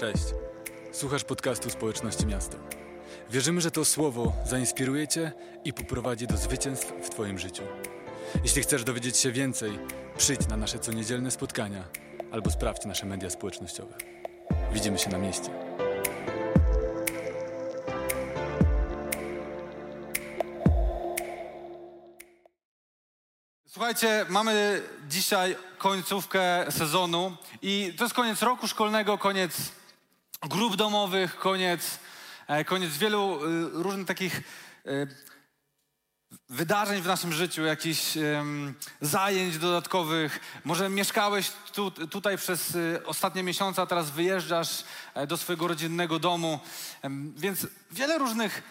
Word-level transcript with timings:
Cześć. 0.00 0.24
Słuchasz 0.92 1.24
podcastu 1.24 1.70
Społeczności 1.70 2.26
Miasta. 2.26 2.56
Wierzymy, 3.30 3.60
że 3.60 3.70
to 3.70 3.84
słowo 3.84 4.32
zainspiruje 4.46 5.08
Cię 5.08 5.32
i 5.64 5.72
poprowadzi 5.72 6.26
do 6.26 6.36
zwycięstw 6.36 6.92
w 7.02 7.10
Twoim 7.10 7.38
życiu. 7.38 7.62
Jeśli 8.42 8.62
chcesz 8.62 8.84
dowiedzieć 8.84 9.16
się 9.16 9.32
więcej, 9.32 9.78
przyjdź 10.18 10.48
na 10.48 10.56
nasze 10.56 10.78
coniedzielne 10.78 11.30
spotkania 11.30 11.84
albo 12.32 12.50
sprawdź 12.50 12.84
nasze 12.84 13.06
media 13.06 13.30
społecznościowe. 13.30 13.94
Widzimy 14.72 14.98
się 14.98 15.10
na 15.10 15.18
mieście. 15.18 15.50
Słuchajcie, 23.66 24.26
mamy 24.28 24.82
dzisiaj 25.08 25.56
końcówkę 25.78 26.66
sezonu 26.70 27.36
i 27.62 27.94
to 27.98 28.04
jest 28.04 28.14
koniec 28.14 28.42
roku 28.42 28.68
szkolnego, 28.68 29.18
koniec 29.18 29.77
grup 30.48 30.76
domowych, 30.76 31.36
koniec, 31.38 31.98
e, 32.46 32.64
koniec 32.64 32.96
wielu 32.96 33.40
e, 33.44 33.48
różnych 33.72 34.06
takich 34.06 34.42
e, 34.86 35.06
wydarzeń 36.48 37.02
w 37.02 37.06
naszym 37.06 37.32
życiu, 37.32 37.64
jakichś 37.64 38.18
zajęć 39.00 39.58
dodatkowych. 39.58 40.40
Może 40.64 40.88
mieszkałeś 40.88 41.50
tu, 41.72 41.90
tutaj 41.90 42.38
przez 42.38 42.78
ostatnie 43.06 43.42
miesiące, 43.42 43.82
a 43.82 43.86
teraz 43.86 44.10
wyjeżdżasz 44.10 44.84
do 45.28 45.36
swojego 45.36 45.68
rodzinnego 45.68 46.18
domu. 46.18 46.60
Więc 47.36 47.66
wiele 47.90 48.18
różnych 48.18 48.62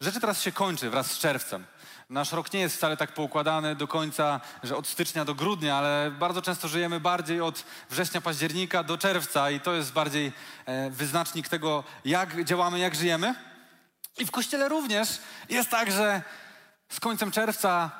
rzeczy 0.00 0.20
teraz 0.20 0.42
się 0.42 0.52
kończy 0.52 0.90
wraz 0.90 1.10
z 1.10 1.18
czerwcem. 1.18 1.64
Nasz 2.10 2.32
rok 2.32 2.52
nie 2.52 2.60
jest 2.60 2.76
wcale 2.76 2.96
tak 2.96 3.14
poukładany 3.14 3.76
do 3.76 3.88
końca, 3.88 4.40
że 4.62 4.76
od 4.76 4.86
stycznia 4.86 5.24
do 5.24 5.34
grudnia, 5.34 5.76
ale 5.76 6.10
bardzo 6.18 6.42
często 6.42 6.68
żyjemy 6.68 7.00
bardziej 7.00 7.40
od 7.40 7.64
września, 7.90 8.20
października 8.20 8.82
do 8.82 8.98
czerwca 8.98 9.50
i 9.50 9.60
to 9.60 9.74
jest 9.74 9.92
bardziej 9.92 10.32
e, 10.66 10.90
wyznacznik 10.90 11.48
tego, 11.48 11.84
jak 12.04 12.44
działamy, 12.44 12.78
jak 12.78 12.94
żyjemy. 12.94 13.34
I 14.18 14.26
w 14.26 14.30
kościele 14.30 14.68
również 14.68 15.18
jest 15.48 15.70
tak, 15.70 15.92
że 15.92 16.22
z 16.88 17.00
końcem 17.00 17.30
czerwca 17.30 17.90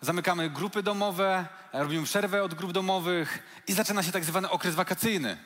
zamykamy 0.00 0.50
grupy 0.50 0.82
domowe, 0.82 1.46
robimy 1.72 2.04
przerwę 2.04 2.42
od 2.42 2.54
grup 2.54 2.72
domowych 2.72 3.42
i 3.66 3.72
zaczyna 3.72 4.02
się 4.02 4.12
tak 4.12 4.24
zwany 4.24 4.50
okres 4.50 4.74
wakacyjny. 4.74 5.36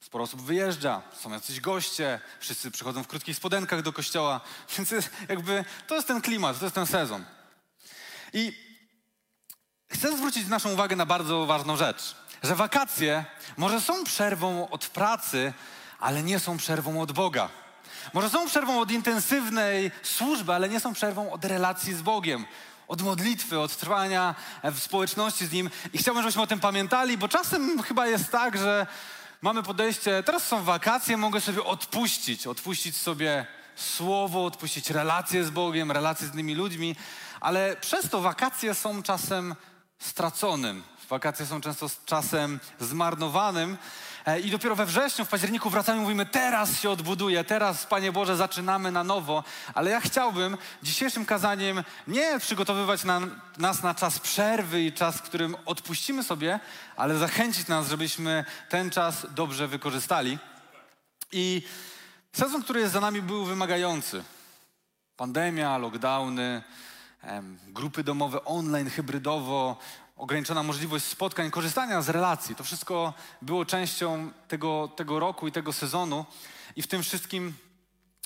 Sporo 0.00 0.24
osób 0.24 0.42
wyjeżdża, 0.42 1.02
są 1.12 1.32
jacyś 1.32 1.60
goście, 1.60 2.20
wszyscy 2.40 2.70
przychodzą 2.70 3.02
w 3.02 3.08
krótkich 3.08 3.36
spodenkach 3.36 3.82
do 3.82 3.92
kościoła, 3.92 4.40
więc 4.76 4.94
jakby 5.28 5.64
to 5.86 5.94
jest 5.94 6.08
ten 6.08 6.20
klimat, 6.20 6.58
to 6.58 6.64
jest 6.64 6.74
ten 6.74 6.86
sezon. 6.86 7.24
I 8.32 8.52
chcę 9.90 10.16
zwrócić 10.16 10.48
naszą 10.48 10.72
uwagę 10.72 10.96
na 10.96 11.06
bardzo 11.06 11.46
ważną 11.46 11.76
rzecz, 11.76 12.16
że 12.42 12.54
wakacje 12.54 13.24
może 13.56 13.80
są 13.80 14.04
przerwą 14.04 14.68
od 14.70 14.86
pracy, 14.86 15.52
ale 16.00 16.22
nie 16.22 16.38
są 16.38 16.56
przerwą 16.56 17.00
od 17.00 17.12
Boga. 17.12 17.48
Może 18.12 18.30
są 18.30 18.46
przerwą 18.46 18.80
od 18.80 18.90
intensywnej 18.90 19.90
służby, 20.02 20.54
ale 20.54 20.68
nie 20.68 20.80
są 20.80 20.92
przerwą 20.92 21.32
od 21.32 21.44
relacji 21.44 21.94
z 21.94 22.02
Bogiem, 22.02 22.46
od 22.88 23.02
modlitwy, 23.02 23.60
od 23.60 23.76
trwania 23.76 24.34
w 24.64 24.78
społeczności 24.78 25.46
z 25.46 25.52
Nim. 25.52 25.70
I 25.92 25.98
chciałbym, 25.98 26.22
żebyśmy 26.22 26.42
o 26.42 26.46
tym 26.46 26.60
pamiętali, 26.60 27.18
bo 27.18 27.28
czasem 27.28 27.82
chyba 27.82 28.06
jest 28.06 28.30
tak, 28.30 28.58
że 28.58 28.86
mamy 29.42 29.62
podejście, 29.62 30.22
teraz 30.22 30.46
są 30.46 30.64
wakacje, 30.64 31.16
mogę 31.16 31.40
sobie 31.40 31.64
odpuścić, 31.64 32.46
odpuścić 32.46 32.96
sobie 32.96 33.46
słowo, 33.76 34.44
odpuścić 34.44 34.90
relacje 34.90 35.44
z 35.44 35.50
Bogiem, 35.50 35.92
relacje 35.92 36.26
z 36.26 36.32
innymi 36.32 36.54
ludźmi, 36.54 36.96
ale 37.42 37.76
przez 37.76 38.08
to 38.08 38.20
wakacje 38.20 38.74
są 38.74 39.02
czasem 39.02 39.54
straconym. 39.98 40.82
Wakacje 41.08 41.46
są 41.46 41.60
często 41.60 41.90
czasem 42.06 42.60
zmarnowanym. 42.80 43.78
E, 44.26 44.40
I 44.40 44.50
dopiero 44.50 44.76
we 44.76 44.86
wrześniu, 44.86 45.24
w 45.24 45.28
październiku 45.28 45.70
wracamy 45.70 45.98
i 45.98 46.02
mówimy, 46.02 46.26
teraz 46.26 46.80
się 46.80 46.90
odbuduje, 46.90 47.44
teraz, 47.44 47.86
Panie 47.86 48.12
Boże, 48.12 48.36
zaczynamy 48.36 48.92
na 48.92 49.04
nowo. 49.04 49.44
Ale 49.74 49.90
ja 49.90 50.00
chciałbym 50.00 50.58
dzisiejszym 50.82 51.26
kazaniem 51.26 51.84
nie 52.06 52.38
przygotowywać 52.38 53.04
na, 53.04 53.20
nas 53.58 53.82
na 53.82 53.94
czas 53.94 54.18
przerwy 54.18 54.82
i 54.82 54.92
czas, 54.92 55.16
w 55.16 55.22
którym 55.22 55.56
odpuścimy 55.66 56.22
sobie, 56.22 56.60
ale 56.96 57.18
zachęcić 57.18 57.68
nas, 57.68 57.88
żebyśmy 57.88 58.44
ten 58.68 58.90
czas 58.90 59.26
dobrze 59.30 59.68
wykorzystali. 59.68 60.38
I 61.32 61.62
sezon, 62.32 62.62
który 62.62 62.80
jest 62.80 62.92
za 62.92 63.00
nami, 63.00 63.22
był 63.22 63.44
wymagający. 63.44 64.24
Pandemia, 65.16 65.78
lockdowny, 65.78 66.62
grupy 67.68 68.04
domowe 68.04 68.44
online, 68.44 68.90
hybrydowo, 68.90 69.76
ograniczona 70.16 70.62
możliwość 70.62 71.04
spotkań, 71.04 71.50
korzystania 71.50 72.02
z 72.02 72.08
relacji. 72.08 72.54
To 72.54 72.64
wszystko 72.64 73.14
było 73.42 73.64
częścią 73.64 74.30
tego, 74.48 74.88
tego 74.96 75.18
roku 75.18 75.48
i 75.48 75.52
tego 75.52 75.72
sezonu. 75.72 76.26
I 76.76 76.82
w 76.82 76.86
tym 76.86 77.02
wszystkim 77.02 77.54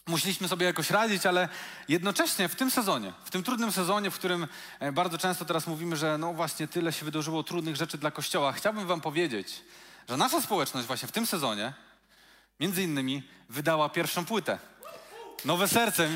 musieliśmy 0.06 0.48
sobie 0.48 0.66
jakoś 0.66 0.90
radzić, 0.90 1.26
ale 1.26 1.48
jednocześnie 1.88 2.48
w 2.48 2.56
tym 2.56 2.70
sezonie, 2.70 3.12
w 3.24 3.30
tym 3.30 3.42
trudnym 3.42 3.72
sezonie, 3.72 4.10
w 4.10 4.14
którym 4.14 4.46
e, 4.80 4.92
bardzo 4.92 5.18
często 5.18 5.44
teraz 5.44 5.66
mówimy, 5.66 5.96
że 5.96 6.18
no 6.18 6.32
właśnie 6.32 6.68
tyle 6.68 6.92
się 6.92 7.04
wydarzyło 7.04 7.42
trudnych 7.42 7.76
rzeczy 7.76 7.98
dla 7.98 8.10
Kościoła, 8.10 8.52
chciałbym 8.52 8.86
wam 8.86 9.00
powiedzieć, 9.00 9.62
że 10.08 10.16
nasza 10.16 10.40
społeczność 10.40 10.86
właśnie 10.86 11.08
w 11.08 11.12
tym 11.12 11.26
sezonie 11.26 11.72
między 12.60 12.82
innymi 12.82 13.22
wydała 13.48 13.88
pierwszą 13.88 14.24
płytę. 14.24 14.58
Nowe 15.44 15.68
serce. 15.68 16.08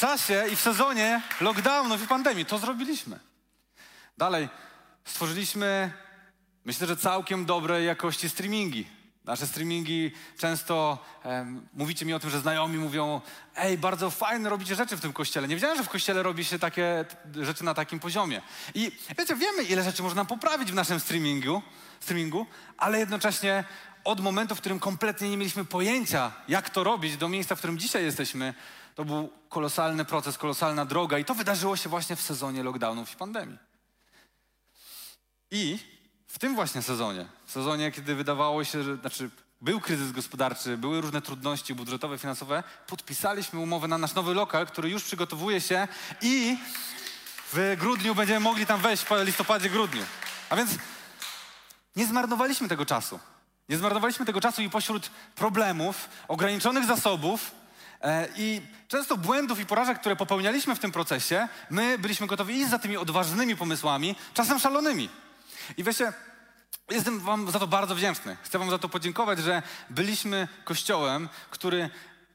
W 0.00 0.02
czasie 0.02 0.44
i 0.52 0.56
w 0.56 0.60
sezonie 0.60 1.22
lockdownów 1.40 2.02
i 2.02 2.06
pandemii. 2.06 2.44
To 2.46 2.58
zrobiliśmy. 2.58 3.18
Dalej, 4.18 4.48
stworzyliśmy, 5.04 5.92
myślę, 6.64 6.86
że 6.86 6.96
całkiem 6.96 7.44
dobrej 7.44 7.86
jakości 7.86 8.28
streamingi. 8.28 8.86
Nasze 9.24 9.46
streamingi 9.46 10.12
często 10.38 10.98
mówicie 11.74 12.06
mi 12.06 12.14
o 12.14 12.20
tym, 12.20 12.30
że 12.30 12.40
znajomi 12.40 12.78
mówią: 12.78 13.20
Ej, 13.56 13.78
bardzo 13.78 14.10
fajne 14.10 14.50
robicie 14.50 14.74
rzeczy 14.74 14.96
w 14.96 15.00
tym 15.00 15.12
kościele. 15.12 15.48
Nie 15.48 15.54
wiedziałem, 15.54 15.76
że 15.76 15.84
w 15.84 15.88
kościele 15.88 16.22
robi 16.22 16.44
się 16.44 16.58
takie 16.58 17.04
rzeczy 17.34 17.64
na 17.64 17.74
takim 17.74 18.00
poziomie. 18.00 18.42
I 18.74 18.92
wiecie, 19.18 19.36
wiemy, 19.36 19.62
ile 19.62 19.82
rzeczy 19.82 20.02
można 20.02 20.24
poprawić 20.24 20.72
w 20.72 20.74
naszym 20.74 21.00
streamingu, 21.00 21.62
streamingu 22.00 22.46
ale 22.78 22.98
jednocześnie 22.98 23.64
od 24.04 24.20
momentu, 24.20 24.54
w 24.54 24.60
którym 24.60 24.80
kompletnie 24.80 25.30
nie 25.30 25.36
mieliśmy 25.36 25.64
pojęcia, 25.64 26.32
jak 26.48 26.70
to 26.70 26.84
robić, 26.84 27.16
do 27.16 27.28
miejsca, 27.28 27.54
w 27.54 27.58
którym 27.58 27.78
dzisiaj 27.78 28.04
jesteśmy, 28.04 28.54
to 28.94 29.04
był 29.04 29.30
kolosalny 29.48 30.04
proces, 30.04 30.38
kolosalna 30.38 30.84
droga. 30.84 31.18
I 31.18 31.24
to 31.24 31.34
wydarzyło 31.34 31.76
się 31.76 31.88
właśnie 31.88 32.16
w 32.16 32.22
sezonie 32.22 32.62
lockdownów 32.62 33.12
i 33.12 33.16
pandemii. 33.16 33.58
I 35.50 35.78
w 36.26 36.38
tym 36.38 36.54
właśnie 36.54 36.82
sezonie, 36.82 37.26
w 37.46 37.52
sezonie, 37.52 37.92
kiedy 37.92 38.14
wydawało 38.14 38.64
się, 38.64 38.82
że 38.82 38.96
znaczy 38.96 39.30
był 39.60 39.80
kryzys 39.80 40.12
gospodarczy, 40.12 40.76
były 40.76 41.00
różne 41.00 41.22
trudności 41.22 41.74
budżetowe, 41.74 42.18
finansowe, 42.18 42.62
podpisaliśmy 42.86 43.60
umowę 43.60 43.88
na 43.88 43.98
nasz 43.98 44.14
nowy 44.14 44.34
lokal, 44.34 44.66
który 44.66 44.90
już 44.90 45.04
przygotowuje 45.04 45.60
się 45.60 45.88
i 46.22 46.58
w 47.52 47.76
grudniu 47.78 48.14
będziemy 48.14 48.40
mogli 48.40 48.66
tam 48.66 48.80
wejść, 48.80 49.02
w 49.02 49.10
listopadzie, 49.24 49.70
grudniu. 49.70 50.02
A 50.50 50.56
więc 50.56 50.70
nie 51.96 52.06
zmarnowaliśmy 52.06 52.68
tego 52.68 52.86
czasu. 52.86 53.20
Nie 53.68 53.78
zmarnowaliśmy 53.78 54.26
tego 54.26 54.40
czasu 54.40 54.62
i 54.62 54.70
pośród 54.70 55.10
problemów, 55.34 56.08
ograniczonych 56.28 56.84
zasobów 56.84 57.50
i 58.36 58.62
często 58.88 59.16
błędów 59.16 59.60
i 59.60 59.66
porażek, 59.66 60.00
które 60.00 60.16
popełnialiśmy 60.16 60.74
w 60.74 60.78
tym 60.78 60.92
procesie, 60.92 61.48
my 61.70 61.98
byliśmy 61.98 62.26
gotowi 62.26 62.60
iść 62.60 62.70
za 62.70 62.78
tymi 62.78 62.96
odważnymi 62.96 63.56
pomysłami, 63.56 64.16
czasem 64.34 64.58
szalonymi. 64.58 65.08
I 65.76 65.84
wiecie, 65.84 66.12
jestem 66.90 67.20
Wam 67.20 67.50
za 67.50 67.58
to 67.58 67.66
bardzo 67.66 67.94
wdzięczny. 67.94 68.36
Chcę 68.42 68.58
Wam 68.58 68.70
za 68.70 68.78
to 68.78 68.88
podziękować, 68.88 69.38
że 69.38 69.62
byliśmy 69.90 70.48
kościołem, 70.64 71.28
który 71.50 71.90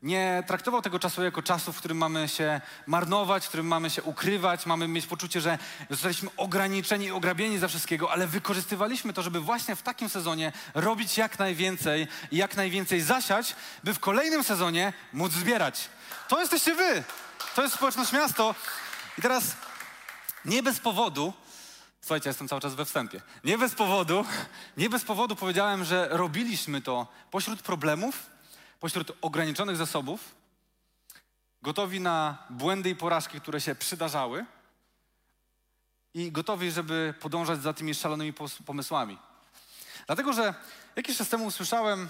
nie 0.06 0.44
traktował 0.48 0.82
tego 0.82 1.00
czasu 1.00 1.24
jako 1.24 1.42
czasu, 1.42 1.74
w 1.74 1.78
którym 1.78 1.98
mamy 1.98 2.28
się 2.28 2.62
marnować, 2.88 3.46
w 3.46 3.48
którym 3.48 3.68
mamy 3.68 3.90
się 3.90 4.04
ukrywać, 4.04 4.66
mamy 4.66 4.88
mieć 4.88 5.08
poczucie, 5.08 5.42
że 5.42 5.58
zostaliśmy 5.90 6.30
ograniczeni 6.38 7.06
i 7.06 7.12
ograbieni 7.12 7.58
za 7.58 7.68
wszystkiego, 7.68 8.12
ale 8.12 8.28
wykorzystywaliśmy 8.28 9.14
to, 9.14 9.22
żeby 9.22 9.40
właśnie 9.40 9.76
w 9.76 9.82
takim 9.82 10.10
sezonie 10.10 10.52
robić 10.74 11.18
jak 11.18 11.40
najwięcej 11.40 12.08
i 12.32 12.38
jak 12.38 12.58
najwięcej 12.58 13.02
zasiać, 13.02 13.56
by 13.84 13.94
w 13.94 14.00
kolejnym 14.00 14.44
sezonie 14.44 14.94
móc 15.14 15.32
zbierać. 15.32 15.90
To 16.28 16.42
jesteście 16.42 16.76
wy. 16.76 17.04
To 17.56 17.62
jest 17.62 17.76
społeczność 17.76 18.12
miasto. 18.12 18.56
I 19.18 19.22
teraz 19.22 19.56
nie 20.46 20.64
bez 20.64 20.80
powodu 20.80 21.34
Słuchajcie, 22.02 22.30
jestem 22.30 22.48
cały 22.48 22.62
czas 22.62 22.76
we 22.76 22.86
wstępie. 22.86 23.22
Nie 23.44 23.58
bez 23.58 23.76
powodu, 23.76 24.26
nie 24.78 24.90
bez 24.90 25.04
powodu 25.04 25.36
powiedziałem, 25.36 25.84
że 25.84 26.08
robiliśmy 26.12 26.82
to 26.82 27.08
pośród 27.32 27.62
problemów, 27.62 28.35
pośród 28.86 29.12
ograniczonych 29.22 29.78
zasobów, 29.78 30.36
gotowi 31.62 32.00
na 32.00 32.38
błędy 32.50 32.90
i 32.90 32.96
porażki, 32.96 33.42
które 33.42 33.62
się 33.62 33.76
przydarzały 33.76 34.46
i 36.14 36.32
gotowi, 36.32 36.72
żeby 36.72 37.14
podążać 37.20 37.62
za 37.62 37.74
tymi 37.74 37.96
szalonymi 37.96 38.34
pomysłami. 38.66 39.18
Dlatego, 40.08 40.34
że 40.34 40.54
jakiś 40.96 41.18
czas 41.18 41.30
temu 41.30 41.46
usłyszałem 41.46 42.10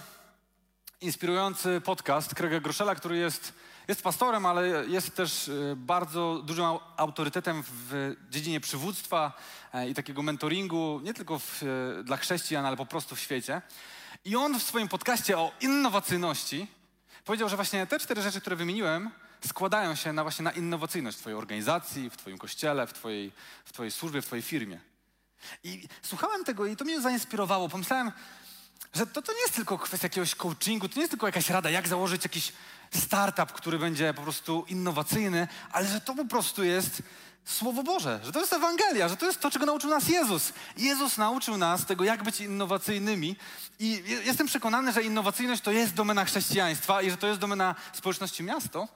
inspirujący 1.00 1.80
podcast 1.80 2.34
Krega 2.34 2.60
Groszela, 2.60 2.94
który 2.94 3.16
jest, 3.16 3.52
jest 3.88 4.02
pastorem, 4.02 4.46
ale 4.46 4.86
jest 4.86 5.16
też 5.16 5.48
y, 5.48 5.74
bardzo 5.76 6.42
dużym 6.44 6.64
au- 6.64 6.80
autorytetem 6.96 7.62
w 7.66 8.16
dziedzinie 8.30 8.60
przywództwa 8.60 9.32
e, 9.72 9.88
i 9.88 9.94
takiego 9.94 10.22
mentoringu, 10.22 11.00
nie 11.04 11.14
tylko 11.14 11.38
w, 11.38 11.62
e, 11.62 12.02
dla 12.04 12.16
chrześcijan, 12.16 12.66
ale 12.66 12.76
po 12.76 12.86
prostu 12.86 13.16
w 13.16 13.20
świecie. 13.20 13.62
I 14.26 14.36
on 14.36 14.60
w 14.60 14.62
swoim 14.62 14.88
podcaście 14.88 15.38
o 15.38 15.52
innowacyjności 15.60 16.66
powiedział, 17.24 17.48
że 17.48 17.56
właśnie 17.56 17.86
te 17.86 17.98
cztery 17.98 18.22
rzeczy, 18.22 18.40
które 18.40 18.56
wymieniłem, 18.56 19.10
składają 19.46 19.94
się 19.94 20.12
na 20.12 20.22
właśnie 20.22 20.42
na 20.42 20.50
innowacyjność 20.50 21.16
w 21.16 21.20
Twojej 21.20 21.38
organizacji, 21.38 22.10
w 22.10 22.16
Twoim 22.16 22.38
kościele, 22.38 22.86
w 22.86 22.92
Twojej, 22.92 23.32
w 23.64 23.72
twojej 23.72 23.90
służbie, 23.90 24.22
w 24.22 24.26
Twojej 24.26 24.42
firmie. 24.42 24.80
I 25.64 25.88
słuchałem 26.02 26.44
tego 26.44 26.66
i 26.66 26.76
to 26.76 26.84
mnie 26.84 27.00
zainspirowało. 27.00 27.68
Pomyślałem, 27.68 28.12
że 28.94 29.06
to, 29.06 29.22
to 29.22 29.32
nie 29.32 29.40
jest 29.40 29.54
tylko 29.54 29.78
kwestia 29.78 30.04
jakiegoś 30.06 30.34
coachingu, 30.34 30.88
to 30.88 30.94
nie 30.94 31.02
jest 31.02 31.10
tylko 31.10 31.26
jakaś 31.26 31.50
rada, 31.50 31.70
jak 31.70 31.88
założyć 31.88 32.22
jakiś 32.24 32.52
startup, 32.94 33.52
który 33.52 33.78
będzie 33.78 34.14
po 34.14 34.22
prostu 34.22 34.64
innowacyjny, 34.68 35.48
ale 35.72 35.86
że 35.86 36.00
to 36.00 36.14
po 36.14 36.24
prostu 36.24 36.64
jest 36.64 37.02
Słowo 37.46 37.82
Boże, 37.82 38.20
że 38.24 38.32
to 38.32 38.40
jest 38.40 38.52
Ewangelia, 38.52 39.08
że 39.08 39.16
to 39.16 39.26
jest 39.26 39.40
to, 39.40 39.50
czego 39.50 39.66
nauczył 39.66 39.90
nas 39.90 40.08
Jezus. 40.08 40.52
Jezus 40.76 41.18
nauczył 41.18 41.58
nas 41.58 41.86
tego, 41.86 42.04
jak 42.04 42.22
być 42.22 42.40
innowacyjnymi 42.40 43.36
i 43.78 44.02
jestem 44.24 44.46
przekonany, 44.46 44.92
że 44.92 45.02
innowacyjność 45.02 45.62
to 45.62 45.72
jest 45.72 45.94
domena 45.94 46.24
chrześcijaństwa 46.24 47.02
i 47.02 47.10
że 47.10 47.16
to 47.16 47.26
jest 47.26 47.40
domena 47.40 47.74
społeczności 47.92 48.42
miasto. 48.42 48.88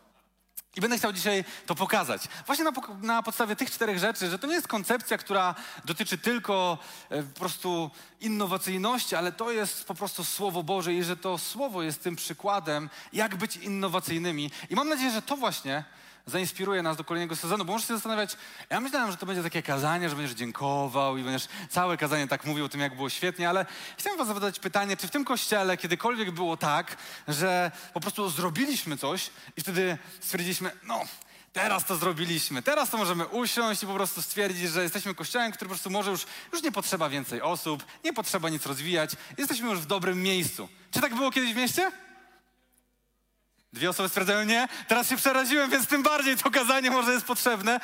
I 0.76 0.80
będę 0.80 0.98
chciał 0.98 1.12
dzisiaj 1.12 1.44
to 1.66 1.74
pokazać. 1.74 2.22
Właśnie 2.46 2.64
na, 2.64 2.72
na, 3.02 3.22
podstawie 3.22 3.56
tych 3.56 3.70
czterech 3.70 3.98
rzeczy, 3.98 4.30
że 4.30 4.38
to 4.38 4.46
nie 4.46 4.54
jest 4.54 4.68
koncepcja, 4.68 5.18
która 5.18 5.54
dotyczy 5.84 6.18
tylko 6.18 6.78
e, 7.10 7.22
po 7.22 7.40
prostu 7.40 7.90
innowacyjności, 8.20 9.16
ale 9.16 9.32
to 9.32 9.50
jest 9.50 9.84
po 9.84 9.94
prostu 9.94 10.24
Słowo 10.24 10.62
Boże 10.62 10.94
i 10.94 11.02
że 11.04 11.16
to 11.16 11.38
Słowo 11.38 11.82
jest 11.82 12.02
tym 12.02 12.16
przykładem, 12.16 12.90
jak 13.12 13.36
być 13.36 13.56
innowacyjnymi. 13.56 14.50
I 14.70 14.74
mam 14.74 14.88
nadzieję, 14.88 15.10
że 15.10 15.22
to 15.22 15.36
właśnie 15.36 15.84
zainspiruje 16.30 16.82
nas 16.82 16.96
do 16.96 17.04
kolejnego 17.04 17.36
sezonu, 17.36 17.64
bo 17.64 17.72
możesz 17.72 17.88
się 17.88 17.94
zastanawiać, 17.94 18.36
ja 18.70 18.80
myślałem, 18.80 19.10
że 19.10 19.16
to 19.16 19.26
będzie 19.26 19.42
takie 19.42 19.62
kazanie, 19.62 20.10
że 20.10 20.16
będziesz 20.16 20.36
dziękował 20.36 21.16
i 21.16 21.22
będziesz 21.22 21.48
całe 21.70 21.96
kazanie 21.96 22.28
tak 22.28 22.44
mówił 22.44 22.64
o 22.64 22.68
tym, 22.68 22.80
jak 22.80 22.96
było 22.96 23.10
świetnie, 23.10 23.48
ale 23.48 23.66
chciałem 23.98 24.18
was 24.18 24.28
zadać 24.28 24.58
pytanie, 24.58 24.96
czy 24.96 25.08
w 25.08 25.10
tym 25.10 25.24
kościele 25.24 25.76
kiedykolwiek 25.76 26.30
było 26.30 26.56
tak, 26.56 26.96
że 27.28 27.70
po 27.94 28.00
prostu 28.00 28.30
zrobiliśmy 28.30 28.96
coś 28.96 29.30
i 29.56 29.60
wtedy 29.60 29.98
stwierdziliśmy, 30.20 30.70
no, 30.82 31.04
teraz 31.52 31.84
to 31.84 31.96
zrobiliśmy, 31.96 32.62
teraz 32.62 32.90
to 32.90 32.98
możemy 32.98 33.26
usiąść 33.26 33.82
i 33.82 33.86
po 33.86 33.94
prostu 33.94 34.22
stwierdzić, 34.22 34.70
że 34.70 34.82
jesteśmy 34.82 35.14
kościołem, 35.14 35.52
który 35.52 35.68
po 35.68 35.74
prostu 35.74 35.90
może 35.90 36.10
już, 36.10 36.26
już 36.52 36.62
nie 36.62 36.72
potrzeba 36.72 37.08
więcej 37.08 37.42
osób, 37.42 37.84
nie 38.04 38.12
potrzeba 38.12 38.48
nic 38.48 38.66
rozwijać, 38.66 39.10
jesteśmy 39.38 39.70
już 39.70 39.78
w 39.78 39.86
dobrym 39.86 40.22
miejscu. 40.22 40.68
Czy 40.90 41.00
tak 41.00 41.14
było 41.14 41.30
kiedyś 41.30 41.52
w 41.52 41.56
mieście? 41.56 41.92
Dwie 43.72 43.90
osoby 43.90 44.08
stwierdzają 44.08 44.44
nie. 44.44 44.68
Teraz 44.88 45.08
się 45.08 45.16
przeraziłem, 45.16 45.70
więc 45.70 45.86
tym 45.86 46.02
bardziej 46.02 46.36
to 46.36 46.50
kazanie 46.50 46.90
może 46.90 47.12
jest 47.12 47.26
potrzebne. 47.26 47.80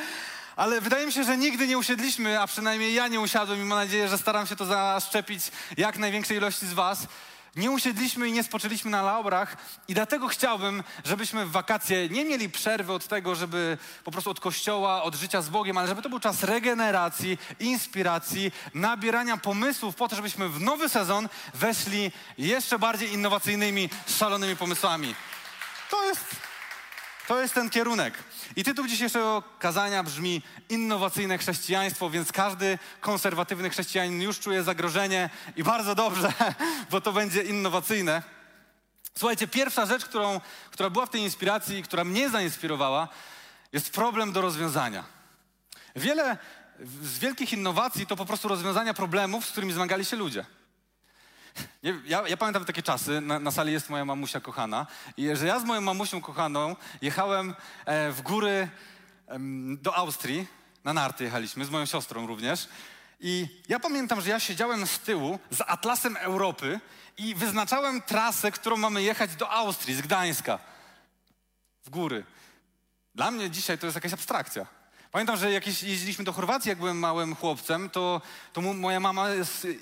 Ale 0.56 0.80
wydaje 0.80 1.06
mi 1.06 1.12
się, 1.12 1.24
że 1.24 1.36
nigdy 1.36 1.66
nie 1.66 1.78
usiedliśmy, 1.78 2.40
a 2.40 2.46
przynajmniej 2.46 2.94
ja 2.94 3.08
nie 3.08 3.20
usiadłem 3.20 3.60
i 3.60 3.64
mam 3.64 3.78
nadzieję, 3.78 4.08
że 4.08 4.18
staram 4.18 4.46
się 4.46 4.56
to 4.56 4.66
zaszczepić 4.66 5.42
jak 5.76 5.98
największej 5.98 6.36
ilości 6.36 6.66
z 6.66 6.72
Was. 6.72 7.06
Nie 7.56 7.70
usiedliśmy 7.70 8.28
i 8.28 8.32
nie 8.32 8.42
spoczęliśmy 8.42 8.90
na 8.90 9.02
laurach 9.02 9.56
i 9.88 9.94
dlatego 9.94 10.28
chciałbym, 10.28 10.82
żebyśmy 11.04 11.46
w 11.46 11.50
wakacje 11.50 12.08
nie 12.08 12.24
mieli 12.24 12.48
przerwy 12.48 12.92
od 12.92 13.06
tego, 13.06 13.34
żeby 13.34 13.78
po 14.04 14.10
prostu 14.10 14.30
od 14.30 14.40
kościoła, 14.40 15.02
od 15.02 15.14
życia 15.14 15.42
z 15.42 15.48
Bogiem, 15.48 15.78
ale 15.78 15.88
żeby 15.88 16.02
to 16.02 16.08
był 16.08 16.20
czas 16.20 16.42
regeneracji, 16.42 17.38
inspiracji, 17.60 18.52
nabierania 18.74 19.36
pomysłów 19.36 19.94
po 19.94 20.08
to, 20.08 20.16
żebyśmy 20.16 20.48
w 20.48 20.60
nowy 20.60 20.88
sezon 20.88 21.28
weszli 21.54 22.12
jeszcze 22.38 22.78
bardziej 22.78 23.12
innowacyjnymi, 23.12 23.90
szalonymi 24.18 24.56
pomysłami. 24.56 25.14
To 25.90 26.04
jest, 26.04 26.24
to 27.28 27.40
jest 27.40 27.54
ten 27.54 27.70
kierunek. 27.70 28.14
I 28.56 28.64
tytuł 28.64 28.86
dzisiejszego 28.86 29.42
kazania 29.58 30.02
brzmi 30.02 30.42
Innowacyjne 30.68 31.38
chrześcijaństwo, 31.38 32.10
więc 32.10 32.32
każdy 32.32 32.78
konserwatywny 33.00 33.70
chrześcijanin 33.70 34.22
już 34.22 34.40
czuje 34.40 34.62
zagrożenie 34.62 35.30
i 35.56 35.64
bardzo 35.64 35.94
dobrze, 35.94 36.32
bo 36.90 37.00
to 37.00 37.12
będzie 37.12 37.42
innowacyjne. 37.42 38.22
Słuchajcie, 39.18 39.48
pierwsza 39.48 39.86
rzecz, 39.86 40.04
którą, 40.04 40.40
która 40.70 40.90
była 40.90 41.06
w 41.06 41.10
tej 41.10 41.20
inspiracji, 41.20 41.82
która 41.82 42.04
mnie 42.04 42.30
zainspirowała, 42.30 43.08
jest 43.72 43.90
problem 43.90 44.32
do 44.32 44.40
rozwiązania. 44.40 45.04
Wiele 45.96 46.38
z 47.02 47.18
wielkich 47.18 47.52
innowacji 47.52 48.06
to 48.06 48.16
po 48.16 48.26
prostu 48.26 48.48
rozwiązania 48.48 48.94
problemów, 48.94 49.46
z 49.46 49.50
którymi 49.50 49.72
zmagali 49.72 50.04
się 50.04 50.16
ludzie. 50.16 50.44
Ja, 52.04 52.28
ja, 52.28 52.36
pamiętam 52.36 52.64
takie 52.64 52.82
czasy, 52.82 53.20
na, 53.20 53.38
na, 53.38 53.50
sali 53.50 53.72
jest 53.72 53.90
moja 53.90 54.04
mamusia 54.04 54.40
kochana, 54.40 54.86
i 55.16 55.36
że 55.36 55.46
ja 55.46 55.60
z 55.60 55.64
moją 55.64 55.80
mamusią 55.80 56.20
kochaną 56.20 56.76
jechałem 57.02 57.54
e, 57.84 58.12
w 58.12 58.22
góry 58.22 58.68
e, 59.28 59.38
do 59.76 59.96
Austrii, 59.96 60.46
na 60.84 60.92
narty 60.92 61.24
jechaliśmy, 61.24 61.64
z 61.64 61.70
moją 61.70 61.86
siostrą 61.86 62.26
również. 62.26 62.68
I 63.20 63.48
ja 63.68 63.80
pamiętam, 63.80 64.20
że 64.20 64.30
ja 64.30 64.40
siedziałem 64.40 64.86
z 64.86 64.98
tyłu 64.98 65.38
z 65.50 65.60
Atlasem 65.60 66.16
Europy 66.16 66.80
i 67.18 67.34
wyznaczałem 67.34 68.02
trasę, 68.02 68.50
którą 68.50 68.76
mamy 68.76 69.02
jechać 69.02 69.36
do 69.36 69.50
Austrii, 69.50 69.94
z 69.96 70.00
Gdańska. 70.00 70.58
W 71.84 71.90
góry. 71.90 72.24
Dla 73.14 73.30
mnie 73.30 73.50
dzisiaj 73.50 73.78
to 73.78 73.86
jest 73.86 73.94
jakaś 73.94 74.12
abstrakcja. 74.12 74.66
Pamiętam, 75.12 75.36
że 75.36 75.52
jak 75.52 75.66
jeździliśmy 75.66 76.24
do 76.24 76.32
Chorwacji, 76.32 76.68
jak 76.68 76.78
byłem 76.78 76.98
małym 76.98 77.34
chłopcem, 77.34 77.90
to, 77.90 78.20
to 78.52 78.60
moja 78.60 79.00
mama 79.00 79.26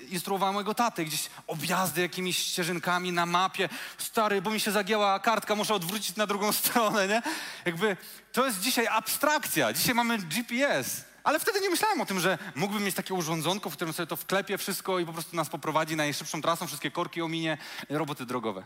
instruowała 0.09 0.51
mojego 0.51 0.73
tatę 0.73 1.05
gdzieś 1.05 1.29
objazdy 1.47 2.01
jakimiś 2.01 2.37
ścieżynkami 2.37 3.11
na 3.11 3.25
mapie. 3.25 3.69
Stary, 3.97 4.41
bo 4.41 4.51
mi 4.51 4.59
się 4.59 4.71
zagięła 4.71 5.19
kartka, 5.19 5.55
muszę 5.55 5.73
odwrócić 5.73 6.15
na 6.15 6.27
drugą 6.27 6.51
stronę, 6.61 7.07
nie? 7.07 7.21
Jakby 7.65 7.97
to 8.31 8.45
jest 8.45 8.59
dzisiaj 8.59 8.87
abstrakcja. 8.87 9.73
Dzisiaj 9.73 9.95
mamy 9.95 10.17
GPS. 10.17 11.05
Ale 11.23 11.39
wtedy 11.39 11.61
nie 11.61 11.69
myślałem 11.69 12.01
o 12.01 12.05
tym, 12.05 12.19
że 12.19 12.37
mógłbym 12.55 12.83
mieć 12.83 12.95
takie 12.95 13.13
urządzonko, 13.13 13.69
w 13.69 13.73
którym 13.73 13.93
sobie 13.93 14.07
to 14.07 14.15
wklepie 14.15 14.57
wszystko 14.57 14.99
i 14.99 15.05
po 15.05 15.13
prostu 15.13 15.35
nas 15.35 15.49
poprowadzi 15.49 15.95
najszybszą 15.95 16.41
trasą, 16.41 16.67
wszystkie 16.67 16.91
korki 16.91 17.21
ominie, 17.21 17.57
roboty 17.89 18.25
drogowe. 18.25 18.63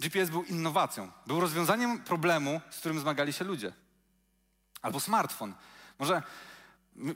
GPS 0.00 0.30
był 0.30 0.44
innowacją, 0.44 1.12
był 1.26 1.40
rozwiązaniem 1.40 1.98
problemu, 1.98 2.60
z 2.70 2.78
którym 2.78 3.00
zmagali 3.00 3.32
się 3.32 3.44
ludzie. 3.44 3.72
Albo 4.82 5.00
smartfon. 5.00 5.54
Może 5.98 6.22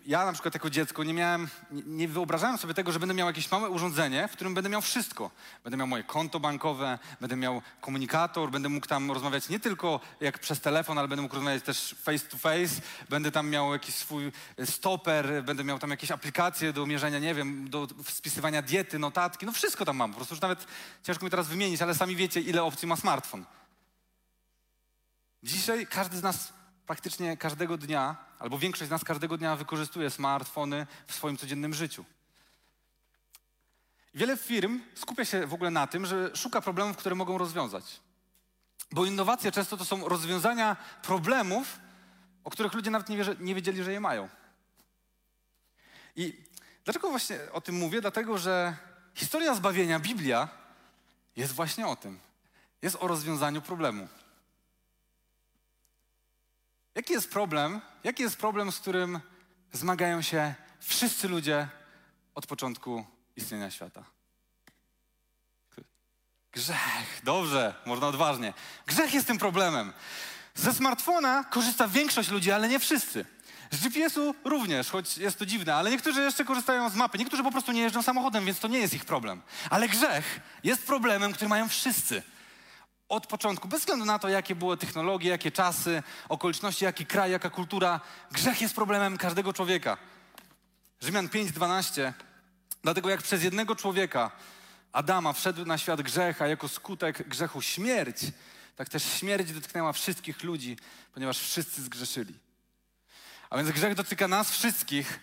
ja 0.06 0.24
na 0.24 0.32
przykład 0.32 0.54
jako 0.54 0.70
dziecko 0.70 1.04
nie 1.04 1.14
miałem, 1.14 1.48
nie 1.70 2.08
wyobrażałem 2.08 2.58
sobie 2.58 2.74
tego, 2.74 2.92
że 2.92 3.00
będę 3.00 3.14
miał 3.14 3.26
jakieś 3.26 3.50
małe 3.50 3.70
urządzenie, 3.70 4.28
w 4.28 4.32
którym 4.32 4.54
będę 4.54 4.70
miał 4.70 4.80
wszystko. 4.80 5.30
Będę 5.64 5.76
miał 5.76 5.86
moje 5.86 6.04
konto 6.04 6.40
bankowe, 6.40 6.98
będę 7.20 7.36
miał 7.36 7.62
komunikator, 7.80 8.50
będę 8.50 8.68
mógł 8.68 8.86
tam 8.86 9.12
rozmawiać 9.12 9.48
nie 9.48 9.60
tylko 9.60 10.00
jak 10.20 10.38
przez 10.38 10.60
telefon, 10.60 10.98
ale 10.98 11.08
będę 11.08 11.22
mógł 11.22 11.34
rozmawiać 11.34 11.62
też 11.62 11.96
face 12.02 12.26
to 12.26 12.38
face, 12.38 12.82
będę 13.08 13.30
tam 13.30 13.48
miał 13.48 13.72
jakiś 13.72 13.94
swój 13.94 14.32
stoper, 14.64 15.44
będę 15.44 15.64
miał 15.64 15.78
tam 15.78 15.90
jakieś 15.90 16.10
aplikacje 16.10 16.72
do 16.72 16.86
mierzenia, 16.86 17.18
nie 17.18 17.34
wiem, 17.34 17.70
do 17.70 17.88
spisywania 18.08 18.62
diety, 18.62 18.98
notatki, 18.98 19.46
no 19.46 19.52
wszystko 19.52 19.84
tam 19.84 19.96
mam. 19.96 20.10
Po 20.10 20.16
prostu 20.16 20.34
już 20.34 20.42
nawet 20.42 20.66
ciężko 21.02 21.24
mi 21.24 21.30
teraz 21.30 21.48
wymienić, 21.48 21.82
ale 21.82 21.94
sami 21.94 22.16
wiecie, 22.16 22.40
ile 22.40 22.62
opcji 22.64 22.88
ma 22.88 22.96
smartfon. 22.96 23.44
Dzisiaj 25.42 25.86
każdy 25.86 26.16
z 26.16 26.22
nas 26.22 26.52
praktycznie 26.86 27.36
każdego 27.36 27.79
dnia, 27.79 28.17
albo 28.39 28.58
większość 28.58 28.89
z 28.89 28.91
nas 28.91 29.05
każdego 29.05 29.39
dnia 29.39 29.56
wykorzystuje 29.56 30.10
smartfony 30.10 30.86
w 31.06 31.15
swoim 31.15 31.36
codziennym 31.36 31.74
życiu. 31.74 32.05
Wiele 34.15 34.36
firm 34.36 34.81
skupia 34.94 35.24
się 35.24 35.46
w 35.46 35.55
ogóle 35.55 35.70
na 35.70 35.86
tym, 35.86 36.06
że 36.06 36.36
szuka 36.36 36.60
problemów, 36.60 36.96
które 36.96 37.15
mogą 37.15 37.39
rozwiązać. 37.39 38.01
Bo 38.91 39.05
innowacje 39.05 39.53
często 39.53 39.77
to 39.77 39.84
są 39.84 40.08
rozwiązania 40.08 40.77
problemów, 41.03 41.79
o 42.44 42.51
których 42.51 42.72
ludzie 42.72 42.91
nawet 42.91 43.08
nie, 43.08 43.17
wie, 43.17 43.24
nie 43.41 43.55
wiedzieli, 43.55 43.84
że 43.84 43.93
je 43.93 44.01
mają. 44.01 44.29
I 46.17 46.44
dlaczego 46.84 47.10
właśnie 47.10 47.39
o 47.53 47.60
tym 47.60 47.74
mówię? 47.74 48.01
Dlatego, 48.01 48.39
że 48.39 48.77
historia 49.15 49.55
zbawienia, 49.55 50.01
Biblia, 50.01 50.48
jest 51.36 51.53
właśnie 51.53 51.86
o 51.86 51.96
tym. 51.96 52.19
Jest 52.82 52.96
o 53.01 53.08
rozwiązaniu 53.08 53.62
problemu. 53.62 54.08
Jaki 56.94 57.13
jest 57.13 57.31
problem? 57.31 57.81
Jaki 58.05 58.22
jest 58.22 58.37
problem, 58.37 58.72
z 58.72 58.79
którym 58.79 59.20
zmagają 59.72 60.22
się 60.22 60.55
wszyscy 60.81 61.29
ludzie 61.29 61.69
od 62.34 62.46
początku 62.46 63.05
istnienia 63.37 63.70
świata? 63.70 64.05
Grzech. 66.53 67.20
Dobrze, 67.25 67.75
można 67.87 68.06
odważnie. 68.06 68.55
Grzech 68.87 69.15
jest 69.15 69.27
tym 69.27 69.39
problemem. 69.39 69.93
Ze 70.55 70.75
smartfona 70.75 71.44
korzysta 71.44 71.89
większość 71.89 72.31
ludzi, 72.31 72.53
ale 72.53 72.69
nie 72.69 72.79
wszyscy. 72.79 73.25
Z 73.70 73.82
GPS-u 73.82 74.34
również, 74.44 74.91
choć 74.91 75.19
jest 75.19 75.39
to 75.39 75.46
dziwne, 75.46 75.75
ale 75.75 75.91
niektórzy 75.91 76.20
jeszcze 76.20 76.44
korzystają 76.44 76.91
z 76.91 76.94
mapy. 76.94 77.19
Niektórzy 77.19 77.43
po 77.43 77.51
prostu 77.51 77.72
nie 77.72 77.81
jeżdżą 77.81 78.03
samochodem, 78.03 78.44
więc 78.44 78.58
to 78.58 78.69
nie 78.69 78.79
jest 78.79 78.94
ich 78.94 79.05
problem. 79.05 79.43
Ale 79.70 79.89
grzech 79.89 80.41
jest 80.65 80.87
problemem, 80.87 81.32
który 81.32 81.49
mają 81.49 81.69
wszyscy 81.69 82.22
od 83.12 83.26
początku, 83.26 83.69
bez 83.69 83.81
względu 83.81 84.04
na 84.04 84.19
to, 84.19 84.28
jakie 84.28 84.54
były 84.54 84.76
technologie, 84.76 85.31
jakie 85.31 85.50
czasy, 85.50 86.02
okoliczności, 86.28 86.84
jaki 86.84 87.06
kraj, 87.06 87.31
jaka 87.31 87.50
kultura, 87.50 88.00
grzech 88.31 88.60
jest 88.60 88.74
problemem 88.74 89.19
każdego 89.19 89.52
człowieka. 89.52 89.96
Rzymian 91.00 91.28
5:12. 91.28 92.12
Dlatego 92.82 93.10
jak 93.10 93.22
przez 93.22 93.42
jednego 93.42 93.76
człowieka, 93.76 94.31
Adama, 94.92 95.32
wszedł 95.32 95.64
na 95.64 95.78
świat 95.78 96.02
grzech, 96.02 96.42
a 96.42 96.46
jako 96.46 96.69
skutek 96.69 97.28
grzechu 97.28 97.62
śmierć, 97.62 98.16
tak 98.76 98.88
też 98.88 99.04
śmierć 99.04 99.52
dotknęła 99.52 99.92
wszystkich 99.92 100.42
ludzi, 100.42 100.76
ponieważ 101.14 101.38
wszyscy 101.38 101.82
zgrzeszyli. 101.82 102.34
A 103.50 103.56
więc 103.56 103.70
grzech 103.70 103.94
dotyka 103.94 104.28
nas 104.28 104.50
wszystkich, 104.50 105.20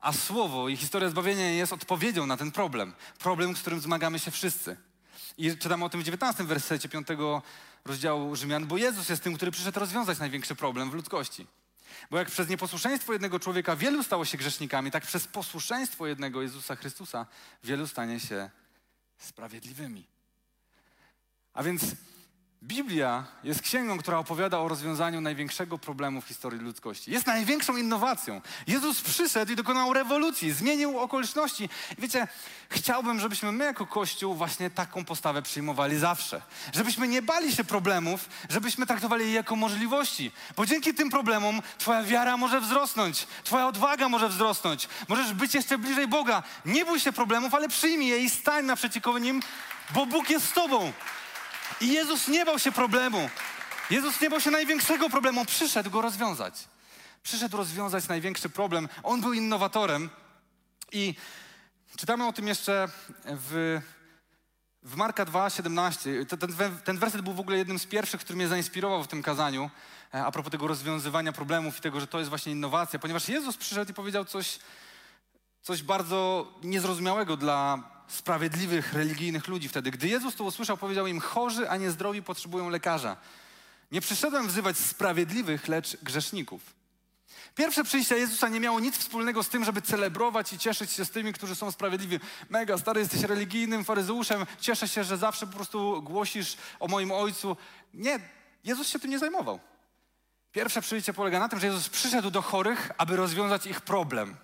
A 0.00 0.12
słowo 0.12 0.68
i 0.68 0.76
historia 0.76 1.08
zbawienia 1.10 1.50
jest 1.50 1.72
odpowiedzią 1.72 2.26
na 2.26 2.36
ten 2.36 2.52
problem. 2.52 2.94
Problem, 3.18 3.56
z 3.56 3.60
którym 3.60 3.80
zmagamy 3.80 4.18
się 4.18 4.30
wszyscy. 4.30 4.76
I 5.38 5.56
czytamy 5.56 5.84
o 5.84 5.88
tym 5.88 6.00
w 6.00 6.04
19 6.04 6.44
wersecie 6.44 6.88
5 6.88 7.08
rozdziału 7.84 8.36
Rzymian, 8.36 8.66
bo 8.66 8.76
Jezus 8.76 9.08
jest 9.08 9.22
tym, 9.22 9.34
który 9.36 9.50
przyszedł 9.50 9.80
rozwiązać 9.80 10.18
największy 10.18 10.54
problem 10.54 10.90
w 10.90 10.94
ludzkości. 10.94 11.46
Bo 12.10 12.18
jak 12.18 12.28
przez 12.28 12.48
nieposłuszeństwo 12.48 13.12
jednego 13.12 13.40
człowieka 13.40 13.76
wielu 13.76 14.02
stało 14.02 14.24
się 14.24 14.38
grzesznikami, 14.38 14.90
tak 14.90 15.06
przez 15.06 15.26
posłuszeństwo 15.26 16.06
jednego 16.06 16.42
Jezusa 16.42 16.76
Chrystusa 16.76 17.26
wielu 17.64 17.86
stanie 17.86 18.20
się 18.20 18.50
sprawiedliwymi. 19.18 20.06
A 21.54 21.62
więc 21.62 21.82
Biblia 22.62 23.24
jest 23.44 23.62
księgą, 23.62 23.98
która 23.98 24.18
opowiada 24.18 24.58
o 24.58 24.68
rozwiązaniu 24.68 25.20
największego 25.20 25.78
problemu 25.78 26.20
w 26.20 26.26
historii 26.26 26.60
ludzkości. 26.60 27.10
Jest 27.10 27.26
największą 27.26 27.76
innowacją. 27.76 28.40
Jezus 28.66 29.00
przyszedł 29.00 29.52
i 29.52 29.56
dokonał 29.56 29.92
rewolucji, 29.92 30.52
zmienił 30.52 30.98
okoliczności. 30.98 31.64
I 31.98 32.00
wiecie, 32.00 32.28
chciałbym, 32.68 33.20
żebyśmy 33.20 33.52
my 33.52 33.64
jako 33.64 33.86
Kościół 33.86 34.34
właśnie 34.34 34.70
taką 34.70 35.04
postawę 35.04 35.42
przyjmowali 35.42 35.98
zawsze. 35.98 36.42
Żebyśmy 36.74 37.08
nie 37.08 37.22
bali 37.22 37.52
się 37.52 37.64
problemów, 37.64 38.28
żebyśmy 38.48 38.86
traktowali 38.86 39.24
je 39.24 39.32
jako 39.32 39.56
możliwości. 39.56 40.32
Bo 40.56 40.66
dzięki 40.66 40.94
tym 40.94 41.10
problemom 41.10 41.62
Twoja 41.78 42.02
wiara 42.02 42.36
może 42.36 42.60
wzrosnąć, 42.60 43.26
Twoja 43.44 43.66
odwaga 43.66 44.08
może 44.08 44.28
wzrosnąć. 44.28 44.88
Możesz 45.08 45.32
być 45.32 45.54
jeszcze 45.54 45.78
bliżej 45.78 46.08
Boga. 46.08 46.42
Nie 46.64 46.84
bój 46.84 47.00
się 47.00 47.12
problemów, 47.12 47.54
ale 47.54 47.68
przyjmij 47.68 48.08
je 48.08 48.18
i 48.18 48.30
stań 48.30 48.64
naprzeciwko 48.64 49.18
nim, 49.18 49.42
bo 49.90 50.06
Bóg 50.06 50.30
jest 50.30 50.48
z 50.48 50.52
Tobą. 50.52 50.92
I 51.80 51.88
Jezus 51.88 52.28
nie 52.28 52.44
bał 52.44 52.58
się 52.58 52.72
problemu. 52.72 53.30
Jezus 53.90 54.20
nie 54.20 54.30
bał 54.30 54.40
się 54.40 54.50
największego 54.50 55.10
problemu. 55.10 55.44
Przyszedł 55.44 55.90
go 55.90 56.02
rozwiązać. 56.02 56.54
Przyszedł 57.22 57.56
rozwiązać 57.56 58.08
największy 58.08 58.48
problem. 58.48 58.88
On 59.02 59.20
był 59.20 59.32
innowatorem. 59.32 60.10
I 60.92 61.14
czytamy 61.96 62.26
o 62.26 62.32
tym 62.32 62.48
jeszcze 62.48 62.88
w, 63.24 63.80
w 64.82 64.96
Marka 64.96 65.24
2, 65.24 65.50
17. 65.50 66.26
Ten, 66.26 66.54
ten 66.84 66.98
werset 66.98 67.20
był 67.20 67.32
w 67.32 67.40
ogóle 67.40 67.58
jednym 67.58 67.78
z 67.78 67.86
pierwszych, 67.86 68.20
który 68.20 68.36
mnie 68.36 68.48
zainspirował 68.48 69.04
w 69.04 69.08
tym 69.08 69.22
kazaniu. 69.22 69.70
E, 70.14 70.24
a 70.24 70.30
propos 70.30 70.52
tego 70.52 70.66
rozwiązywania 70.66 71.32
problemów 71.32 71.78
i 71.78 71.80
tego, 71.80 72.00
że 72.00 72.06
to 72.06 72.18
jest 72.18 72.28
właśnie 72.28 72.52
innowacja. 72.52 72.98
Ponieważ 72.98 73.28
Jezus 73.28 73.56
przyszedł 73.56 73.90
i 73.90 73.94
powiedział 73.94 74.24
coś, 74.24 74.58
coś 75.62 75.82
bardzo 75.82 76.52
niezrozumiałego 76.62 77.36
dla 77.36 77.82
sprawiedliwych, 78.08 78.92
religijnych 78.92 79.48
ludzi 79.48 79.68
wtedy. 79.68 79.90
Gdy 79.90 80.08
Jezus 80.08 80.34
to 80.34 80.44
usłyszał, 80.44 80.76
powiedział 80.76 81.06
im: 81.06 81.20
Chorzy, 81.20 81.70
a 81.70 81.76
nie 81.76 81.90
zdrowi 81.90 82.22
potrzebują 82.22 82.68
lekarza. 82.68 83.16
Nie 83.92 84.00
przyszedłem 84.00 84.48
wzywać 84.48 84.76
sprawiedliwych, 84.78 85.68
lecz 85.68 85.96
grzeszników. 86.02 86.78
Pierwsze 87.54 87.84
przyjście 87.84 88.18
Jezusa 88.18 88.48
nie 88.48 88.60
miało 88.60 88.80
nic 88.80 88.98
wspólnego 88.98 89.42
z 89.42 89.48
tym, 89.48 89.64
żeby 89.64 89.82
celebrować 89.82 90.52
i 90.52 90.58
cieszyć 90.58 90.90
się 90.90 91.04
z 91.04 91.10
tymi, 91.10 91.32
którzy 91.32 91.54
są 91.56 91.70
sprawiedliwi. 91.70 92.20
Mega, 92.50 92.78
stary, 92.78 93.00
jesteś 93.00 93.22
religijnym 93.22 93.84
faryzeuszem, 93.84 94.46
cieszę 94.60 94.88
się, 94.88 95.04
że 95.04 95.16
zawsze 95.16 95.46
po 95.46 95.52
prostu 95.52 96.02
głosisz 96.02 96.56
o 96.80 96.88
moim 96.88 97.12
Ojcu. 97.12 97.56
Nie, 97.94 98.20
Jezus 98.64 98.88
się 98.88 98.98
tym 98.98 99.10
nie 99.10 99.18
zajmował. 99.18 99.60
Pierwsze 100.52 100.82
przyjście 100.82 101.12
polega 101.12 101.38
na 101.38 101.48
tym, 101.48 101.60
że 101.60 101.66
Jezus 101.66 101.88
przyszedł 101.88 102.30
do 102.30 102.42
chorych, 102.42 102.90
aby 102.98 103.16
rozwiązać 103.16 103.66
ich 103.66 103.80
problem. 103.80 104.36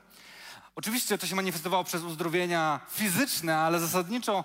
Oczywiście 0.76 1.18
to 1.18 1.26
się 1.26 1.36
manifestowało 1.36 1.84
przez 1.84 2.02
uzdrowienia 2.02 2.80
fizyczne, 2.90 3.56
ale 3.58 3.80
zasadniczo 3.80 4.44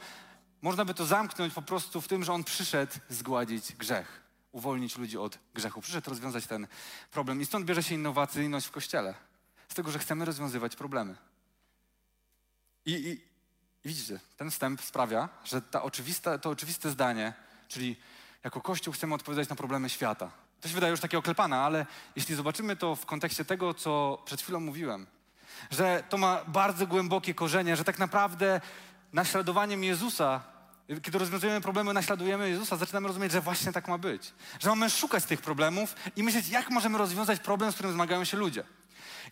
można 0.62 0.86
by 0.86 0.94
to 0.94 1.06
zamknąć 1.06 1.54
po 1.54 1.62
prostu 1.62 2.02
w 2.02 2.08
tym, 2.08 2.24
że 2.24 2.34
on 2.34 2.44
przyszedł 2.44 2.94
zgładzić 3.10 3.74
grzech, 3.76 4.22
uwolnić 4.52 4.98
ludzi 4.98 5.18
od 5.18 5.40
grzechu. 5.54 5.82
Przyszedł 5.82 6.10
rozwiązać 6.10 6.48
ten 6.48 6.68
problem. 7.12 7.42
I 7.42 7.46
stąd 7.46 7.66
bierze 7.66 7.84
się 7.84 7.96
innowacyjność 7.96 8.68
w 8.68 8.72
kościele. 8.72 9.14
Z 9.70 9.74
tego, 9.74 9.92
że 9.92 10.00
chcemy 10.00 10.26
rozwiązywać 10.26 10.76
problemy. 10.76 11.16
I, 12.86 12.92
i, 12.92 13.10
i 13.86 13.90
widzicie, 13.90 14.20
ten 14.38 14.52
wstęp 14.52 14.82
sprawia, 14.82 15.30
że 15.44 15.62
ta 15.62 15.84
oczywista, 15.84 16.38
to 16.38 16.50
oczywiste 16.50 16.90
zdanie, 16.90 17.34
czyli 17.68 17.96
jako 18.44 18.62
Kościół 18.62 18.94
chcemy 18.94 19.16
odpowiadać 19.16 19.50
na 19.50 19.56
problemy 19.56 19.90
świata. 19.90 20.32
To 20.62 20.68
się 20.68 20.76
wydaje 20.76 20.92
już 20.92 21.00
takie 21.00 21.18
oklepane, 21.18 21.58
ale 21.58 21.86
jeśli 22.16 22.36
zobaczymy 22.36 22.76
to 22.76 22.96
w 22.96 23.06
kontekście 23.06 23.46
tego, 23.46 23.74
co 23.74 24.22
przed 24.26 24.42
chwilą 24.42 24.60
mówiłem, 24.60 25.08
że 25.72 26.04
to 26.10 26.18
ma 26.18 26.42
bardzo 26.48 26.88
głębokie 26.88 27.34
korzenie, 27.34 27.75
że 27.75 27.84
tak 27.84 28.00
naprawdę 28.00 28.62
naśladowaniem 29.13 29.84
Jezusa, 29.84 30.42
kiedy 31.01 31.18
rozwiązujemy 31.18 31.62
problemy, 31.62 31.94
naśladujemy 31.94 32.50
Jezusa, 32.50 32.78
zaczynamy 32.78 33.08
rozumieć, 33.08 33.32
że 33.32 33.42
właśnie 33.42 33.72
tak 33.72 33.88
ma 33.88 33.98
być. 33.98 34.34
Że 34.60 34.70
mamy 34.70 34.89
szukać 34.89 35.25
tych 35.25 35.42
problemów 35.42 35.96
i 36.16 36.24
myśleć, 36.24 36.50
jak 36.50 36.70
możemy 36.70 36.98
rozwiązać 36.98 37.39
problem, 37.39 37.72
z 37.72 37.75
którym 37.75 37.94
zmagają 37.94 38.24
się 38.24 38.38
ludzie. 38.38 38.63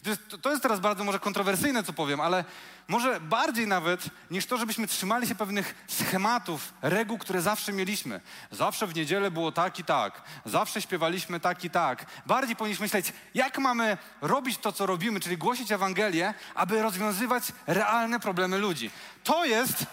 To 0.04 0.10
jest, 0.10 0.22
to 0.42 0.50
jest, 0.50 0.62
teraz 0.64 0.80
bardzo 0.80 1.04
może 1.04 1.20
kontrowersyjne, 1.20 1.84
co 1.84 1.94
powiem, 1.94 2.22
ale 2.22 2.46
może 2.88 3.20
bardziej 3.20 3.68
nawet 3.68 4.06
niż 4.32 4.46
to, 4.46 4.58
żebyśmy 4.58 4.88
trzymali 4.88 5.28
się 5.28 5.36
pewnych 5.36 5.76
schematów, 5.88 6.74
reguł, 6.82 7.18
które 7.18 7.42
zawsze 7.42 7.74
mieliśmy. 7.74 8.22
Zawsze 8.52 8.88
w 8.88 8.96
niedzielę 8.96 9.32
było 9.32 9.52
tak 9.52 9.80
i 9.80 9.84
tak, 9.84 10.22
zawsze 10.46 10.82
śpiewaliśmy 10.82 11.40
tak 11.40 11.64
i 11.64 11.70
tak. 11.70 12.06
Bardziej 12.26 12.56
powinniśmy 12.56 12.84
myśleć, 12.84 13.14
jak 13.34 13.58
mamy 13.58 13.98
robić 14.22 14.58
to, 14.58 14.72
co 14.72 14.86
robimy, 14.86 15.20
czyli 15.20 15.38
głosić 15.38 15.72
Ewangelię, 15.72 16.34
aby 16.56 16.82
rozwiązywać 16.82 17.44
realne 17.68 18.20
problemy 18.20 18.58
ludzi. 18.58 18.92
To 19.24 19.46
jest, 19.46 19.86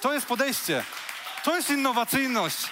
to 0.00 0.14
jest 0.14 0.26
podejście, 0.26 0.84
to 1.44 1.56
jest 1.56 1.70
innowacyjność. 1.70 2.68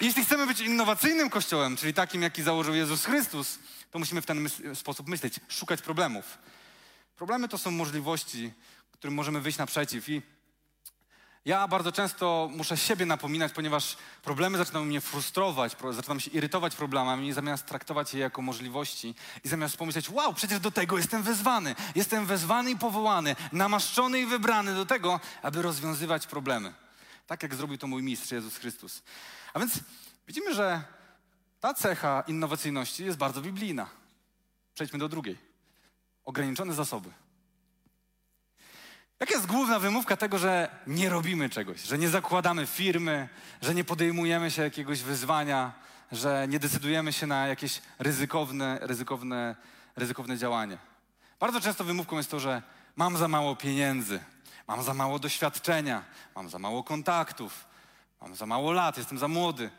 Jeśli 0.00 0.24
chcemy 0.24 0.46
być 0.46 0.60
innowacyjnym 0.60 1.30
kościołem, 1.30 1.76
czyli 1.76 1.94
takim, 1.94 2.22
jaki 2.22 2.42
założył 2.42 2.74
Jezus 2.74 3.04
Chrystus, 3.04 3.58
to 3.96 4.00
musimy 4.00 4.22
w 4.22 4.26
ten 4.26 4.48
sposób 4.74 5.08
myśleć, 5.08 5.40
szukać 5.48 5.82
problemów. 5.82 6.38
Problemy 7.16 7.48
to 7.48 7.58
są 7.58 7.70
możliwości, 7.70 8.52
którym 8.92 9.14
możemy 9.14 9.40
wyjść 9.40 9.58
naprzeciw. 9.58 10.08
I 10.08 10.22
ja 11.44 11.68
bardzo 11.68 11.92
często 11.92 12.50
muszę 12.52 12.76
siebie 12.76 13.06
napominać, 13.06 13.52
ponieważ 13.52 13.96
problemy 14.22 14.58
zaczynają 14.58 14.84
mnie 14.84 15.00
frustrować, 15.00 15.76
zaczynam 15.90 16.20
się 16.20 16.30
irytować 16.30 16.74
problemami, 16.76 17.32
zamiast 17.32 17.66
traktować 17.66 18.14
je 18.14 18.20
jako 18.20 18.42
możliwości 18.42 19.14
i 19.44 19.48
zamiast 19.48 19.76
pomyśleć, 19.76 20.10
wow, 20.10 20.34
przecież 20.34 20.60
do 20.60 20.70
tego 20.70 20.96
jestem 20.98 21.22
wezwany. 21.22 21.74
Jestem 21.94 22.26
wezwany 22.26 22.70
i 22.70 22.78
powołany, 22.78 23.36
namaszczony 23.52 24.20
i 24.20 24.26
wybrany 24.26 24.74
do 24.74 24.86
tego, 24.86 25.20
aby 25.42 25.62
rozwiązywać 25.62 26.26
problemy. 26.26 26.74
Tak 27.26 27.42
jak 27.42 27.54
zrobił 27.54 27.78
to 27.78 27.86
mój 27.86 28.02
mistrz 28.02 28.30
Jezus 28.30 28.56
Chrystus. 28.56 29.02
A 29.54 29.58
więc 29.58 29.72
widzimy, 30.26 30.54
że 30.54 30.95
ta 31.60 31.74
cecha 31.74 32.24
innowacyjności 32.26 33.04
jest 33.04 33.18
bardzo 33.18 33.40
biblijna. 33.40 33.86
Przejdźmy 34.74 34.98
do 34.98 35.08
drugiej. 35.08 35.38
Ograniczone 36.24 36.74
zasoby. 36.74 37.10
Jaka 39.20 39.34
jest 39.34 39.46
główna 39.46 39.78
wymówka 39.78 40.16
tego, 40.16 40.38
że 40.38 40.68
nie 40.86 41.08
robimy 41.08 41.50
czegoś, 41.50 41.80
że 41.80 41.98
nie 41.98 42.08
zakładamy 42.08 42.66
firmy, 42.66 43.28
że 43.62 43.74
nie 43.74 43.84
podejmujemy 43.84 44.50
się 44.50 44.62
jakiegoś 44.62 45.02
wyzwania, 45.02 45.72
że 46.12 46.46
nie 46.48 46.58
decydujemy 46.58 47.12
się 47.12 47.26
na 47.26 47.46
jakieś 47.46 47.82
ryzykowne, 47.98 48.78
ryzykowne, 48.82 49.56
ryzykowne 49.96 50.38
działanie? 50.38 50.78
Bardzo 51.40 51.60
często 51.60 51.84
wymówką 51.84 52.16
jest 52.16 52.30
to, 52.30 52.40
że 52.40 52.62
mam 52.96 53.16
za 53.16 53.28
mało 53.28 53.56
pieniędzy, 53.56 54.20
mam 54.68 54.82
za 54.82 54.94
mało 54.94 55.18
doświadczenia, 55.18 56.04
mam 56.34 56.48
za 56.48 56.58
mało 56.58 56.84
kontaktów, 56.84 57.64
mam 58.20 58.34
za 58.34 58.46
mało 58.46 58.72
lat, 58.72 58.96
jestem 58.96 59.18
za 59.18 59.28
młody. 59.28 59.70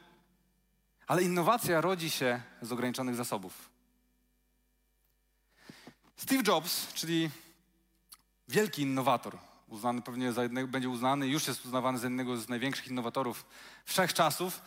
Ale 1.07 1.23
innowacja 1.23 1.81
rodzi 1.81 2.09
się 2.09 2.41
z 2.61 2.71
ograniczonych 2.71 3.15
zasobów. 3.15 3.69
Steve 6.17 6.43
Jobs, 6.47 6.93
czyli 6.93 7.29
wielki 8.47 8.81
innowator, 8.81 9.37
uznany 9.67 10.01
pewnie 10.01 10.33
za 10.33 10.43
jednego, 10.43 10.67
będzie 10.67 10.89
uznany, 10.89 11.27
już 11.27 11.47
jest 11.47 11.65
uznawany 11.65 11.99
za 11.99 12.05
jednego 12.05 12.37
z 12.37 12.49
największych 12.49 12.87
innowatorów 12.87 13.45
wszechczasów, 13.85 14.61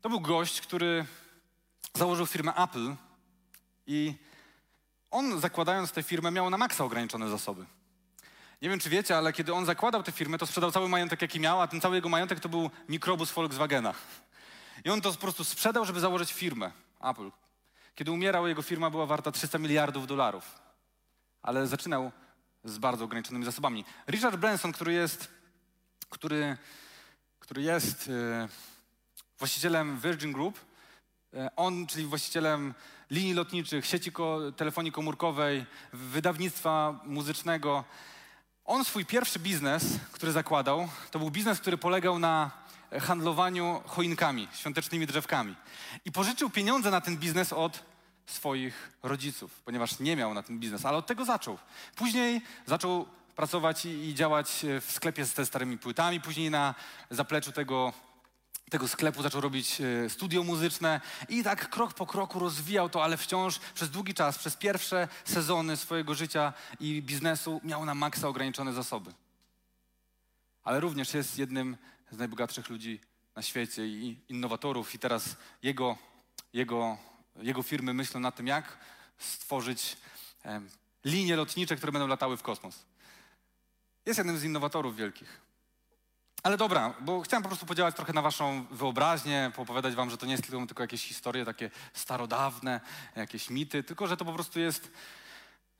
to 0.00 0.08
był 0.08 0.20
gość, 0.20 0.60
który 0.60 1.06
założył 1.94 2.26
firmę 2.26 2.54
Apple 2.54 2.94
i 3.86 4.14
on 5.10 5.40
zakładając 5.40 5.92
tę 5.92 6.02
firmę 6.02 6.30
miał 6.30 6.50
na 6.50 6.58
maksa 6.58 6.84
ograniczone 6.84 7.28
zasoby. 7.28 7.66
Nie 8.62 8.68
wiem, 8.68 8.80
czy 8.80 8.90
wiecie, 8.90 9.16
ale 9.16 9.32
kiedy 9.32 9.54
on 9.54 9.66
zakładał 9.66 10.02
tę 10.02 10.12
firmę, 10.12 10.38
to 10.38 10.46
sprzedał 10.46 10.72
cały 10.72 10.88
majątek, 10.88 11.22
jaki 11.22 11.40
miał, 11.40 11.60
a 11.60 11.66
ten 11.66 11.80
cały 11.80 11.96
jego 11.96 12.08
majątek 12.08 12.40
to 12.40 12.48
był 12.48 12.70
mikrobus 12.88 13.32
Volkswagena. 13.32 13.94
I 14.84 14.90
on 14.90 15.00
to 15.00 15.12
po 15.12 15.18
prostu 15.18 15.44
sprzedał, 15.44 15.84
żeby 15.84 16.00
założyć 16.00 16.32
firmę 16.32 16.72
Apple. 17.00 17.30
Kiedy 17.94 18.10
umierał, 18.10 18.46
jego 18.46 18.62
firma 18.62 18.90
była 18.90 19.06
warta 19.06 19.32
300 19.32 19.58
miliardów 19.58 20.06
dolarów. 20.06 20.58
Ale 21.42 21.66
zaczynał 21.66 22.12
z 22.64 22.78
bardzo 22.78 23.04
ograniczonymi 23.04 23.44
zasobami. 23.44 23.84
Richard 24.08 24.36
Branson, 24.36 24.72
który 24.72 24.92
jest, 24.92 25.28
który, 26.08 26.56
który 27.38 27.62
jest 27.62 28.08
e, 28.08 28.48
właścicielem 29.38 29.98
Virgin 29.98 30.32
Group, 30.32 30.60
e, 31.34 31.56
on, 31.56 31.86
czyli 31.86 32.06
właścicielem 32.06 32.74
linii 33.10 33.34
lotniczych, 33.34 33.86
sieci 33.86 34.12
ko 34.12 34.52
telefonii 34.56 34.92
komórkowej, 34.92 35.66
wydawnictwa 35.92 37.00
muzycznego, 37.04 37.84
on 38.64 38.84
swój 38.84 39.06
pierwszy 39.06 39.38
biznes, 39.38 39.84
który 40.12 40.32
zakładał, 40.32 40.88
to 41.10 41.18
był 41.18 41.30
biznes, 41.30 41.60
który 41.60 41.78
polegał 41.78 42.18
na 42.18 42.50
handlowaniu 43.00 43.82
choinkami, 43.86 44.48
świątecznymi 44.54 45.06
drzewkami. 45.06 45.54
I 46.04 46.12
pożyczył 46.12 46.50
pieniądze 46.50 46.90
na 46.90 47.00
ten 47.00 47.16
biznes 47.16 47.52
od 47.52 47.84
swoich 48.26 48.92
rodziców, 49.02 49.60
ponieważ 49.64 49.98
nie 49.98 50.16
miał 50.16 50.34
na 50.34 50.42
ten 50.42 50.58
biznes, 50.58 50.86
ale 50.86 50.96
od 50.96 51.06
tego 51.06 51.24
zaczął. 51.24 51.58
Później 51.96 52.40
zaczął 52.66 53.06
pracować 53.36 53.84
i, 53.84 54.14
działać 54.14 54.66
w 54.80 54.92
sklepie 54.92 55.24
ze 55.24 55.46
starymi 55.46 55.78
płytami, 55.78 56.20
później 56.20 56.50
na 56.50 56.74
zapleczu 57.10 57.52
tego 57.52 57.92
tego 58.70 58.88
sklepu 58.88 59.22
zaczął 59.22 59.40
robić 59.40 59.80
e, 59.80 60.10
studio 60.10 60.42
muzyczne 60.42 61.00
i 61.28 61.44
tak 61.44 61.68
krok 61.70 61.94
po 61.94 62.06
kroku 62.06 62.38
rozwijał 62.38 62.88
to, 62.88 63.04
ale 63.04 63.16
wciąż 63.16 63.58
przez 63.58 63.90
długi 63.90 64.14
czas, 64.14 64.38
przez 64.38 64.56
pierwsze 64.56 65.08
sezony 65.24 65.76
swojego 65.76 66.14
życia 66.14 66.52
i 66.80 67.02
biznesu 67.02 67.60
miał 67.64 67.84
na 67.84 67.94
maksa 67.94 68.28
ograniczone 68.28 68.72
zasoby. 68.72 69.12
Ale 70.64 70.80
również 70.80 71.14
jest 71.14 71.38
jednym 71.38 71.76
z 72.10 72.18
najbogatszych 72.18 72.68
ludzi 72.68 73.00
na 73.36 73.42
świecie 73.42 73.86
i 73.86 74.20
innowatorów 74.28 74.94
i 74.94 74.98
teraz 74.98 75.36
jego, 75.62 75.98
jego, 76.52 76.98
jego 77.36 77.62
firmy 77.62 77.94
myślą 77.94 78.20
nad 78.20 78.36
tym, 78.36 78.46
jak 78.46 78.78
stworzyć 79.18 79.96
linie 81.04 81.36
lotnicze, 81.36 81.76
które 81.76 81.92
będą 81.92 82.08
latały 82.08 82.36
w 82.36 82.42
kosmos. 82.42 82.84
Jest 84.06 84.18
jednym 84.18 84.38
z 84.38 84.44
innowatorów 84.44 84.96
wielkich. 84.96 85.40
Ale 86.42 86.56
dobra, 86.56 86.94
bo 87.00 87.20
chciałem 87.20 87.42
po 87.42 87.48
prostu 87.48 87.66
podziałać 87.66 87.96
trochę 87.96 88.12
na 88.12 88.22
waszą 88.22 88.66
wyobraźnię, 88.70 89.52
poopowiadać 89.56 89.94
wam, 89.94 90.10
że 90.10 90.18
to 90.18 90.26
nie 90.26 90.32
jest 90.32 90.46
tylko, 90.46 90.66
tylko 90.66 90.82
jakieś 90.82 91.02
historie 91.02 91.44
takie 91.44 91.70
starodawne, 91.92 92.80
jakieś 93.16 93.50
mity, 93.50 93.82
tylko 93.82 94.06
że 94.06 94.16
to 94.16 94.24
po 94.24 94.32
prostu 94.32 94.60
jest, 94.60 94.90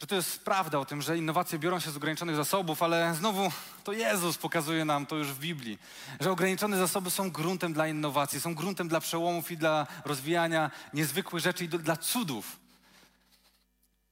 że 0.02 0.06
to 0.06 0.14
jest 0.14 0.44
prawda 0.44 0.78
o 0.78 0.84
tym, 0.84 1.02
że 1.02 1.18
innowacje 1.18 1.58
biorą 1.58 1.80
się 1.80 1.90
z 1.90 1.96
ograniczonych 1.96 2.36
zasobów, 2.36 2.82
ale 2.82 3.14
znowu 3.14 3.52
to 3.84 3.92
Jezus 3.92 4.38
pokazuje 4.38 4.84
nam 4.84 5.06
to 5.06 5.16
już 5.16 5.28
w 5.28 5.38
Biblii, 5.38 5.78
że 6.20 6.30
ograniczone 6.30 6.78
zasoby 6.78 7.10
są 7.10 7.30
gruntem 7.30 7.72
dla 7.72 7.88
innowacji, 7.88 8.40
są 8.40 8.54
gruntem 8.54 8.88
dla 8.88 9.00
przełomów 9.00 9.50
i 9.50 9.56
dla 9.56 9.86
rozwijania 10.04 10.70
niezwykłych 10.94 11.42
rzeczy 11.42 11.64
i 11.64 11.68
do, 11.68 11.78
dla 11.78 11.96
cudów. 11.96 12.56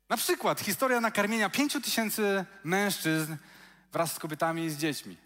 Na 0.09 0.16
przykład 0.16 0.61
historia 0.61 1.00
nakarmienia 1.00 1.50
pięciu 1.50 1.80
tysięcy 1.80 2.44
mężczyzn 2.64 3.37
wraz 3.92 4.12
z 4.12 4.18
kobietami 4.18 4.64
i 4.64 4.70
z 4.70 4.76
dziećmi. 4.76 5.16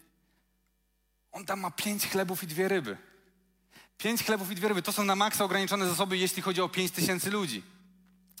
On 1.31 1.45
tam 1.45 1.59
ma 1.59 1.71
pięć 1.71 2.07
chlebów 2.07 2.43
i 2.43 2.47
dwie 2.47 2.67
ryby. 2.67 2.97
Pięć 3.97 4.23
chlebów 4.23 4.51
i 4.51 4.55
dwie 4.55 4.67
ryby. 4.67 4.81
To 4.81 4.91
są 4.91 5.03
na 5.03 5.15
maksa 5.15 5.43
ograniczone 5.43 5.89
zasoby, 5.89 6.17
jeśli 6.17 6.41
chodzi 6.41 6.61
o 6.61 6.69
pięć 6.69 6.91
tysięcy 6.91 7.31
ludzi. 7.31 7.74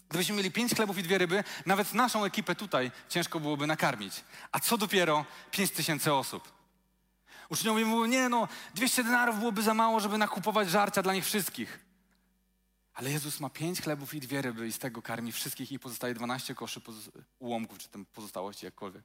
Gdybyśmy 0.09 0.35
mieli 0.35 0.51
pięć 0.51 0.73
chlebów 0.73 0.97
i 0.97 1.03
dwie 1.03 1.17
ryby, 1.17 1.43
nawet 1.65 1.93
naszą 1.93 2.25
ekipę 2.25 2.55
tutaj 2.55 2.91
ciężko 3.09 3.39
byłoby 3.39 3.67
nakarmić. 3.67 4.23
A 4.51 4.59
co 4.59 4.77
dopiero 4.77 5.25
pięć 5.51 5.71
tysięcy 5.71 6.13
osób. 6.13 6.55
Uczniowie 7.49 7.85
mówią, 7.85 8.05
nie 8.05 8.29
no, 8.29 8.47
200 8.73 9.03
denarów 9.03 9.39
byłoby 9.39 9.61
za 9.61 9.73
mało, 9.73 9.99
żeby 9.99 10.17
nakupować 10.17 10.69
żarcia 10.69 11.01
dla 11.01 11.13
nich 11.13 11.25
wszystkich. 11.25 11.79
Ale 12.93 13.11
Jezus 13.11 13.39
ma 13.39 13.49
pięć 13.49 13.81
chlebów 13.81 14.13
i 14.13 14.19
dwie 14.19 14.41
ryby 14.41 14.67
i 14.67 14.71
z 14.71 14.79
tego 14.79 15.01
karmi 15.01 15.31
wszystkich 15.31 15.71
i 15.71 15.79
pozostaje 15.79 16.13
12 16.13 16.55
koszy 16.55 16.81
ułomków, 17.39 17.77
czy 17.79 17.89
tam 17.89 18.05
pozostałości, 18.05 18.65
jakkolwiek. 18.65 19.03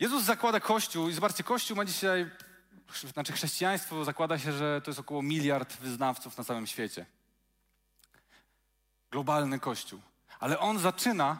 Jezus 0.00 0.24
zakłada 0.24 0.60
Kościół 0.60 1.08
i 1.08 1.12
zobaczcie, 1.12 1.44
Kościół 1.44 1.76
ma 1.76 1.84
dzisiaj, 1.84 2.30
znaczy 3.12 3.32
chrześcijaństwo 3.32 4.04
zakłada 4.04 4.38
się, 4.38 4.52
że 4.52 4.80
to 4.84 4.90
jest 4.90 5.00
około 5.00 5.22
miliard 5.22 5.76
wyznawców 5.76 6.38
na 6.38 6.44
całym 6.44 6.66
świecie. 6.66 7.06
Globalny 9.10 9.58
Kościół. 9.58 10.00
Ale 10.40 10.58
on 10.58 10.78
zaczyna 10.78 11.38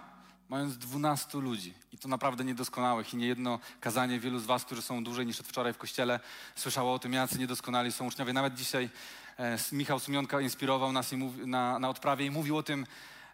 mając 0.48 0.78
12 0.78 1.38
ludzi. 1.38 1.74
I 1.92 1.98
to 1.98 2.08
naprawdę 2.08 2.44
niedoskonałych. 2.44 3.14
I 3.14 3.16
niejedno 3.16 3.58
kazanie 3.80 4.20
wielu 4.20 4.38
z 4.38 4.46
was, 4.46 4.64
którzy 4.64 4.82
są 4.82 5.04
dłużej 5.04 5.26
niż 5.26 5.40
od 5.40 5.46
wczoraj 5.46 5.72
w 5.72 5.78
kościele, 5.78 6.20
słyszało 6.56 6.92
o 6.92 6.98
tym, 6.98 7.12
jacy 7.12 7.38
niedoskonali 7.38 7.92
są 7.92 8.06
uczniowie. 8.06 8.32
Nawet 8.32 8.54
dzisiaj 8.54 8.90
e, 9.38 9.58
Michał 9.72 9.98
Sumionka 9.98 10.40
inspirował 10.40 10.92
nas 10.92 11.12
na, 11.46 11.78
na 11.78 11.88
odprawie 11.88 12.26
i 12.26 12.30
mówił 12.30 12.56
o 12.56 12.62
tym, 12.62 12.86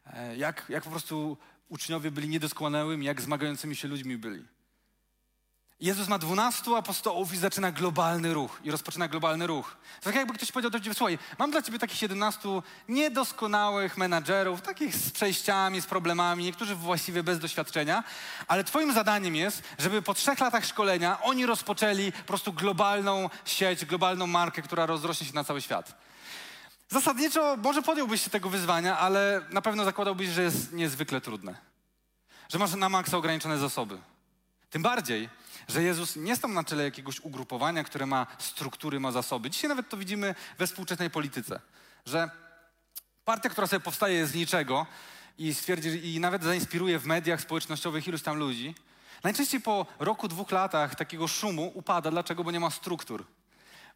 e, 0.07 0.37
jak, 0.37 0.67
jak 0.69 0.85
po 0.85 0.91
prostu 0.91 1.37
uczniowie 1.69 2.11
byli 2.11 2.29
niedoskonałymi, 2.29 3.07
jak 3.07 3.21
zmagającymi 3.21 3.77
się 3.77 3.89
ludźmi 3.89 4.17
byli. 4.17 4.45
Jezus 5.81 6.09
ma 6.09 6.19
dwunastu 6.19 6.77
apostołów 6.77 7.35
i 7.35 7.37
zaczyna 7.37 7.73
globalny 7.73 8.35
ruch. 8.35 8.61
I 8.65 8.71
rozpoczyna 8.71 9.09
globalny 9.09 9.47
ruch. 9.47 9.77
To 10.01 10.05
tak 10.05 10.15
jakby 10.15 10.35
ktoś 10.35 10.53
powiedział 10.53 10.71
do 10.71 10.81
ciebie, 10.81 10.95
słuchaj, 10.95 11.19
mam 11.39 11.51
dla 11.51 11.63
ciebie 11.63 11.79
takich 11.79 11.99
17 11.99 12.49
niedoskonałych 12.89 13.97
menadżerów, 13.97 14.63
takich 14.63 14.95
z 14.95 15.11
przejściami, 15.11 15.81
z 15.81 15.87
problemami, 15.87 16.45
niektórzy 16.45 16.75
właściwie 16.75 17.23
bez 17.23 17.39
doświadczenia, 17.39 18.05
ale 18.47 18.65
twoim 18.65 18.93
zadaniem 18.93 19.37
jest, 19.37 19.63
żeby 19.79 20.03
po 20.03 20.15
trzech 20.15 20.41
latach 20.41 20.65
szkolenia 20.65 21.23
oni 21.23 21.47
rozpoczęli 21.47 22.13
po 22.13 22.25
prostu 22.25 22.53
globalną 22.53 23.31
sieć, 23.45 23.85
globalną 23.85 24.27
markę, 24.27 24.63
która 24.63 24.87
rozrośnie 24.87 25.27
się 25.27 25.35
na 25.35 25.45
cały 25.45 25.63
świat. 25.63 25.95
Zasadniczo 26.89 27.57
może 27.57 27.83
podjąłbyś 27.83 28.25
się 28.25 28.31
tego 28.31 28.49
wyzwania, 28.49 28.99
ale 28.99 29.47
na 29.51 29.63
pewno 29.63 29.85
zakładałbyś, 29.85 30.29
że 30.29 30.43
jest 30.43 30.73
niezwykle 30.73 31.21
trudne. 31.21 31.55
Że 32.49 32.59
masz 32.59 32.75
na 32.75 32.89
maksa 32.89 33.17
ograniczone 33.17 33.59
zasoby. 33.59 33.99
Tym 34.71 34.83
bardziej, 34.83 35.29
że 35.69 35.83
Jezus 35.83 36.17
nie 36.17 36.37
stał 36.37 36.51
na 36.51 36.65
czele 36.65 36.85
jakiegoś 36.85 37.21
ugrupowania, 37.21 37.85
które 37.85 38.07
ma 38.07 38.27
struktury, 38.39 39.01
ma 39.01 39.13
zasoby. 39.13 39.51
Dzisiaj 39.51 39.69
nawet 39.69 39.89
to 39.89 39.97
widzimy 39.97 40.35
we 40.59 40.67
współczesnej 40.67 41.11
polityce, 41.11 41.61
że 42.07 42.31
partia, 43.25 43.49
która 43.49 43.67
sobie 43.67 43.81
powstaje 43.81 44.27
z 44.27 44.35
niczego 44.35 44.87
i 45.39 45.55
stwierdzi, 45.55 46.15
i 46.15 46.21
nawet 46.21 46.43
zainspiruje 46.43 46.99
w 46.99 47.07
mediach 47.07 47.41
społecznościowych 47.41 48.09
iluś 48.09 48.23
tam 48.23 48.37
ludzi, 48.37 48.75
najczęściej 49.23 49.61
po 49.61 49.87
roku, 49.99 50.29
dwóch 50.29 50.51
latach 50.51 50.95
takiego 50.95 51.29
szumu 51.29 51.73
upada. 51.75 52.11
Dlaczego? 52.11 52.45
Bo 52.45 52.51
nie 52.51 52.61
ma 52.61 52.71
struktur. 52.71 53.25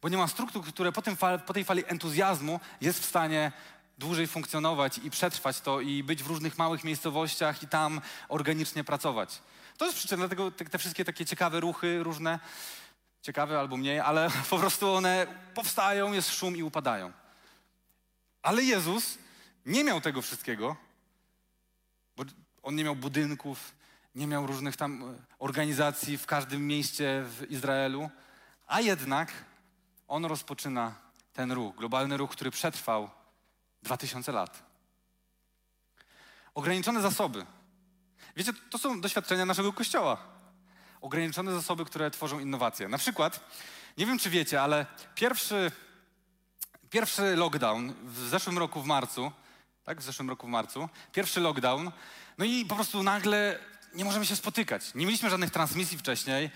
Bo 0.01 0.09
nie 0.09 0.17
ma 0.17 0.27
struktur, 0.27 0.65
które 0.65 0.91
po, 0.91 1.01
fal, 1.01 1.39
po 1.39 1.53
tej 1.53 1.63
fali 1.63 1.83
entuzjazmu 1.87 2.59
jest 2.81 2.99
w 2.99 3.05
stanie 3.05 3.51
dłużej 3.97 4.27
funkcjonować 4.27 4.97
i 4.97 5.11
przetrwać 5.11 5.61
to 5.61 5.81
i 5.81 6.03
być 6.03 6.23
w 6.23 6.27
różnych 6.27 6.57
małych 6.57 6.83
miejscowościach 6.83 7.63
i 7.63 7.67
tam 7.67 8.01
organicznie 8.29 8.83
pracować. 8.83 9.41
To 9.79 9.85
jest 9.85 9.97
przyczyna, 9.97 10.17
dlatego 10.17 10.51
te, 10.51 10.65
te 10.65 10.77
wszystkie 10.77 11.05
takie 11.05 11.25
ciekawe 11.25 11.59
ruchy 11.59 12.03
różne, 12.03 12.39
ciekawe 13.21 13.59
albo 13.59 13.77
mniej, 13.77 13.99
ale 13.99 14.29
po 14.49 14.57
prostu 14.57 14.93
one 14.93 15.27
powstają, 15.53 16.13
jest 16.13 16.31
szum 16.33 16.57
i 16.57 16.63
upadają. 16.63 17.11
Ale 18.41 18.63
Jezus 18.63 19.17
nie 19.65 19.83
miał 19.83 20.01
tego 20.01 20.21
wszystkiego, 20.21 20.75
bo 22.17 22.23
on 22.63 22.75
nie 22.75 22.83
miał 22.83 22.95
budynków, 22.95 23.75
nie 24.15 24.27
miał 24.27 24.47
różnych 24.47 24.77
tam 24.77 25.03
e, 25.03 25.15
organizacji 25.39 26.17
w 26.17 26.25
każdym 26.25 26.67
mieście 26.67 27.23
w 27.25 27.51
Izraelu, 27.51 28.09
a 28.67 28.81
jednak 28.81 29.31
on 30.07 30.25
rozpoczyna 30.25 30.95
ten 31.33 31.51
ruch, 31.51 31.75
globalny 31.75 32.17
ruch, 32.17 32.31
który 32.31 32.51
przetrwał 32.51 33.09
2000 33.83 34.31
lat. 34.31 34.63
Ograniczone 36.53 37.01
zasoby, 37.01 37.45
Wiecie, 38.39 38.53
to 38.69 38.77
są 38.77 39.01
doświadczenia 39.01 39.45
naszego 39.45 39.73
kościoła. 39.73 40.17
Ograniczone 41.01 41.53
zasoby, 41.53 41.85
które 41.85 42.11
tworzą 42.11 42.39
innowacje. 42.39 42.87
Na 42.87 42.97
przykład, 42.97 43.39
nie 43.97 44.05
wiem 44.05 44.19
czy 44.19 44.29
wiecie, 44.29 44.61
ale 44.61 44.85
pierwszy, 45.15 45.71
pierwszy 46.89 47.35
lockdown 47.35 47.93
w 48.03 48.17
zeszłym 48.17 48.57
roku 48.57 48.81
w 48.81 48.85
marcu, 48.85 49.31
tak, 49.83 49.99
w 49.99 50.03
zeszłym 50.03 50.29
roku 50.29 50.47
w 50.47 50.49
marcu, 50.49 50.89
pierwszy 51.11 51.39
lockdown, 51.39 51.91
no 52.37 52.45
i 52.45 52.65
po 52.65 52.75
prostu 52.75 53.03
nagle 53.03 53.59
nie 53.93 54.05
możemy 54.05 54.25
się 54.25 54.35
spotykać. 54.35 54.93
Nie 54.95 55.05
mieliśmy 55.05 55.29
żadnych 55.29 55.51
transmisji 55.51 55.97
wcześniej. 55.97 56.51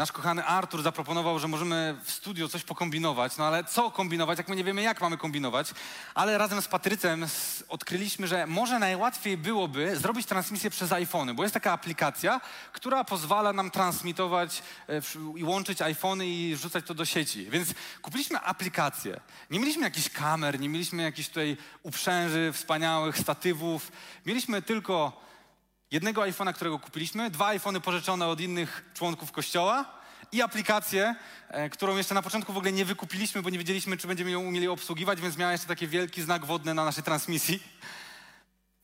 Nasz 0.00 0.12
kochany 0.12 0.44
Artur 0.44 0.82
zaproponował, 0.82 1.38
że 1.38 1.48
możemy 1.48 1.96
w 2.04 2.10
studio 2.10 2.48
coś 2.48 2.62
pokombinować, 2.62 3.36
no 3.36 3.46
ale 3.46 3.64
co 3.64 3.90
kombinować, 3.90 4.38
jak 4.38 4.48
my 4.48 4.56
nie 4.56 4.64
wiemy, 4.64 4.82
jak 4.82 5.00
mamy 5.00 5.16
kombinować. 5.16 5.70
Ale 6.14 6.38
razem 6.38 6.62
z 6.62 6.68
Patrycem 6.68 7.26
odkryliśmy, 7.68 8.28
że 8.28 8.46
może 8.46 8.78
najłatwiej 8.78 9.36
byłoby 9.36 9.96
zrobić 9.96 10.26
transmisję 10.26 10.70
przez 10.70 10.92
iPhony, 10.92 11.34
bo 11.34 11.42
jest 11.42 11.54
taka 11.54 11.72
aplikacja, 11.72 12.40
która 12.72 13.04
pozwala 13.04 13.52
nam 13.52 13.70
transmitować 13.70 14.62
e, 14.88 15.02
i 15.36 15.44
łączyć 15.44 15.82
iPhony 15.82 16.26
i 16.26 16.56
rzucać 16.56 16.84
to 16.86 16.94
do 16.94 17.04
sieci. 17.04 17.50
Więc 17.50 17.68
kupiliśmy 18.02 18.40
aplikację. 18.40 19.20
Nie 19.50 19.60
mieliśmy 19.60 19.82
jakichś 19.82 20.08
kamer, 20.08 20.60
nie 20.60 20.68
mieliśmy 20.68 21.02
jakichś 21.02 21.28
tutaj 21.28 21.56
uprzęży 21.82 22.50
wspaniałych, 22.52 23.18
statywów. 23.18 23.92
Mieliśmy 24.26 24.62
tylko 24.62 25.29
jednego 25.90 26.22
iPhone'a, 26.22 26.52
którego 26.52 26.78
kupiliśmy, 26.78 27.30
dwa 27.30 27.46
iPhony 27.46 27.80
pożyczone 27.80 28.26
od 28.26 28.40
innych 28.40 28.84
członków 28.94 29.32
kościoła 29.32 30.00
i 30.32 30.42
aplikację, 30.42 31.14
e, 31.48 31.70
którą 31.70 31.96
jeszcze 31.96 32.14
na 32.14 32.22
początku 32.22 32.52
w 32.52 32.56
ogóle 32.56 32.72
nie 32.72 32.84
wykupiliśmy, 32.84 33.42
bo 33.42 33.50
nie 33.50 33.58
wiedzieliśmy, 33.58 33.96
czy 33.96 34.08
będziemy 34.08 34.30
ją 34.30 34.40
umieli 34.40 34.68
obsługiwać, 34.68 35.20
więc 35.20 35.36
miała 35.36 35.52
jeszcze 35.52 35.66
taki 35.66 35.88
wielki 35.88 36.22
znak 36.22 36.44
wodny 36.44 36.74
na 36.74 36.84
naszej 36.84 37.04
transmisji. 37.04 37.62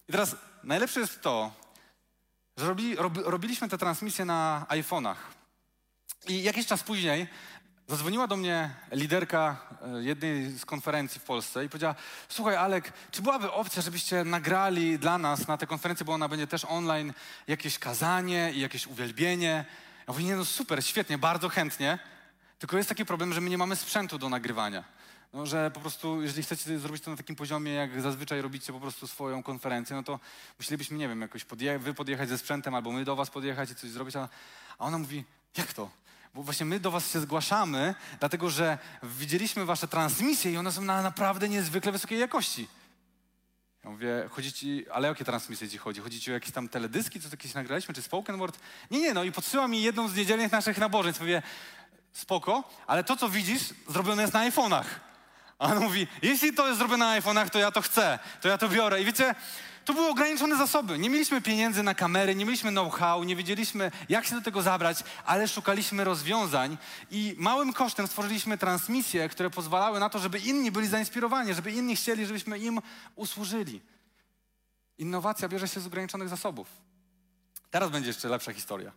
I 0.09 0.13
teraz 0.13 0.37
najlepsze 0.63 1.01
jest 1.01 1.23
to, 1.23 1.53
że 2.57 2.75
rob, 2.97 3.17
robiliśmy 3.25 3.69
te 3.69 3.79
transmisje 3.79 4.25
na 4.25 4.67
iPhone'ach. 4.69 5.17
I 6.29 6.43
jakiś 6.43 6.67
czas 6.67 6.83
później 6.83 7.29
Zadzwoniła 7.89 8.27
do 8.27 8.37
mnie 8.37 8.71
liderka 8.93 9.57
e, 9.83 10.03
jednej 10.03 10.51
z 10.51 10.65
konferencji 10.65 11.21
w 11.21 11.25
Polsce 11.25 11.65
i 11.65 11.69
powiedziała: 11.69 11.95
Słuchaj, 12.29 12.57
Alek, 12.57 12.93
czy 13.11 13.23
byłaby 13.23 13.53
opcja, 13.53 13.83
żebyście 13.83 14.25
nagrali 14.25 14.99
dla 14.99 15.19
nas 15.19 15.49
na 15.49 15.57
tę 15.57 15.67
konferencję, 15.67 16.07
bo 16.07 16.13
ona 16.13 16.29
będzie 16.29 16.47
też 16.47 16.65
online, 16.65 17.13
jakieś 17.47 17.79
kazanie 17.79 18.53
i 18.55 18.61
jakieś 18.61 18.87
uwielbienie? 18.87 19.65
Ja 20.09 20.13
mówię: 20.13 20.25
Nie, 20.25 20.37
no 20.37 20.45
super, 20.45 20.85
świetnie, 20.85 21.19
bardzo 21.19 21.49
chętnie. 21.49 21.99
Tylko 22.59 22.77
jest 22.77 22.89
taki 22.89 23.05
problem, 23.05 23.33
że 23.33 23.41
my 23.41 23.51
nie 23.51 23.59
mamy 23.59 23.77
sprzętu 23.77 24.19
do 24.19 24.29
nagrywania. 24.29 24.85
No, 25.33 25.47
że 25.47 25.71
po 25.71 25.81
prostu, 25.81 26.23
jeżeli 26.23 26.43
chcecie 26.43 26.79
zrobić 26.79 27.03
to 27.03 27.11
na 27.11 27.17
takim 27.17 27.37
poziomie, 27.37 27.73
jak 27.73 28.01
zazwyczaj 28.01 28.41
robicie 28.41 28.73
po 28.73 28.81
prostu 28.81 29.07
swoją 29.07 29.43
konferencję, 29.43 29.97
no 29.97 30.03
to 30.03 30.21
musielibyśmy, 30.59 30.99
nie 30.99 31.09
wiem, 31.09 31.21
jakoś 31.21 31.45
podje 31.45 31.79
wy 31.79 31.95
podjechać 31.95 32.29
ze 32.29 32.39
sprzętem, 32.39 32.75
albo 32.75 32.93
my 32.93 33.05
do 33.05 33.17
was 33.17 33.31
podjechać 33.31 33.71
i 33.71 33.75
coś 33.75 33.91
zrobić, 33.91 34.17
a, 34.17 34.29
a 34.79 34.85
ona 34.85 34.99
mówi, 34.99 35.25
jak 35.57 35.73
to? 35.73 35.91
Bo 36.37 36.43
właśnie 36.43 36.67
my 36.67 36.81
do 36.81 36.91
was 36.91 37.13
się 37.13 37.21
zgłaszamy, 37.21 37.95
dlatego 38.21 38.51
że 38.51 38.79
widzieliśmy 39.03 39.65
wasze 39.65 39.89
transmisje 39.89 40.53
i 40.53 40.57
one 40.57 40.73
są 40.73 40.83
na 40.83 41.03
naprawdę 41.03 41.49
niezwykle 41.49 41.93
wysokiej 41.93 42.19
jakości. 42.19 42.69
Ja 43.85 43.91
mówię, 43.91 44.29
chodzi 44.31 44.53
ci, 44.53 44.85
ale 44.91 45.09
o 45.09 45.11
jakie 45.11 45.25
transmisje 45.25 45.69
ci 45.69 45.79
chodzi? 45.79 46.01
Chodzi 46.01 46.21
ci 46.21 46.31
o 46.31 46.35
jakieś 46.35 46.51
tam 46.51 46.69
teledyski, 46.69 47.21
co 47.21 47.29
jakieś 47.29 47.55
nagraliśmy, 47.55 47.95
czy 47.95 48.03
spoken 48.03 48.39
word? 48.39 48.59
Nie, 48.91 49.01
nie, 49.01 49.15
no 49.15 49.25
i 49.25 49.33
podsyła 49.33 49.69
mi 49.69 49.83
jedną 49.83 50.09
z 50.09 50.15
niedzielnych 50.15 50.53
naszych 50.53 50.79
nabożeństw. 50.79 51.21
Mówię, 51.21 51.43
spoko, 52.13 52.71
ale 52.87 53.05
to, 53.05 53.17
co 53.17 53.29
widzisz, 53.29 53.63
zrobione 53.89 54.23
jest 54.23 54.35
na 54.35 54.51
iPhone'ach. 54.51 54.85
A 55.59 55.67
on 55.67 55.81
mówi, 55.81 56.07
jeśli 56.23 56.55
to 56.55 56.67
jest 56.67 56.79
zrobione 56.79 57.05
na 57.05 57.21
iPhone'ach, 57.21 57.51
to 57.51 57.59
ja 57.59 57.71
to 57.71 57.83
chcę, 57.83 58.19
to 58.41 58.49
ja 58.49 58.59
to 58.59 58.69
biorę. 58.69 59.03
I 59.03 59.05
wiecie, 59.05 59.35
to 59.87 59.95
były 59.95 60.09
ograniczone 60.09 60.57
zasoby. 60.57 60.99
Nie 60.99 61.11
mieliśmy 61.11 61.43
pieniędzy 61.43 61.83
na 61.83 61.95
kamery, 61.95 62.35
nie 62.35 62.45
mieliśmy 62.45 62.71
know-how, 62.71 63.25
nie 63.25 63.37
wiedzieliśmy, 63.37 63.91
jak 64.09 64.27
się 64.27 64.35
do 64.35 64.41
tego 64.41 64.63
zabrać, 64.63 64.99
ale 65.25 65.49
szukaliśmy 65.49 66.05
rozwiązań 66.05 66.79
i 67.11 67.35
małym 67.39 67.73
kosztem 67.73 68.07
stworzyliśmy 68.07 68.59
transmisje, 68.59 69.29
które 69.29 69.51
pozwalały 69.51 70.01
na 70.01 70.09
to, 70.09 70.19
żeby 70.19 70.39
inni 70.39 70.71
byli 70.71 70.87
zainspirowani, 70.87 71.55
żeby 71.55 71.73
inni 71.73 71.97
chcieli, 71.97 72.27
żebyśmy 72.27 72.59
im 72.59 72.81
usłużyli. 73.15 73.81
Innowacja 74.99 75.49
bierze 75.49 75.69
się 75.69 75.81
z 75.81 75.87
ograniczonych 75.87 76.29
zasobów. 76.29 76.69
Teraz 77.71 77.91
będzie 77.91 78.09
jeszcze 78.09 78.29
lepsza 78.29 78.53
historia. 78.53 78.93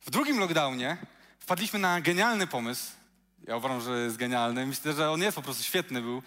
W 0.00 0.10
drugim 0.10 0.38
lockdownie 0.38 0.96
wpadliśmy 1.38 1.78
na 1.78 2.00
genialny 2.00 2.46
pomysł. 2.46 2.92
Ja 3.46 3.56
uważam, 3.56 3.80
że 3.80 3.98
jest 3.98 4.16
genialny. 4.16 4.66
Myślę, 4.66 4.92
że 4.92 5.10
on 5.10 5.22
jest 5.22 5.36
po 5.36 5.42
prostu 5.42 5.62
świetny 5.62 6.02
był 6.02 6.22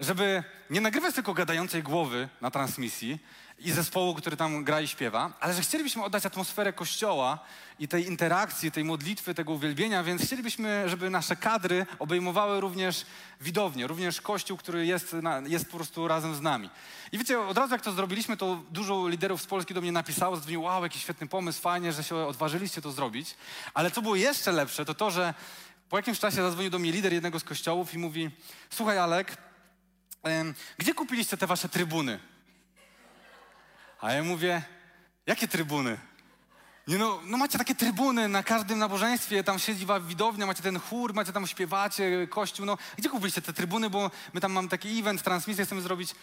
żeby 0.00 0.42
nie 0.70 0.80
nagrywać 0.80 1.14
tylko 1.14 1.34
gadającej 1.34 1.82
głowy 1.82 2.28
na 2.40 2.50
transmisji 2.50 3.18
i 3.58 3.72
zespołu, 3.72 4.14
który 4.14 4.36
tam 4.36 4.64
gra 4.64 4.80
i 4.80 4.88
śpiewa, 4.88 5.32
ale 5.40 5.54
że 5.54 5.62
chcielibyśmy 5.62 6.04
oddać 6.04 6.26
atmosferę 6.26 6.72
kościoła 6.72 7.38
i 7.78 7.88
tej 7.88 8.06
interakcji, 8.06 8.72
tej 8.72 8.84
modlitwy, 8.84 9.34
tego 9.34 9.52
uwielbienia, 9.52 10.04
więc 10.04 10.22
chcielibyśmy, 10.22 10.88
żeby 10.88 11.10
nasze 11.10 11.36
kadry 11.36 11.86
obejmowały 11.98 12.60
również 12.60 13.06
widownię, 13.40 13.86
również 13.86 14.20
kościół, 14.20 14.56
który 14.56 14.86
jest, 14.86 15.12
na, 15.12 15.42
jest 15.46 15.70
po 15.70 15.76
prostu 15.76 16.08
razem 16.08 16.34
z 16.34 16.40
nami. 16.40 16.70
I 17.12 17.18
wiecie, 17.18 17.40
od 17.40 17.58
razu 17.58 17.74
jak 17.74 17.82
to 17.82 17.92
zrobiliśmy, 17.92 18.36
to 18.36 18.62
dużo 18.70 19.08
liderów 19.08 19.42
z 19.42 19.46
Polski 19.46 19.74
do 19.74 19.80
mnie 19.80 19.92
napisało, 19.92 20.36
zadzwoniło, 20.36 20.64
wow, 20.64 20.82
jaki 20.82 20.98
świetny 20.98 21.26
pomysł, 21.26 21.60
fajnie, 21.60 21.92
że 21.92 22.04
się 22.04 22.16
odważyliście 22.16 22.82
to 22.82 22.92
zrobić. 22.92 23.34
Ale 23.74 23.90
co 23.90 24.02
było 24.02 24.16
jeszcze 24.16 24.52
lepsze, 24.52 24.84
to 24.84 24.94
to, 24.94 25.10
że 25.10 25.34
po 25.88 25.96
jakimś 25.96 26.18
czasie 26.18 26.36
zadzwonił 26.36 26.70
do 26.70 26.78
mnie 26.78 26.92
lider 26.92 27.12
jednego 27.12 27.40
z 27.40 27.44
kościołów 27.44 27.94
i 27.94 27.98
mówi, 27.98 28.30
słuchaj 28.70 28.98
Alek, 28.98 29.47
gdzie 30.78 30.94
kupiliście 30.94 31.36
te 31.36 31.46
wasze 31.46 31.68
trybuny? 31.68 32.20
A 34.00 34.12
ja 34.12 34.24
mówię, 34.24 34.62
jakie 35.26 35.48
trybuny? 35.48 35.98
Nie 36.88 36.98
no, 36.98 37.20
no 37.24 37.38
macie 37.38 37.58
takie 37.58 37.74
trybuny 37.74 38.28
na 38.28 38.42
każdym 38.42 38.78
nabożeństwie, 38.78 39.44
tam 39.44 39.58
siedzi 39.58 39.86
widownia, 40.00 40.46
macie 40.46 40.62
ten 40.62 40.80
chór, 40.80 41.14
macie 41.14 41.32
tam 41.32 41.46
śpiewacie, 41.46 42.26
kościół, 42.26 42.66
no 42.66 42.78
gdzie 42.96 43.08
kupiliście 43.08 43.42
te 43.42 43.52
trybuny, 43.52 43.90
bo 43.90 44.10
my 44.32 44.40
tam 44.40 44.52
mamy 44.52 44.68
taki 44.68 44.98
event, 44.98 45.22
transmisję 45.22 45.64
chcemy 45.64 45.80
zrobić. 45.80 46.14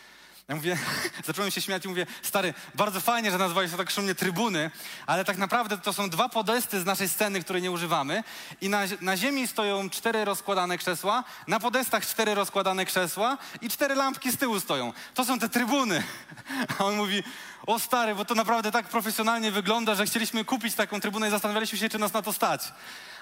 Ja 0.48 0.56
mówię, 0.56 0.78
zacząłem 1.26 1.52
się 1.52 1.62
śmiać 1.62 1.86
i 1.86 1.88
mówię, 1.88 2.06
stary, 2.22 2.54
bardzo 2.76 3.02
fajnie, 3.02 3.32
że 3.32 3.38
nazwałeś 3.38 3.72
to 3.72 3.78
tak 3.78 3.92
szumnie 3.92 4.16
trybuny, 4.16 4.72
ale 5.06 5.26
tak 5.26 5.38
naprawdę 5.38 5.78
to 5.78 5.94
są 5.94 6.10
dwa 6.10 6.30
podesty 6.30 6.82
z 6.82 6.86
naszej 6.86 7.10
sceny, 7.10 7.42
które 7.42 7.62
nie 7.62 7.72
używamy 7.72 8.24
i 8.62 8.70
na, 8.70 8.82
na 9.02 9.18
ziemi 9.18 9.48
stoją 9.48 9.90
cztery 9.90 10.26
rozkładane 10.26 10.78
krzesła, 10.78 11.24
na 11.48 11.60
podestach 11.60 12.08
cztery 12.08 12.36
rozkładane 12.36 12.86
krzesła 12.86 13.38
i 13.62 13.70
cztery 13.70 13.96
lampki 13.96 14.32
z 14.32 14.38
tyłu 14.38 14.60
stoją. 14.60 14.94
To 15.14 15.26
są 15.26 15.40
te 15.40 15.50
trybuny. 15.50 16.04
A 16.80 16.86
on 16.86 16.96
mówi, 16.96 17.24
o 17.68 17.80
stary, 17.80 18.16
bo 18.16 18.26
to 18.26 18.36
naprawdę 18.36 18.72
tak 18.72 18.88
profesjonalnie 18.88 19.52
wygląda, 19.52 19.96
że 19.96 20.06
chcieliśmy 20.06 20.46
kupić 20.46 20.76
taką 20.76 21.02
trybunę 21.02 21.28
i 21.28 21.32
zastanawialiśmy 21.32 21.78
się, 21.78 21.90
czy 21.90 22.00
nas 22.00 22.14
na 22.14 22.22
to 22.22 22.34
stać. 22.34 22.62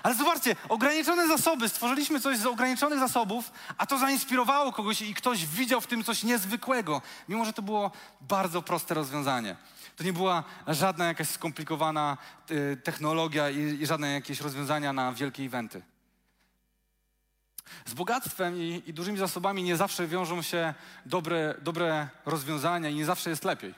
Ale 0.04 0.16
zobaczcie, 0.16 0.56
ograniczone 0.70 1.28
zasoby, 1.28 1.70
stworzyliśmy 1.70 2.20
coś 2.20 2.38
z 2.38 2.46
ograniczonych 2.46 3.00
zasobów, 3.00 3.52
a 3.78 3.86
to 3.86 3.98
zainspirowało 3.98 4.74
kogoś 4.74 5.02
i 5.02 5.14
ktoś 5.14 5.46
widział 5.46 5.82
w 5.82 5.88
tym 5.88 6.04
coś 6.04 6.24
niezwykłego, 6.24 7.02
mimo 7.30 7.46
że 7.46 7.54
to 7.54 7.62
było 7.62 7.92
bardzo 8.22 8.62
proste 8.62 8.94
rozwiązanie. 8.94 9.56
To 9.96 10.04
nie 10.04 10.14
była 10.14 10.44
żadna 10.68 11.06
jakaś 11.06 11.30
skomplikowana 11.30 12.18
y, 12.52 12.78
technologia 12.84 13.50
i, 13.50 13.60
i 13.60 13.86
żadne 13.86 14.14
jakieś 14.14 14.42
rozwiązania 14.42 14.94
na 14.94 15.14
wielkie 15.14 15.44
eventy. 15.44 15.82
Z 17.86 17.94
bogactwem 17.94 18.58
i, 18.58 18.84
i, 18.86 18.94
dużymi 18.94 19.18
zasobami 19.18 19.64
nie 19.64 19.78
zawsze 19.78 20.08
wiążą 20.08 20.42
się 20.42 20.74
dobre, 21.06 21.56
dobre 21.62 22.10
rozwiązania 22.26 22.90
i 22.90 22.96
nie 22.96 23.06
zawsze 23.06 23.30
jest 23.30 23.44
lepiej. 23.44 23.76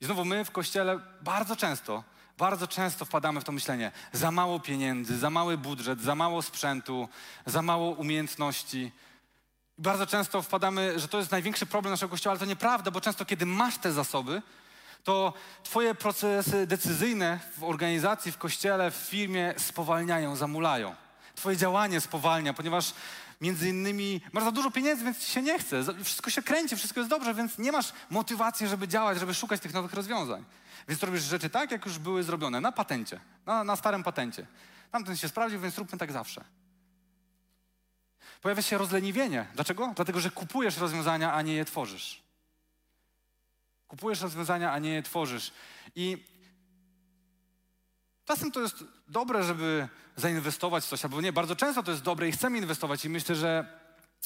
I 0.00 0.04
znowu 0.04 0.24
my 0.24 0.44
w 0.44 0.50
kościele 0.50 1.00
bardzo 1.22 1.56
często 1.56 2.04
bardzo 2.40 2.66
często 2.66 3.04
wpadamy 3.04 3.40
w 3.40 3.44
to 3.44 3.52
myślenie: 3.52 3.92
za 4.12 4.30
mało 4.30 4.60
pieniędzy, 4.60 5.18
za 5.18 5.30
mały 5.30 5.58
budżet, 5.58 6.00
za 6.00 6.14
mało 6.14 6.42
sprzętu, 6.42 7.08
za 7.46 7.62
mało 7.62 7.90
umiejętności. 7.90 8.92
Bardzo 9.78 10.06
często 10.06 10.42
wpadamy, 10.42 10.98
że 10.98 11.08
to 11.08 11.18
jest 11.18 11.30
największy 11.30 11.66
problem 11.66 11.90
naszego 11.90 12.10
kościoła, 12.10 12.32
ale 12.32 12.40
to 12.40 12.46
nieprawda, 12.46 12.90
bo 12.90 13.00
często, 13.00 13.24
kiedy 13.24 13.46
masz 13.46 13.78
te 13.78 13.92
zasoby, 13.92 14.42
to 15.04 15.32
Twoje 15.62 15.94
procesy 15.94 16.66
decyzyjne 16.66 17.40
w 17.58 17.64
organizacji, 17.64 18.32
w 18.32 18.38
kościele, 18.38 18.90
w 18.90 18.94
firmie 18.94 19.54
spowalniają, 19.56 20.36
zamulają. 20.36 20.94
Twoje 21.34 21.56
działanie 21.56 22.00
spowalnia, 22.00 22.54
ponieważ 22.54 22.94
między 23.40 23.68
innymi 23.68 24.20
masz 24.32 24.44
za 24.44 24.52
dużo 24.52 24.70
pieniędzy, 24.70 25.04
więc 25.04 25.18
ci 25.18 25.32
się 25.32 25.42
nie 25.42 25.58
chce. 25.58 25.84
Wszystko 26.04 26.30
się 26.30 26.42
kręci, 26.42 26.76
wszystko 26.76 27.00
jest 27.00 27.10
dobrze, 27.10 27.34
więc 27.34 27.58
nie 27.58 27.72
masz 27.72 27.92
motywacji, 28.10 28.68
żeby 28.68 28.88
działać, 28.88 29.18
żeby 29.18 29.34
szukać 29.34 29.60
tych 29.60 29.74
nowych 29.74 29.94
rozwiązań. 29.94 30.44
Więc 30.88 31.02
robisz 31.02 31.22
rzeczy 31.22 31.50
tak, 31.50 31.70
jak 31.70 31.86
już 31.86 31.98
były 31.98 32.22
zrobione, 32.22 32.60
na 32.60 32.72
patencie, 32.72 33.20
na, 33.46 33.64
na 33.64 33.76
starym 33.76 34.02
patencie. 34.02 34.46
Tamten 34.90 35.16
się 35.16 35.28
sprawdził, 35.28 35.60
więc 35.60 35.78
róbmy 35.78 35.98
tak 35.98 36.12
zawsze. 36.12 36.44
Pojawia 38.42 38.62
się 38.62 38.78
rozleniwienie. 38.78 39.46
Dlaczego? 39.54 39.92
Dlatego, 39.96 40.20
że 40.20 40.30
kupujesz 40.30 40.78
rozwiązania, 40.78 41.32
a 41.32 41.42
nie 41.42 41.54
je 41.54 41.64
tworzysz. 41.64 42.22
Kupujesz 43.88 44.20
rozwiązania, 44.20 44.72
a 44.72 44.78
nie 44.78 44.90
je 44.90 45.02
tworzysz. 45.02 45.52
I 45.96 46.24
czasem 48.30 48.52
to 48.52 48.60
jest 48.60 48.84
dobre, 49.08 49.44
żeby 49.44 49.88
zainwestować 50.16 50.84
w 50.84 50.88
coś, 50.88 51.04
albo 51.04 51.20
nie. 51.20 51.32
Bardzo 51.32 51.56
często 51.56 51.82
to 51.82 51.90
jest 51.90 52.02
dobre 52.02 52.28
i 52.28 52.32
chcemy 52.32 52.58
inwestować. 52.58 53.04
I 53.04 53.08
myślę, 53.08 53.34
że 53.34 53.80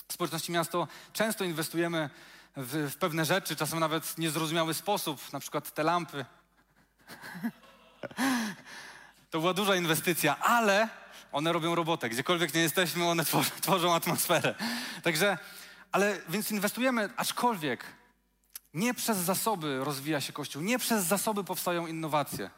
w 0.08 0.12
społeczności 0.12 0.52
miasto 0.52 0.88
często 1.12 1.44
inwestujemy 1.44 2.10
w, 2.56 2.90
w 2.92 2.96
pewne 2.96 3.24
rzeczy, 3.24 3.56
czasem 3.56 3.78
nawet 3.78 4.06
w 4.06 4.18
niezrozumiały 4.18 4.74
sposób, 4.74 5.32
na 5.32 5.40
przykład 5.40 5.74
te 5.74 5.82
lampy. 5.82 6.24
To 9.30 9.40
była 9.40 9.54
duża 9.54 9.76
inwestycja, 9.76 10.38
ale 10.38 10.88
one 11.32 11.52
robią 11.52 11.74
robotę. 11.74 12.08
Gdziekolwiek 12.08 12.54
nie 12.54 12.60
jesteśmy, 12.60 13.04
one 13.04 13.24
tworzą, 13.24 13.50
tworzą 13.60 13.94
atmosferę. 13.94 14.54
Także, 15.02 15.38
ale 15.92 16.20
więc 16.28 16.50
inwestujemy, 16.50 17.10
aczkolwiek 17.16 17.84
nie 18.74 18.94
przez 18.94 19.18
zasoby 19.18 19.84
rozwija 19.84 20.20
się 20.20 20.32
Kościół, 20.32 20.62
nie 20.62 20.78
przez 20.78 21.04
zasoby 21.04 21.44
powstają 21.44 21.86
innowacje. 21.86 22.50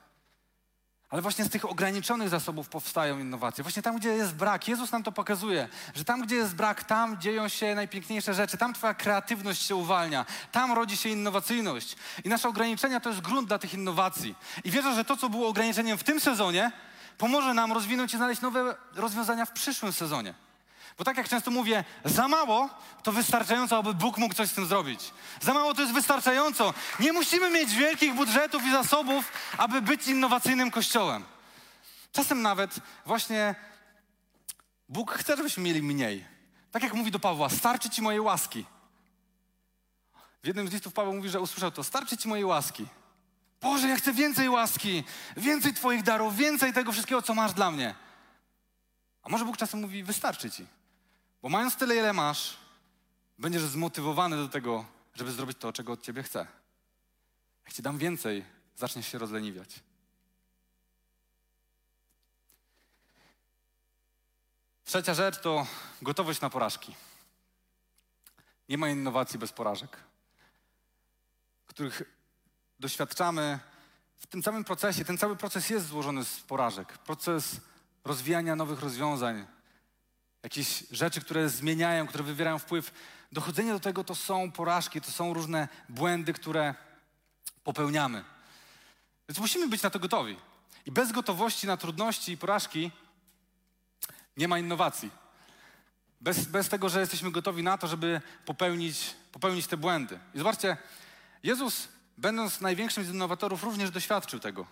Ale 1.10 1.22
właśnie 1.22 1.44
z 1.44 1.50
tych 1.50 1.64
ograniczonych 1.64 2.28
zasobów 2.28 2.68
powstają 2.68 3.18
innowacje. 3.18 3.64
Właśnie 3.64 3.82
tam, 3.82 3.96
gdzie 3.96 4.08
jest 4.08 4.34
brak. 4.34 4.68
Jezus 4.68 4.92
nam 4.92 5.02
to 5.02 5.12
pokazuje, 5.12 5.68
że 5.94 6.04
tam, 6.04 6.22
gdzie 6.22 6.36
jest 6.36 6.54
brak, 6.54 6.84
tam 6.84 7.20
dzieją 7.20 7.48
się 7.48 7.74
najpiękniejsze 7.74 8.34
rzeczy. 8.34 8.56
Tam 8.56 8.74
Twoja 8.74 8.94
kreatywność 8.94 9.62
się 9.62 9.76
uwalnia. 9.76 10.26
Tam 10.52 10.72
rodzi 10.72 10.96
się 10.96 11.08
innowacyjność. 11.08 11.96
I 12.24 12.28
nasze 12.28 12.48
ograniczenia 12.48 13.00
to 13.00 13.08
jest 13.08 13.20
grunt 13.20 13.48
dla 13.48 13.58
tych 13.58 13.74
innowacji. 13.74 14.34
I 14.64 14.70
wierzę, 14.70 14.94
że 14.94 15.04
to, 15.04 15.16
co 15.16 15.28
było 15.28 15.48
ograniczeniem 15.48 15.98
w 15.98 16.04
tym 16.04 16.20
sezonie, 16.20 16.72
pomoże 17.18 17.54
nam 17.54 17.72
rozwinąć 17.72 18.14
i 18.14 18.16
znaleźć 18.16 18.40
nowe 18.40 18.76
rozwiązania 18.94 19.44
w 19.44 19.52
przyszłym 19.52 19.92
sezonie. 19.92 20.45
Bo 20.98 21.04
tak 21.04 21.16
jak 21.16 21.28
często 21.28 21.50
mówię, 21.50 21.84
za 22.04 22.28
mało 22.28 22.70
to 23.02 23.12
wystarczająco, 23.12 23.78
aby 23.78 23.94
Bóg 23.94 24.18
mógł 24.18 24.34
coś 24.34 24.48
z 24.48 24.54
tym 24.54 24.66
zrobić. 24.66 25.12
Za 25.40 25.54
mało 25.54 25.74
to 25.74 25.82
jest 25.82 25.94
wystarczająco. 25.94 26.74
Nie 27.00 27.12
musimy 27.12 27.50
mieć 27.50 27.74
wielkich 27.74 28.14
budżetów 28.14 28.66
i 28.66 28.70
zasobów, 28.70 29.32
aby 29.58 29.82
być 29.82 30.06
innowacyjnym 30.06 30.70
kościołem. 30.70 31.24
Czasem 32.12 32.42
nawet 32.42 32.74
właśnie 33.06 33.54
Bóg 34.88 35.12
chce, 35.12 35.36
żebyśmy 35.36 35.62
mieli 35.62 35.82
mniej. 35.82 36.26
Tak 36.70 36.82
jak 36.82 36.94
mówi 36.94 37.10
do 37.10 37.18
Pawła, 37.18 37.48
starczy 37.48 37.90
ci 37.90 38.02
mojej 38.02 38.20
łaski. 38.20 38.64
W 40.42 40.46
jednym 40.46 40.68
z 40.68 40.72
listów 40.72 40.92
Paweł 40.92 41.14
mówi, 41.14 41.28
że 41.28 41.40
usłyszał 41.40 41.70
to, 41.70 41.84
starczy 41.84 42.16
ci 42.16 42.28
mojej 42.28 42.44
łaski. 42.44 42.86
Boże, 43.60 43.88
ja 43.88 43.96
chcę 43.96 44.12
więcej 44.12 44.48
łaski, 44.48 45.04
więcej 45.36 45.74
Twoich 45.74 46.02
darów, 46.02 46.36
więcej 46.36 46.72
tego 46.72 46.92
wszystkiego, 46.92 47.22
co 47.22 47.34
masz 47.34 47.52
dla 47.52 47.70
mnie. 47.70 47.94
A 49.22 49.28
może 49.28 49.44
Bóg 49.44 49.56
czasem 49.56 49.80
mówi, 49.80 50.02
wystarczy 50.02 50.50
ci. 50.50 50.66
Bo 51.46 51.50
mając 51.50 51.76
tyle, 51.76 51.96
ile 51.96 52.12
masz, 52.12 52.56
będziesz 53.38 53.62
zmotywowany 53.62 54.36
do 54.36 54.48
tego, 54.48 54.84
żeby 55.14 55.32
zrobić 55.32 55.58
to, 55.58 55.72
czego 55.72 55.92
od 55.92 56.02
ciebie 56.02 56.22
chcę. 56.22 56.46
Jak 57.64 57.74
ci 57.74 57.82
dam 57.82 57.98
więcej, 57.98 58.44
zaczniesz 58.76 59.08
się 59.08 59.18
rozleniwiać. 59.18 59.80
Trzecia 64.84 65.14
rzecz 65.14 65.40
to 65.40 65.66
gotowość 66.02 66.40
na 66.40 66.50
porażki. 66.50 66.94
Nie 68.68 68.78
ma 68.78 68.88
innowacji 68.88 69.38
bez 69.38 69.52
porażek, 69.52 69.96
których 71.66 72.02
doświadczamy 72.80 73.58
w 74.16 74.26
tym 74.26 74.42
samym 74.42 74.64
procesie. 74.64 75.04
Ten 75.04 75.18
cały 75.18 75.36
proces 75.36 75.70
jest 75.70 75.86
złożony 75.86 76.24
z 76.24 76.40
porażek. 76.40 76.98
Proces 76.98 77.60
rozwijania 78.04 78.56
nowych 78.56 78.80
rozwiązań, 78.80 79.46
jakieś 80.46 80.84
rzeczy, 80.90 81.20
które 81.20 81.48
zmieniają, 81.48 82.06
które 82.06 82.24
wywierają 82.24 82.58
wpływ. 82.58 82.92
Dochodzenie 83.32 83.72
do 83.72 83.80
tego 83.80 84.04
to 84.04 84.14
są 84.14 84.52
porażki, 84.52 85.00
to 85.00 85.10
są 85.10 85.34
różne 85.34 85.68
błędy, 85.88 86.32
które 86.32 86.74
popełniamy. 87.64 88.24
Więc 89.28 89.38
musimy 89.38 89.68
być 89.68 89.82
na 89.82 89.90
to 89.90 89.98
gotowi. 89.98 90.36
I 90.86 90.92
bez 90.92 91.12
gotowości 91.12 91.66
na 91.66 91.76
trudności 91.76 92.32
i 92.32 92.36
porażki 92.36 92.90
nie 94.36 94.48
ma 94.48 94.58
innowacji. 94.58 95.10
Bez, 96.20 96.44
bez 96.44 96.68
tego, 96.68 96.88
że 96.88 97.00
jesteśmy 97.00 97.30
gotowi 97.30 97.62
na 97.62 97.78
to, 97.78 97.86
żeby 97.86 98.20
popełnić, 98.44 99.14
popełnić 99.32 99.66
te 99.66 99.76
błędy. 99.76 100.18
I 100.34 100.38
zobaczcie, 100.38 100.76
Jezus, 101.42 101.88
będąc 102.18 102.60
największym 102.60 103.04
z 103.04 103.08
innowatorów, 103.08 103.62
również 103.62 103.90
doświadczył 103.90 104.40
tego. 104.40 104.66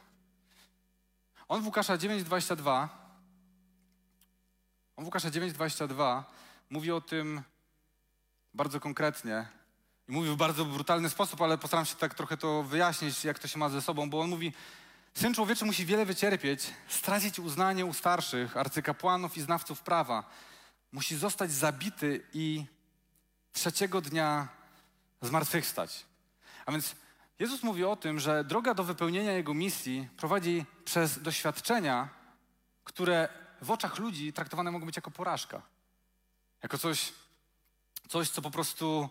On 1.49 1.63
w 1.63 1.67
Łukasza 1.67 1.97
9,22 1.97 3.04
on 4.97 5.05
w 5.05 5.07
Łukasza 5.07 5.31
9,22 5.31 6.23
mówi 6.71 6.93
o 6.93 7.01
tym 7.01 7.43
bardzo 8.55 8.81
konkretnie 8.81 9.47
i 10.09 10.13
mówi 10.13 10.31
w 10.31 10.37
bardzo 10.37 10.65
brutalny 10.65 11.11
sposób, 11.11 11.43
ale 11.43 11.59
postaram 11.59 11.85
się 11.85 11.97
tak 11.97 12.15
trochę 12.15 12.37
to 12.37 12.63
wyjaśnić, 12.63 13.25
jak 13.25 13.39
to 13.39 13.49
się 13.49 13.59
ma 13.59 13.69
ze 13.69 13.83
sobą, 13.83 14.11
bo 14.11 14.21
on 14.21 14.31
mówi, 14.31 14.53
Syn 15.15 15.35
człowieczy 15.35 15.65
musi 15.65 15.87
wiele 15.87 16.07
wycierpieć, 16.07 16.71
stracić 16.89 17.39
uznanie 17.39 17.87
u 17.87 17.93
starszych, 17.93 18.57
arcykapłanów 18.57 19.37
i 19.37 19.41
znawców 19.43 19.81
prawa. 19.81 20.31
Musi 20.93 21.17
zostać 21.17 21.53
zabity 21.53 22.27
i 22.33 22.65
trzeciego 23.53 24.01
dnia 24.01 24.49
zmartwychwstać. 25.23 26.07
A 26.67 26.73
więc 26.73 26.95
Jezus 27.39 27.63
mówi 27.63 27.85
o 27.85 27.97
tym, 27.97 28.21
że 28.21 28.45
droga 28.45 28.75
do 28.75 28.85
wypełnienia 28.85 29.33
Jego 29.33 29.55
misji 29.55 30.09
prowadzi 30.17 30.65
przez 30.85 31.23
doświadczenia, 31.23 32.09
które 32.85 33.29
w 33.65 33.71
oczach 33.71 33.99
ludzi 33.99 34.33
traktowane 34.33 34.71
mogą 34.71 34.87
być 34.87 34.97
jako 34.97 35.11
porażka. 35.11 35.63
Jako 36.63 36.79
coś, 36.79 37.13
coś 38.09 38.31
co 38.31 38.43
po 38.43 38.51
prostu 38.51 39.09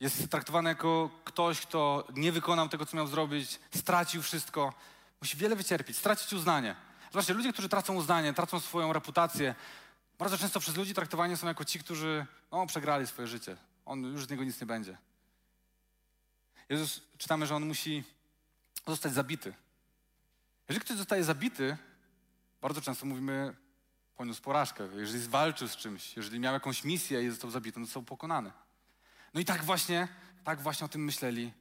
jest 0.00 0.30
traktowany 0.30 0.68
jako 0.68 1.10
ktoś, 1.24 1.60
kto 1.60 2.06
nie 2.14 2.32
wykonał 2.32 2.68
tego, 2.68 2.86
co 2.86 2.96
miał 2.96 3.06
zrobić, 3.06 3.60
stracił 3.74 4.22
wszystko, 4.22 4.72
musi 5.20 5.36
wiele 5.36 5.56
wycierpieć, 5.56 5.96
stracić 5.96 6.32
uznanie. 6.32 6.76
Zobaczcie, 7.12 7.34
ludzie, 7.34 7.52
którzy 7.52 7.68
tracą 7.68 7.94
uznanie, 7.94 8.32
tracą 8.32 8.60
swoją 8.60 8.92
reputację, 8.92 9.54
bardzo 10.18 10.38
często 10.38 10.60
przez 10.60 10.76
ludzi 10.76 10.94
traktowani 10.94 11.36
są 11.36 11.46
jako 11.46 11.64
ci, 11.64 11.78
którzy 11.78 12.26
no, 12.52 12.66
przegrali 12.66 13.06
swoje 13.06 13.28
życie. 13.28 13.56
On 13.86 14.02
już 14.02 14.24
z 14.24 14.30
niego 14.30 14.44
nic 14.44 14.60
nie 14.60 14.66
będzie. 14.66 14.98
Jezus, 16.68 17.00
czytamy, 17.18 17.46
że 17.46 17.56
on 17.56 17.66
musi 17.66 18.04
zostać 18.86 19.12
zabity. 19.12 19.54
Jeżeli 20.72 20.84
ktoś 20.84 20.96
zostaje 20.96 21.24
zabity, 21.24 21.76
bardzo 22.60 22.80
często 22.80 23.06
mówimy, 23.06 23.54
poniósł 24.16 24.42
porażkę. 24.42 24.88
Jeżeli 24.96 25.20
zwalczył 25.20 25.68
z 25.68 25.76
czymś, 25.76 26.16
jeżeli 26.16 26.40
miał 26.40 26.54
jakąś 26.54 26.84
misję 26.84 27.24
i 27.24 27.30
został 27.30 27.50
zabity, 27.50 27.80
no 27.80 27.86
został 27.86 28.02
pokonany. 28.02 28.52
No 29.34 29.40
i 29.40 29.44
tak 29.44 29.64
właśnie, 29.64 30.08
tak 30.44 30.60
właśnie 30.60 30.84
o 30.84 30.88
tym 30.88 31.04
myśleli, 31.04 31.52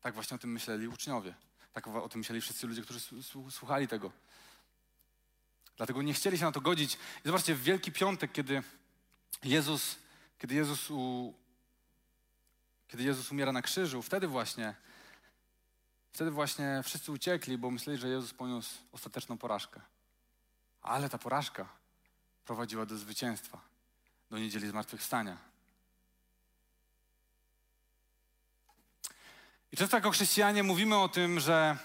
tak 0.00 0.14
właśnie 0.14 0.34
o 0.34 0.38
tym 0.38 0.52
myśleli 0.52 0.88
uczniowie. 0.88 1.34
Tak 1.72 1.88
o 1.88 2.08
tym 2.08 2.18
myśleli 2.18 2.40
wszyscy 2.40 2.66
ludzie, 2.66 2.82
którzy 2.82 3.00
słuchali 3.50 3.88
tego. 3.88 4.12
Dlatego 5.76 6.02
nie 6.02 6.14
chcieli 6.14 6.38
się 6.38 6.44
na 6.44 6.52
to 6.52 6.60
godzić. 6.60 6.94
I 6.94 7.26
zobaczcie, 7.26 7.54
w 7.54 7.62
Wielki 7.62 7.92
Piątek, 7.92 8.32
kiedy 8.32 8.62
Jezus, 9.44 9.96
kiedy 10.38 10.54
Jezus, 10.54 10.90
u, 10.90 11.34
kiedy 12.88 13.02
Jezus 13.02 13.32
umiera 13.32 13.52
na 13.52 13.62
krzyżu, 13.62 14.02
wtedy 14.02 14.28
właśnie, 14.28 14.74
wtedy 16.16 16.30
właśnie 16.30 16.80
wszyscy 16.84 17.12
uciekli, 17.12 17.58
bo 17.58 17.70
myśleli, 17.70 17.98
że 17.98 18.08
Jezus 18.08 18.34
poniósł 18.34 18.74
ostateczną 18.92 19.38
porażkę. 19.38 19.80
Ale 20.82 21.08
ta 21.08 21.18
porażka 21.18 21.68
prowadziła 22.44 22.86
do 22.86 22.98
zwycięstwa, 22.98 23.60
do 24.30 24.38
niedzieli 24.38 24.68
zmartwychwstania. 24.68 25.36
I 29.72 29.76
często 29.76 29.96
jako 29.96 30.10
chrześcijanie 30.10 30.62
mówimy 30.62 30.98
o 30.98 31.08
tym, 31.08 31.40
że 31.40 31.76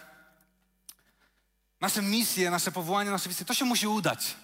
nasze 1.81 2.01
misje, 2.01 2.51
nasze 2.51 2.71
powołanie, 2.71 3.11
nasze 3.11 3.29
misje, 3.29 3.45
to 3.45 3.53
się 3.53 3.65
musi 3.65 3.87
udać. 3.87 4.35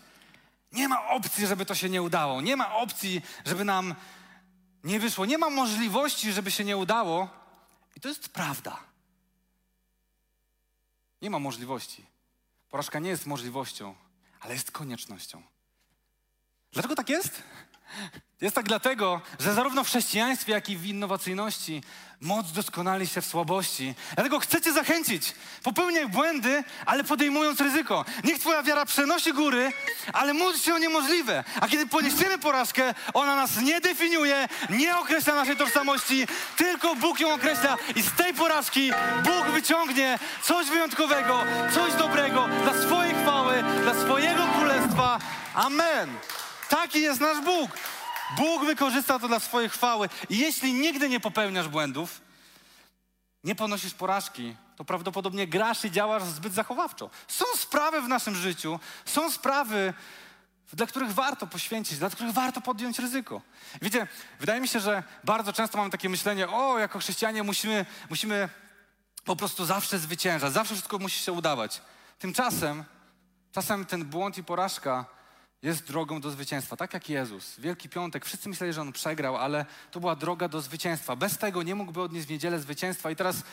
Nie 0.71 0.88
ma 0.88 1.08
opcji, 1.08 1.47
żeby 1.47 1.65
to 1.65 1.76
się 1.76 1.89
nie 1.89 2.02
udało. 2.02 2.41
Nie 2.41 2.56
ma 2.56 2.76
opcji, 2.76 3.21
żeby 3.45 3.65
nam 3.65 3.95
nie 4.84 5.00
wyszło. 5.00 5.26
Nie 5.26 5.38
ma 5.38 5.50
możliwości, 5.50 6.32
żeby 6.32 6.52
się 6.52 6.63
nie 6.63 6.78
udało. 6.78 7.30
I 7.95 8.00
to 8.00 8.10
jest 8.10 8.30
prawda. 8.30 8.88
Nie 11.21 11.30
ma 11.30 11.39
możliwości. 11.39 12.06
Porażka 12.69 12.99
nie 12.99 13.10
jest 13.10 13.25
możliwością, 13.25 13.95
ale 14.39 14.53
jest 14.53 14.71
koniecznością. 14.71 15.43
Dlaczego 16.71 16.95
tak 16.95 17.10
jest? 17.10 17.43
Jest 18.41 18.56
tak 18.56 18.65
dlatego, 18.65 19.21
że 19.39 19.54
zarówno 19.54 19.84
w 19.84 19.88
chrześcijaństwie, 19.88 20.54
jak 20.54 20.69
i 20.69 20.78
w 20.78 20.86
innowacyjności 20.86 21.82
moc 22.21 22.52
doskonali 22.52 23.08
się 23.08 23.21
w 23.21 23.26
słabości. 23.26 23.95
Dlatego 24.15 24.39
chcę 24.39 24.62
Cię 24.62 24.73
zachęcić. 24.73 25.34
Popełniaj 25.63 26.08
błędy, 26.08 26.63
ale 26.86 27.04
podejmując 27.04 27.62
ryzyko. 27.62 28.06
Niech 28.23 28.39
Twoja 28.39 28.63
wiara 28.63 28.86
przenosi 28.86 29.34
góry, 29.34 29.71
ale 30.13 30.34
módl 30.34 30.58
się 30.58 30.73
o 30.73 30.78
niemożliwe. 30.78 31.43
A 31.62 31.67
kiedy 31.67 31.88
poniesiemy 31.88 32.38
porażkę, 32.38 32.93
ona 33.13 33.36
nas 33.36 33.62
nie 33.62 33.82
definiuje, 33.82 34.47
nie 34.69 34.97
określa 34.97 35.36
naszej 35.36 35.58
tożsamości, 35.58 36.28
tylko 36.58 36.95
Bóg 36.95 37.19
ją 37.19 37.34
określa. 37.34 37.78
I 37.95 38.02
z 38.02 38.12
tej 38.12 38.34
porażki 38.34 38.91
Bóg 39.23 39.45
wyciągnie 39.54 40.19
coś 40.43 40.67
wyjątkowego, 40.67 41.43
coś 41.73 41.93
dobrego 41.93 42.47
dla 42.63 42.82
swojej 42.82 43.15
chwały, 43.15 43.63
dla 43.84 43.93
swojego 43.93 44.47
królestwa. 44.58 45.19
Amen. 45.54 46.10
Taki 46.69 47.01
jest 47.01 47.21
nasz 47.21 47.45
Bóg. 47.45 47.71
Bóg 48.38 48.65
wykorzysta 48.65 49.19
to 49.19 49.27
dla 49.27 49.39
swojej 49.39 49.69
chwały. 49.69 50.10
I 50.30 50.38
jeśli 50.38 50.73
nigdy 50.73 51.10
nie 51.10 51.19
popełniasz 51.19 51.67
błędów, 51.67 52.21
nie 53.43 53.56
ponosisz 53.56 53.93
porażki, 53.93 54.56
to 54.75 54.86
prawdopodobnie 54.86 55.47
grasz 55.47 55.86
i 55.86 55.91
działasz 55.91 56.23
zbyt 56.23 56.53
zachowawczo. 56.53 57.10
Są 57.27 57.45
sprawy 57.56 58.01
w 58.01 58.08
naszym 58.08 58.36
życiu, 58.36 58.80
są 59.06 59.32
sprawy, 59.32 59.93
dla 60.73 60.88
których 60.88 61.13
warto 61.13 61.47
poświęcić, 61.47 61.99
dla 61.99 62.10
których 62.10 62.34
warto 62.34 62.62
podjąć 62.62 62.99
ryzyko. 62.99 63.41
Wiecie, 63.82 64.08
wydaje 64.39 64.62
mi 64.62 64.67
się, 64.67 64.80
że 64.80 65.03
bardzo 65.23 65.53
często 65.53 65.77
mamy 65.77 65.89
takie 65.89 66.10
myślenie, 66.10 66.49
o, 66.49 66.80
jako 66.80 66.99
chrześcijanie 66.99 67.43
musimy, 67.43 67.86
musimy 68.10 68.49
po 69.25 69.36
prostu 69.36 69.65
zawsze 69.65 69.99
zwyciężać, 69.99 70.53
zawsze 70.53 70.73
wszystko 70.73 70.99
musi 70.99 71.23
się 71.23 71.32
udawać. 71.32 71.82
Tymczasem, 72.19 72.84
czasem 73.51 73.86
ten 73.86 74.06
błąd 74.06 74.38
i 74.38 74.43
porażka 74.43 75.06
jest 75.62 75.88
drogą 75.88 76.22
do 76.22 76.32
zwycięstwa, 76.32 76.78
tak 76.78 76.93
jak 76.93 77.10
Jezus. 77.10 77.60
Wielki 77.60 77.89
Piątek, 77.89 78.26
wszyscy 78.26 78.50
myśleli, 78.50 78.74
że 78.74 78.82
On 78.82 78.93
przegrał, 78.93 79.38
ale 79.38 79.65
to 79.91 80.00
była 80.00 80.15
droga 80.15 80.48
do 80.48 80.62
zwycięstwa. 80.62 81.15
Bez 81.15 81.38
tego 81.38 81.63
nie 81.63 81.76
mógłby 81.76 82.02
odnieść 82.02 82.28
w 82.28 82.30
niedzielę 82.30 82.60
zwycięstwa. 82.60 83.12
I 83.12 83.15
teraz 83.15 83.43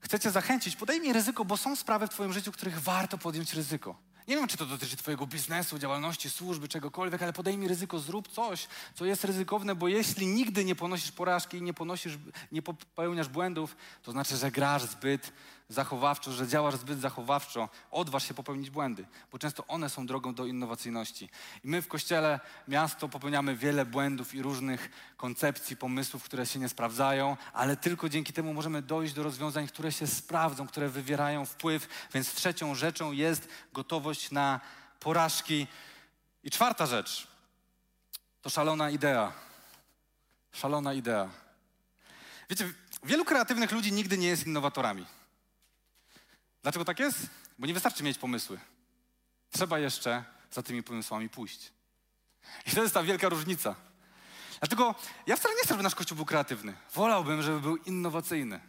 chcecie 0.00 0.30
zachęcić, 0.30 0.76
podejmij 0.76 1.12
ryzyko, 1.12 1.44
bo 1.44 1.56
są 1.56 1.76
sprawy 1.76 2.06
w 2.06 2.10
Twoim 2.10 2.32
życiu, 2.32 2.52
których 2.52 2.80
warto 2.80 3.18
podjąć 3.18 3.54
ryzyko. 3.54 3.96
Nie 4.28 4.36
wiem, 4.36 4.48
czy 4.48 4.56
to 4.56 4.66
dotyczy 4.66 4.96
Twojego 4.96 5.26
biznesu, 5.26 5.78
działalności, 5.78 6.30
służby, 6.30 6.68
czegokolwiek, 6.68 7.22
ale 7.22 7.32
podejmij 7.32 7.68
ryzyko, 7.68 7.98
zrób 7.98 8.28
coś, 8.28 8.68
co 8.94 9.04
jest 9.04 9.24
ryzykowne, 9.24 9.74
bo 9.74 9.88
jeśli 9.88 10.26
nigdy 10.26 10.64
nie 10.64 10.74
ponosisz 10.74 11.12
porażki 11.12 11.56
i 11.56 11.62
nie, 11.62 11.74
ponosisz, 11.74 12.18
nie 12.52 12.62
popełniasz 12.62 13.28
błędów, 13.28 13.76
to 14.02 14.12
znaczy, 14.12 14.36
że 14.36 14.50
grasz 14.50 14.82
zbyt 14.82 15.32
zachowawczo, 15.70 16.32
że 16.32 16.48
działasz 16.48 16.76
zbyt 16.76 17.00
zachowawczo, 17.00 17.68
odważ 17.90 18.28
się 18.28 18.34
popełnić 18.34 18.70
błędy, 18.70 19.06
bo 19.32 19.38
często 19.38 19.66
one 19.66 19.90
są 19.90 20.06
drogą 20.06 20.34
do 20.34 20.46
innowacyjności. 20.46 21.28
I 21.64 21.68
my 21.68 21.82
w 21.82 21.88
Kościele 21.88 22.40
Miasto 22.68 23.08
popełniamy 23.08 23.56
wiele 23.56 23.86
błędów 23.86 24.34
i 24.34 24.42
różnych 24.42 24.90
koncepcji, 25.16 25.76
pomysłów, 25.76 26.24
które 26.24 26.46
się 26.46 26.58
nie 26.58 26.68
sprawdzają, 26.68 27.36
ale 27.52 27.76
tylko 27.76 28.08
dzięki 28.08 28.32
temu 28.32 28.54
możemy 28.54 28.82
dojść 28.82 29.14
do 29.14 29.22
rozwiązań, 29.22 29.66
które 29.66 29.92
się 29.92 30.06
sprawdzą, 30.06 30.66
które 30.66 30.88
wywierają 30.88 31.46
wpływ. 31.46 31.88
Więc 32.14 32.34
trzecią 32.34 32.74
rzeczą 32.74 33.12
jest 33.12 33.48
gotowość 33.72 34.30
na 34.30 34.60
porażki. 35.00 35.66
I 36.44 36.50
czwarta 36.50 36.86
rzecz 36.86 37.28
to 38.42 38.50
szalona 38.50 38.90
idea. 38.90 39.32
Szalona 40.52 40.94
idea. 40.94 41.30
Wiecie, 42.50 42.72
wielu 43.02 43.24
kreatywnych 43.24 43.72
ludzi 43.72 43.92
nigdy 43.92 44.18
nie 44.18 44.28
jest 44.28 44.46
innowatorami. 44.46 45.06
Dlaczego 46.62 46.84
tak 46.84 46.98
jest? 46.98 47.18
Bo 47.58 47.66
nie 47.66 47.74
wystarczy 47.74 48.02
mieć 48.02 48.18
pomysły. 48.18 48.60
Trzeba 49.50 49.78
jeszcze 49.78 50.24
za 50.50 50.62
tymi 50.62 50.82
pomysłami 50.82 51.28
pójść. 51.28 51.72
I 52.66 52.70
to 52.70 52.82
jest 52.82 52.94
ta 52.94 53.02
wielka 53.02 53.28
różnica. 53.28 53.74
Dlatego 54.60 54.94
ja 55.26 55.36
wcale 55.36 55.54
nie 55.54 55.60
chcę, 55.60 55.68
żeby 55.68 55.82
nasz 55.82 55.94
Kościół 55.94 56.16
był 56.16 56.24
kreatywny. 56.24 56.74
Wolałbym, 56.94 57.42
żeby 57.42 57.60
był 57.60 57.76
innowacyjny. 57.76 58.60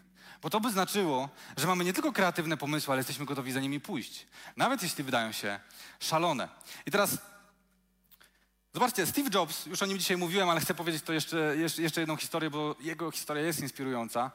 Bo 0.41 0.49
to 0.49 0.59
by 0.59 0.71
znaczyło, 0.71 1.29
że 1.57 1.67
mamy 1.67 1.83
nie 1.83 1.93
tylko 1.93 2.11
kreatywne 2.11 2.57
pomysły, 2.57 2.91
ale 2.91 2.99
jesteśmy 2.99 3.25
gotowi 3.25 3.51
za 3.51 3.59
nimi 3.59 3.79
pójść. 3.79 4.27
Nawet 4.57 4.83
jeśli 4.83 5.03
wydają 5.03 5.31
się 5.31 5.59
szalone. 5.99 6.49
I 6.85 6.91
teraz 6.91 7.17
Zobaczcie, 8.73 9.05
Steve 9.05 9.29
Jobs, 9.33 9.65
już 9.65 9.81
o 9.81 9.85
nim 9.85 9.99
dzisiaj 9.99 10.17
mówiłem, 10.17 10.49
ale 10.49 10.61
chcę 10.61 10.73
powiedzieć 10.73 11.03
to 11.03 11.13
jeszcze, 11.13 11.57
jeszcze, 11.57 11.81
jeszcze 11.81 12.01
jedną 12.01 12.15
historię, 12.15 12.49
bo 12.49 12.75
jego 12.79 13.11
historia 13.11 13.43
jest 13.43 13.59
inspirująca. 13.59 14.31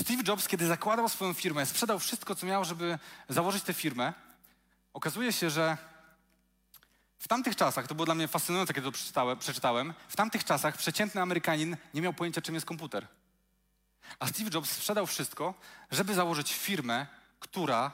Steve 0.00 0.22
Jobs, 0.28 0.48
kiedy 0.48 0.66
zakładał 0.66 1.08
swoją 1.08 1.32
firmę, 1.32 1.66
sprzedał 1.66 1.98
wszystko, 1.98 2.34
co 2.34 2.46
miał, 2.46 2.64
żeby 2.64 2.98
założyć 3.28 3.62
tę 3.62 3.74
firmę, 3.74 4.12
okazuje 4.92 5.32
się, 5.32 5.50
że 5.50 5.76
w 7.18 7.28
tamtych 7.28 7.56
czasach, 7.56 7.86
to 7.86 7.94
było 7.94 8.06
dla 8.06 8.14
mnie 8.14 8.28
fascynujące, 8.28 8.74
kiedy 8.74 8.92
to 9.14 9.36
przeczytałem, 9.36 9.94
w 10.08 10.16
tamtych 10.16 10.44
czasach 10.44 10.76
przeciętny 10.76 11.22
Amerykanin 11.22 11.76
nie 11.94 12.02
miał 12.02 12.12
pojęcia, 12.12 12.42
czym 12.42 12.54
jest 12.54 12.66
komputer. 12.66 13.06
A 14.18 14.26
Steve 14.26 14.50
Jobs 14.54 14.70
sprzedał 14.70 15.06
wszystko, 15.06 15.54
żeby 15.90 16.14
założyć 16.14 16.52
firmę, 16.52 17.06
która, 17.40 17.90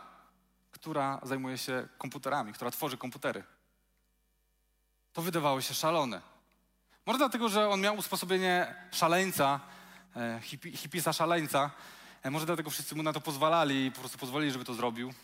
która 0.71 1.21
zajmuje 1.23 1.59
się 1.59 1.89
komputerami, 1.99 2.53
która 2.53 2.71
tworzy 2.71 2.97
komputery. 2.97 3.45
To 5.13 5.23
wydawało 5.23 5.61
się 5.61 5.75
szalone. 5.75 6.21
Może 7.07 7.19
dlatego, 7.19 7.49
że 7.49 7.69
on 7.69 7.81
miał 7.81 7.97
usposobienie 7.97 8.75
szaleńca, 8.91 9.61
hipi, 10.43 10.77
hipisa 10.77 11.13
szaleńca. 11.13 11.71
E, 12.23 12.31
może 12.31 12.47
dlatego 12.47 12.71
wszyscy 12.71 12.95
mu 12.95 13.03
na 13.03 13.13
to 13.13 13.21
pozwalali 13.21 13.87
i 13.87 13.93
po 13.93 14.01
prostu 14.01 14.19
pozwolili, 14.19 14.53
żeby 14.53 14.65
to 14.65 14.75
zrobił. 14.75 15.15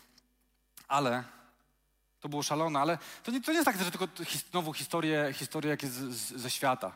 Ale 0.87 1.23
to 2.19 2.29
było 2.29 2.43
szalone, 2.43 2.79
ale 2.79 2.97
to 3.23 3.31
nie, 3.31 3.41
to 3.41 3.51
nie 3.51 3.57
jest 3.57 3.65
tak, 3.65 3.83
że 3.83 3.91
tylko 3.91 4.25
his, 4.25 4.45
znowu 4.51 4.73
historię, 4.73 5.33
historię 5.33 5.71
jakieś 5.71 5.89
z, 5.89 6.15
z, 6.15 6.41
ze 6.41 6.49
świata. 6.49 6.95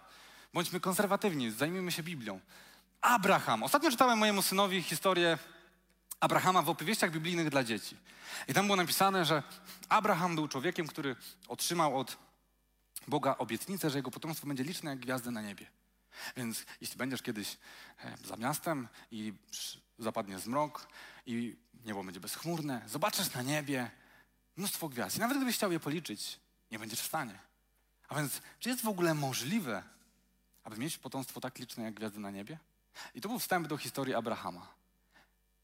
Bądźmy 0.53 0.79
konserwatywni, 0.79 1.51
zajmijmy 1.51 1.91
się 1.91 2.03
Biblią. 2.03 2.39
Abraham. 3.01 3.63
Ostatnio 3.63 3.91
czytałem 3.91 4.19
mojemu 4.19 4.41
synowi 4.41 4.83
historię 4.83 5.37
Abrahama 6.19 6.61
w 6.61 6.69
opowieściach 6.69 7.11
biblijnych 7.11 7.49
dla 7.49 7.63
dzieci. 7.63 7.97
I 8.47 8.53
tam 8.53 8.65
było 8.65 8.75
napisane, 8.75 9.25
że 9.25 9.43
Abraham 9.89 10.35
był 10.35 10.47
człowiekiem, 10.47 10.87
który 10.87 11.15
otrzymał 11.47 11.99
od 11.99 12.17
Boga 13.07 13.35
obietnicę, 13.37 13.89
że 13.89 13.97
jego 13.97 14.11
potomstwo 14.11 14.47
będzie 14.47 14.63
liczne 14.63 14.89
jak 14.89 14.99
gwiazdy 14.99 15.31
na 15.31 15.41
niebie. 15.41 15.78
Więc 16.37 16.65
jeśli 16.81 16.97
będziesz 16.97 17.21
kiedyś 17.21 17.57
e, 18.03 18.17
za 18.25 18.37
miastem 18.37 18.87
i 19.11 19.33
zapadnie 19.99 20.39
zmrok 20.39 20.87
i 21.25 21.57
niebo 21.85 22.03
będzie 22.03 22.19
bezchmurne, 22.19 22.81
zobaczysz 22.87 23.33
na 23.33 23.41
niebie 23.41 23.91
mnóstwo 24.57 24.89
gwiazd. 24.89 25.17
I 25.17 25.19
nawet 25.19 25.37
gdybyś 25.37 25.55
chciał 25.55 25.71
je 25.71 25.79
policzyć, 25.79 26.39
nie 26.71 26.79
będziesz 26.79 27.01
w 27.01 27.05
stanie. 27.05 27.39
A 28.07 28.15
więc, 28.15 28.41
czy 28.59 28.69
jest 28.69 28.81
w 28.81 28.87
ogóle 28.87 29.13
możliwe, 29.13 29.83
aby 30.63 30.77
mieć 30.77 30.97
potomstwo 30.97 31.41
tak 31.41 31.59
liczne 31.59 31.83
jak 31.83 31.93
gwiazdy 31.93 32.19
na 32.19 32.31
niebie? 32.31 32.59
I 33.15 33.21
to 33.21 33.29
był 33.29 33.39
wstęp 33.39 33.67
do 33.67 33.77
historii 33.77 34.15
Abrahama. 34.15 34.67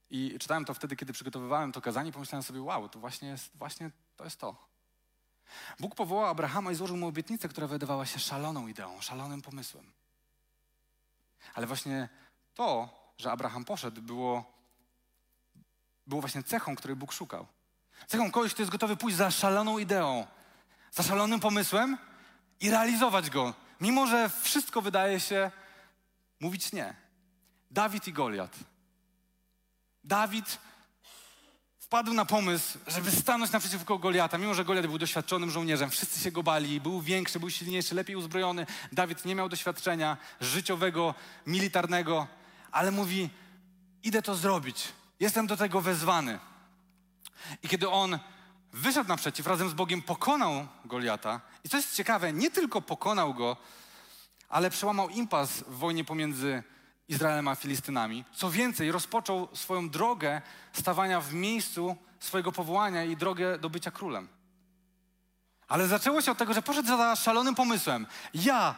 I 0.09 0.37
czytałem 0.39 0.65
to 0.65 0.73
wtedy, 0.73 0.95
kiedy 0.95 1.13
przygotowywałem 1.13 1.71
to 1.71 1.81
kazanie, 1.81 2.11
pomyślałem 2.11 2.43
sobie, 2.43 2.61
wow, 2.61 2.89
to 2.89 2.99
właśnie 2.99 3.27
jest, 3.27 3.51
właśnie 3.55 3.91
to 4.17 4.23
jest 4.23 4.39
to. 4.39 4.67
Bóg 5.79 5.95
powołał 5.95 6.25
Abrahama 6.25 6.71
i 6.71 6.75
złożył 6.75 6.97
mu 6.97 7.07
obietnicę, 7.07 7.49
która 7.49 7.67
wydawała 7.67 8.05
się 8.05 8.19
szaloną 8.19 8.67
ideą, 8.67 9.01
szalonym 9.01 9.41
pomysłem. 9.41 9.91
Ale 11.53 11.67
właśnie 11.67 12.09
to, 12.53 12.89
że 13.17 13.31
Abraham 13.31 13.65
poszedł, 13.65 14.01
było, 14.01 14.53
było 16.07 16.21
właśnie 16.21 16.43
cechą, 16.43 16.75
której 16.75 16.95
Bóg 16.95 17.13
szukał. 17.13 17.47
Cechą 18.07 18.31
kogoś, 18.31 18.53
kto 18.53 18.61
jest 18.61 18.71
gotowy 18.71 18.97
pójść 18.97 19.17
za 19.17 19.31
szaloną 19.31 19.77
ideą, 19.77 20.27
za 20.91 21.03
szalonym 21.03 21.39
pomysłem 21.39 21.97
i 22.59 22.69
realizować 22.69 23.29
go, 23.29 23.53
mimo 23.81 24.07
że 24.07 24.29
wszystko 24.29 24.81
wydaje 24.81 25.19
się 25.19 25.51
mówić 26.39 26.71
nie. 26.71 26.95
Dawid 27.71 28.07
i 28.07 28.13
Goliat. 28.13 28.55
Dawid 30.03 30.59
wpadł 31.85 32.13
na 32.13 32.25
pomysł, 32.25 32.79
żeby 32.87 33.11
stanąć 33.11 33.51
naprzeciwko 33.51 33.97
Goliata, 33.97 34.37
mimo 34.37 34.53
że 34.53 34.65
Goliat 34.65 34.87
był 34.87 34.97
doświadczonym 34.97 35.51
żołnierzem. 35.51 35.89
Wszyscy 35.89 36.19
się 36.19 36.31
go 36.31 36.43
bali, 36.43 36.81
był 36.81 37.01
większy, 37.01 37.39
był 37.39 37.49
silniejszy, 37.49 37.95
lepiej 37.95 38.15
uzbrojony. 38.15 38.65
Dawid 38.91 39.25
nie 39.25 39.35
miał 39.35 39.49
doświadczenia 39.49 40.17
życiowego, 40.41 41.15
militarnego, 41.47 42.27
ale 42.71 42.91
mówi: 42.91 43.29
Idę 44.03 44.21
to 44.21 44.35
zrobić. 44.35 44.87
Jestem 45.19 45.47
do 45.47 45.57
tego 45.57 45.81
wezwany. 45.81 46.39
I 47.63 47.69
kiedy 47.69 47.89
on 47.89 48.19
wyszedł 48.73 49.09
naprzeciw, 49.09 49.47
razem 49.47 49.69
z 49.69 49.73
Bogiem 49.73 50.01
pokonał 50.01 50.67
Goliata, 50.85 51.41
i 51.63 51.69
co 51.69 51.77
jest 51.77 51.95
ciekawe, 51.95 52.33
nie 52.33 52.51
tylko 52.51 52.81
pokonał 52.81 53.33
go, 53.33 53.57
ale 54.49 54.69
przełamał 54.69 55.09
impas 55.09 55.49
w 55.51 55.77
wojnie 55.77 56.03
pomiędzy 56.05 56.63
Izraelem 57.07 57.47
a 57.47 57.55
Filistynami. 57.55 58.25
Co 58.33 58.51
więcej, 58.51 58.91
rozpoczął 58.91 59.47
swoją 59.53 59.89
drogę 59.89 60.41
stawania 60.73 61.21
w 61.21 61.33
miejscu 61.33 61.97
swojego 62.19 62.51
powołania 62.51 63.03
i 63.03 63.17
drogę 63.17 63.59
do 63.59 63.69
bycia 63.69 63.91
królem. 63.91 64.27
Ale 65.67 65.87
zaczęło 65.87 66.21
się 66.21 66.31
od 66.31 66.37
tego, 66.37 66.53
że 66.53 66.61
poszedł 66.61 66.87
za 66.87 67.15
szalonym 67.15 67.55
pomysłem. 67.55 68.07
Ja, 68.33 68.75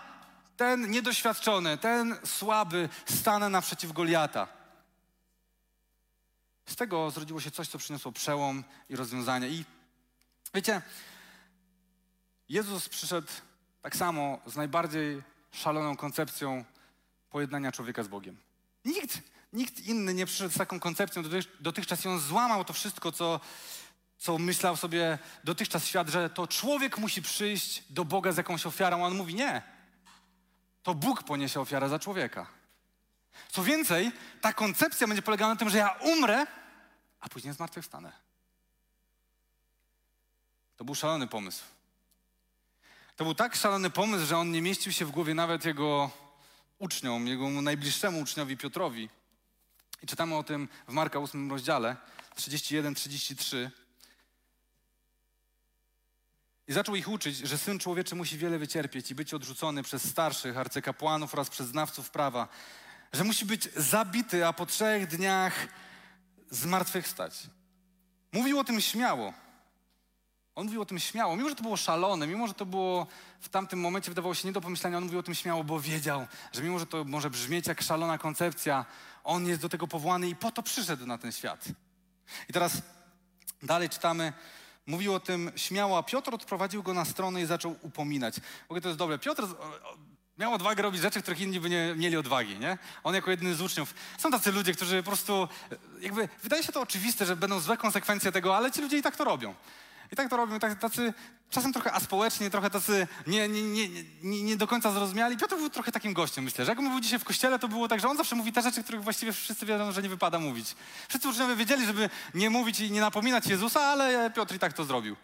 ten 0.58 0.92
niedoświadczony, 0.92 1.78
ten 1.78 2.18
słaby, 2.26 2.90
stanę 3.06 3.50
naprzeciw 3.50 3.92
Goliata. 3.92 4.48
Z 6.66 6.76
tego 6.76 7.12
zrodziło 7.12 7.42
się 7.42 7.52
coś, 7.52 7.68
co 7.68 7.78
przyniosło 7.78 8.12
przełom 8.12 8.64
i 8.90 8.96
rozwiązanie. 8.96 9.48
I 9.50 9.66
wiecie, 10.54 10.82
Jezus 12.50 12.90
przyszedł 12.90 13.28
tak 13.82 13.96
samo 13.96 14.40
z 14.46 14.56
najbardziej 14.56 15.24
szaloną 15.52 15.98
koncepcją 15.98 16.66
pojednania 17.30 17.72
człowieka 17.72 18.04
z 18.04 18.08
Bogiem. 18.08 18.38
Nikt, 18.86 19.22
nikt 19.54 19.80
inny 19.80 20.14
nie 20.14 20.26
przyszedł 20.26 20.54
z 20.54 20.58
taką 20.58 20.80
koncepcją 20.80 21.24
dotychczas 21.60 22.06
on 22.06 22.20
złamał 22.20 22.66
to 22.66 22.74
wszystko, 22.74 23.12
co, 23.12 23.40
co 24.18 24.38
myślał 24.38 24.76
sobie 24.76 25.20
dotychczas 25.44 25.86
świat, 25.86 26.10
że 26.10 26.30
to 26.30 26.48
człowiek 26.48 26.98
musi 26.98 27.22
przyjść 27.22 27.84
do 27.90 28.06
Boga 28.06 28.32
z 28.32 28.38
jakąś 28.38 28.66
ofiarą. 28.66 29.04
A 29.04 29.08
on 29.08 29.16
mówi 29.16 29.36
nie. 29.36 29.62
To 30.84 30.96
Bóg 30.96 31.24
poniesie 31.24 31.62
ofiarę 31.62 31.90
za 31.90 32.00
człowieka. 32.00 32.48
Co 33.52 33.64
więcej, 33.64 34.12
ta 34.42 34.54
koncepcja 34.54 35.08
będzie 35.08 35.22
polegała 35.22 35.54
na 35.54 35.60
tym, 35.60 35.70
że 35.70 35.78
ja 35.78 35.90
umrę, 35.90 36.46
a 37.20 37.30
później 37.30 37.54
zmartwychwstanę. 37.54 38.12
To 40.78 40.86
był 40.86 40.96
szalony 40.96 41.28
pomysł. 41.28 41.64
To 43.16 43.24
był 43.24 43.36
tak 43.36 43.56
szalony 43.56 43.90
pomysł, 43.90 44.26
że 44.26 44.38
on 44.38 44.52
nie 44.52 44.62
mieścił 44.62 44.92
się 44.92 45.06
w 45.06 45.12
głowie 45.12 45.34
nawet 45.34 45.66
jego 45.66 46.12
uczniom, 46.80 47.28
jego 47.28 47.50
najbliższemu 47.50 48.20
uczniowi 48.20 48.58
Piotrowi. 48.58 49.10
I 50.04 50.08
czytamy 50.08 50.36
o 50.36 50.44
tym 50.44 50.68
w 50.88 50.92
Marka 50.92 51.20
8 51.20 51.52
rozdziale 51.52 51.96
31-33. 52.36 53.70
I 56.68 56.74
zaczął 56.74 56.96
ich 56.96 57.08
uczyć, 57.08 57.38
że 57.38 57.58
Syn 57.58 57.80
Człowieczy 57.80 58.16
musi 58.16 58.38
wiele 58.38 58.60
wycierpieć 58.60 59.12
i 59.12 59.16
być 59.16 59.34
odrzucony 59.34 59.84
przez 59.84 60.10
starszych 60.10 60.58
arcykapłanów 60.58 61.34
oraz 61.34 61.50
przez 61.50 61.68
znawców 61.68 62.10
prawa, 62.10 62.48
że 63.14 63.24
musi 63.24 63.46
być 63.46 63.74
zabity, 63.76 64.48
a 64.48 64.54
po 64.54 64.66
trzech 64.66 65.08
dniach 65.08 65.68
zmartwychwstać. 66.50 67.34
Mówił 68.32 68.60
o 68.60 68.64
tym 68.64 68.82
śmiało. 68.82 69.34
On 70.58 70.66
mówił 70.66 70.82
o 70.82 70.86
tym 70.86 71.00
śmiało, 71.00 71.36
mimo 71.36 71.50
że 71.50 71.56
to 71.56 71.64
było 71.64 71.78
szalone, 71.78 72.28
mimo 72.28 72.48
że 72.48 72.54
to 72.54 72.66
było 72.66 73.08
w 73.40 73.50
tamtym 73.50 73.80
momencie 73.80 74.12
wydawało 74.12 74.36
się 74.36 74.48
nie 74.48 74.52
do 74.52 74.62
pomyślenia, 74.62 74.98
on 74.98 75.04
mówił 75.04 75.20
o 75.20 75.24
tym 75.24 75.36
śmiało, 75.36 75.64
bo 75.64 75.80
wiedział, 75.80 76.28
że 76.52 76.64
mimo 76.64 76.80
że 76.80 76.86
to 76.86 77.04
może 77.04 77.30
brzmieć 77.30 77.68
jak 77.68 77.82
szalona 77.82 78.18
koncepcja, 78.18 78.86
on 79.24 79.48
jest 79.48 79.62
do 79.62 79.70
tego 79.70 79.88
powołany 79.88 80.30
i 80.30 80.36
po 80.36 80.52
to 80.52 80.64
przyszedł 80.64 81.06
na 81.06 81.18
ten 81.18 81.32
świat. 81.32 81.66
I 82.50 82.54
teraz 82.54 82.82
dalej 83.64 83.90
czytamy, 83.90 84.34
mówił 84.88 85.14
o 85.14 85.20
tym 85.20 85.52
śmiało, 85.56 85.98
a 85.98 86.04
Piotr 86.04 86.36
odprowadził 86.36 86.84
go 86.84 86.94
na 86.94 87.06
stronę 87.06 87.42
i 87.42 87.46
zaczął 87.46 87.76
upominać. 87.82 88.36
W 88.40 88.66
ogóle 88.66 88.82
to 88.82 88.88
jest 88.88 89.00
dobre. 89.00 89.20
Piotr 89.20 89.48
miał 90.38 90.54
odwagę 90.54 90.84
robić 90.84 91.02
rzeczy, 91.02 91.22
których 91.22 91.42
inni 91.42 91.60
by 91.60 91.70
nie 91.70 91.94
mieli 91.98 92.18
odwagi, 92.18 92.60
nie? 92.60 92.78
On 93.04 93.16
jako 93.16 93.32
jeden 93.32 93.56
z 93.56 93.62
uczniów. 93.62 93.94
Są 94.18 94.32
tacy 94.32 94.52
ludzie, 94.52 94.74
którzy 94.74 95.04
po 95.04 95.10
prostu, 95.10 95.48
jakby, 96.00 96.30
wydaje 96.44 96.64
się 96.64 96.72
to 96.72 96.82
oczywiste, 96.82 97.26
że 97.26 97.36
będą 97.36 97.60
złe 97.60 97.78
konsekwencje 97.78 98.32
tego, 98.32 98.58
ale 98.58 98.72
ci 98.72 98.82
ludzie 98.82 98.98
i 98.98 99.02
tak 99.02 99.16
to 99.16 99.24
robią. 99.24 99.56
I 100.12 100.16
tak 100.16 100.30
to 100.30 100.38
robią, 100.38 100.60
tak, 100.60 100.80
tacy 100.80 101.14
czasem 101.50 101.74
trochę 101.74 101.94
aspołecznie, 101.94 102.50
trochę 102.50 102.70
tacy 102.70 103.08
nie, 103.28 103.50
nie, 103.50 103.62
nie, 103.62 103.90
nie, 104.24 104.44
nie 104.44 104.58
do 104.58 104.68
końca 104.68 104.92
zrozumiali. 104.92 105.38
Piotr 105.38 105.56
był 105.56 105.70
trochę 105.70 105.92
takim 105.92 106.14
gościem, 106.14 106.44
myślę, 106.44 106.66
że 106.66 106.72
jak 106.72 106.80
mówił 106.80 107.00
dzisiaj 107.00 107.20
w 107.20 107.24
kościele, 107.24 107.60
to 107.60 107.68
było 107.68 107.88
tak, 107.88 108.00
że 108.00 108.08
on 108.08 108.18
zawsze 108.18 108.36
mówi 108.36 108.52
te 108.52 108.62
rzeczy, 108.62 108.84
których 108.84 109.04
właściwie 109.04 109.34
wszyscy 109.34 109.66
wiedzą, 109.66 109.92
że 109.92 110.02
nie 110.02 110.10
wypada 110.10 110.40
mówić. 110.40 110.76
Wszyscy 111.10 111.30
uczniowie 111.30 111.56
wiedzieli, 111.56 111.86
żeby 111.86 112.10
nie 112.34 112.50
mówić 112.50 112.80
i 112.80 112.92
nie 112.92 113.02
napominać 113.02 113.48
Jezusa, 113.48 113.82
ale 113.82 114.32
Piotr 114.32 114.56
i 114.56 114.60
tak 114.60 114.74
to 114.74 114.84
zrobił. 114.84 115.16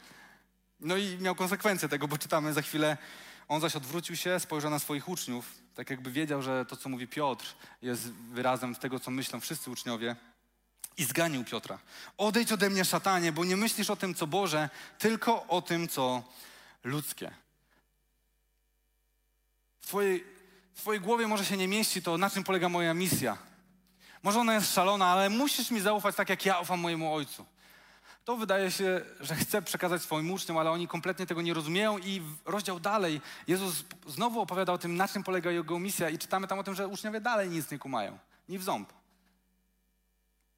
No 0.80 0.98
i 0.98 1.18
miał 1.18 1.36
konsekwencje 1.36 1.90
tego, 1.90 2.08
bo 2.08 2.18
czytamy 2.18 2.54
za 2.54 2.62
chwilę, 2.62 2.98
on 3.48 3.62
zaś 3.62 3.76
odwrócił 3.76 4.16
się, 4.16 4.40
spojrzał 4.40 4.72
na 4.72 4.80
swoich 4.80 5.10
uczniów, 5.10 5.46
tak 5.76 5.90
jakby 5.90 6.12
wiedział, 6.12 6.42
że 6.42 6.66
to, 6.66 6.78
co 6.78 6.90
mówi 6.90 7.08
Piotr, 7.08 7.56
jest 7.82 8.12
wyrazem 8.12 8.76
tego, 8.76 9.00
co 9.00 9.12
myślą 9.12 9.40
wszyscy 9.40 9.72
uczniowie 9.72 10.16
i 10.98 11.04
zganił 11.04 11.44
Piotra. 11.44 11.80
Odejdź 12.18 12.52
ode 12.52 12.70
mnie, 12.70 12.86
szatanie, 12.86 13.32
bo 13.32 13.46
nie 13.46 13.58
myślisz 13.58 13.90
o 13.90 13.96
tym, 13.96 14.16
co 14.16 14.28
Boże, 14.28 14.70
tylko 15.00 15.48
o 15.48 15.62
tym, 15.62 15.88
co 15.88 16.24
ludzkie. 16.84 17.32
W 19.82 19.88
twojej, 19.88 20.24
w 20.74 20.78
twojej 20.78 21.02
głowie 21.02 21.28
może 21.28 21.46
się 21.46 21.58
nie 21.58 21.68
mieści 21.68 22.02
to, 22.02 22.18
na 22.18 22.30
czym 22.30 22.44
polega 22.44 22.70
moja 22.70 22.94
misja. 22.94 23.38
Może 24.24 24.40
ona 24.40 24.54
jest 24.54 24.74
szalona, 24.74 25.06
ale 25.06 25.30
musisz 25.30 25.72
mi 25.72 25.82
zaufać 25.82 26.16
tak, 26.16 26.30
jak 26.30 26.46
ja 26.46 26.60
ufam 26.60 26.80
mojemu 26.80 27.14
ojcu. 27.14 27.46
To 28.26 28.38
wydaje 28.38 28.72
się, 28.72 29.02
że 29.20 29.36
chce 29.36 29.62
przekazać 29.62 30.02
swoim 30.02 30.32
uczniom, 30.32 30.58
ale 30.58 30.72
oni 30.72 30.88
kompletnie 30.88 31.26
tego 31.26 31.42
nie 31.42 31.54
rozumieją 31.54 31.98
i 31.98 32.22
rozdział 32.46 32.80
dalej 32.80 33.22
Jezus 33.48 33.84
znowu 34.08 34.42
opowiada 34.42 34.74
o 34.74 34.78
tym, 34.78 34.96
na 34.96 35.08
czym 35.08 35.24
polega 35.24 35.52
jego 35.52 35.80
misja 35.80 36.10
i 36.10 36.18
czytamy 36.18 36.48
tam 36.48 36.60
o 36.60 36.64
tym, 36.64 36.76
że 36.76 36.88
uczniowie 36.88 37.22
dalej 37.22 37.50
nic 37.50 37.72
nie 37.72 37.80
kumają, 37.80 38.18
ni 38.50 38.60
w 38.60 38.64
ząb. 38.64 38.94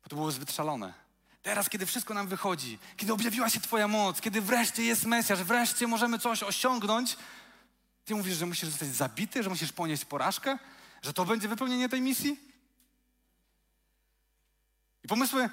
Bo 0.05 0.09
to 0.09 0.15
było 0.15 0.31
zbyt 0.31 0.51
szalone. 0.51 0.93
Teraz, 1.41 1.69
kiedy 1.69 1.85
wszystko 1.85 2.13
nam 2.13 2.27
wychodzi, 2.27 2.79
kiedy 2.97 3.13
objawiła 3.13 3.49
się 3.49 3.59
Twoja 3.59 3.87
moc, 3.87 4.21
kiedy 4.21 4.41
wreszcie 4.41 4.83
jest 4.83 5.05
Mesjasz, 5.05 5.43
wreszcie 5.43 5.87
możemy 5.87 6.19
coś 6.19 6.43
osiągnąć, 6.43 7.17
Ty 8.05 8.15
mówisz, 8.15 8.37
że 8.37 8.45
musisz 8.45 8.69
zostać 8.69 8.89
zabity, 8.89 9.43
że 9.43 9.49
musisz 9.49 9.71
ponieść 9.71 10.05
porażkę, 10.05 10.57
że 11.01 11.13
to 11.13 11.25
będzie 11.25 11.47
wypełnienie 11.47 11.89
tej 11.89 12.01
misji? 12.01 12.39
I 15.03 15.07
pomysły, 15.07 15.49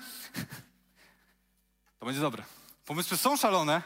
to 1.98 2.06
będzie 2.06 2.20
dobre. 2.20 2.44
Pomysły 2.86 3.16
są 3.16 3.36
szalone, 3.36 3.82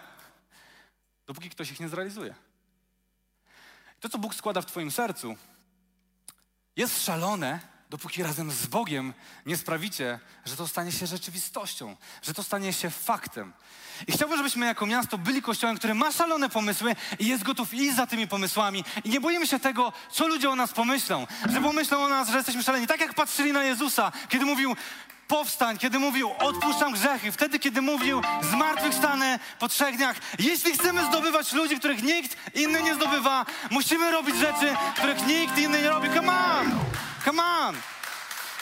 dopóki 1.26 1.50
ktoś 1.50 1.70
ich 1.70 1.80
nie 1.80 1.88
zrealizuje. 1.88 2.34
To, 4.00 4.08
co 4.08 4.18
Bóg 4.18 4.34
składa 4.34 4.62
w 4.62 4.66
Twoim 4.66 4.90
sercu, 4.90 5.36
jest 6.76 7.04
szalone, 7.04 7.60
dopóki 7.90 8.22
razem 8.22 8.50
z 8.50 8.66
Bogiem 8.66 9.14
nie 9.46 9.56
sprawicie, 9.56 10.18
że 10.44 10.56
to 10.56 10.68
stanie 10.68 10.92
się 10.92 11.06
rzeczywistością, 11.06 11.96
że 12.22 12.34
to 12.34 12.42
stanie 12.42 12.72
się 12.72 12.90
faktem. 12.90 13.52
I 14.06 14.12
chciałbym, 14.12 14.38
żebyśmy 14.38 14.66
jako 14.66 14.86
miasto 14.86 15.18
byli 15.18 15.42
kościołem, 15.42 15.76
który 15.76 15.94
ma 15.94 16.12
szalone 16.12 16.48
pomysły 16.48 16.96
i 17.18 17.26
jest 17.26 17.42
gotów 17.42 17.74
iść 17.74 17.96
za 17.96 18.06
tymi 18.06 18.28
pomysłami. 18.28 18.84
I 19.04 19.10
nie 19.10 19.20
boimy 19.20 19.46
się 19.46 19.58
tego, 19.58 19.92
co 20.10 20.28
ludzie 20.28 20.50
o 20.50 20.56
nas 20.56 20.72
pomyślą. 20.72 21.26
Że 21.52 21.60
pomyślą 21.60 22.04
o 22.04 22.08
nas, 22.08 22.28
że 22.28 22.36
jesteśmy 22.36 22.62
szaleni. 22.62 22.86
Tak 22.86 23.00
jak 23.00 23.14
patrzyli 23.14 23.52
na 23.52 23.64
Jezusa, 23.64 24.12
kiedy 24.28 24.44
mówił, 24.44 24.76
powstań, 25.28 25.78
kiedy 25.78 25.98
mówił 25.98 26.30
odpuszczam 26.38 26.92
grzechy, 26.92 27.32
wtedy 27.32 27.58
kiedy 27.58 27.82
mówił 27.82 28.22
zmartwychwstanę 28.42 29.38
po 29.58 29.68
trzech 29.68 29.96
dniach. 29.96 30.16
Jeśli 30.38 30.72
chcemy 30.72 31.04
zdobywać 31.04 31.52
ludzi, 31.52 31.78
których 31.78 32.02
nikt 32.02 32.36
inny 32.54 32.82
nie 32.82 32.94
zdobywa, 32.94 33.46
musimy 33.70 34.10
robić 34.10 34.36
rzeczy, 34.36 34.76
których 34.96 35.26
nikt 35.26 35.58
inny 35.58 35.82
nie 35.82 35.88
robi. 35.88 36.08
Come 36.14 36.32
on! 36.32 37.05
Come 37.26 37.42
on! 37.42 37.76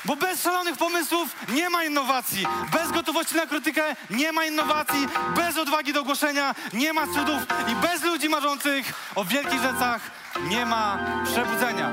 Bo 0.04 0.16
bez 0.16 0.42
szalonych 0.42 0.76
pomysłów 0.76 1.36
nie 1.48 1.70
ma 1.70 1.84
innowacji. 1.84 2.46
Bez 2.72 2.92
gotowości 2.92 3.36
na 3.36 3.46
krytykę 3.46 3.96
nie 4.10 4.32
ma 4.32 4.44
innowacji. 4.44 5.08
Bez 5.36 5.58
odwagi 5.58 5.92
do 5.92 6.04
głoszenia 6.04 6.54
nie 6.72 6.92
ma 6.92 7.06
cudów. 7.06 7.42
I 7.72 7.74
bez 7.74 8.02
ludzi 8.02 8.28
marzących 8.28 8.92
o 9.14 9.24
wielkich 9.24 9.62
rzeczach 9.62 10.00
nie 10.48 10.66
ma 10.66 10.98
przebudzenia. 11.24 11.86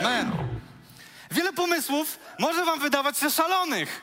Amen. 0.00 0.32
Wiele 1.30 1.52
pomysłów 1.52 2.18
może 2.38 2.64
wam 2.64 2.80
wydawać 2.80 3.18
się 3.18 3.30
szalonych. 3.30 4.02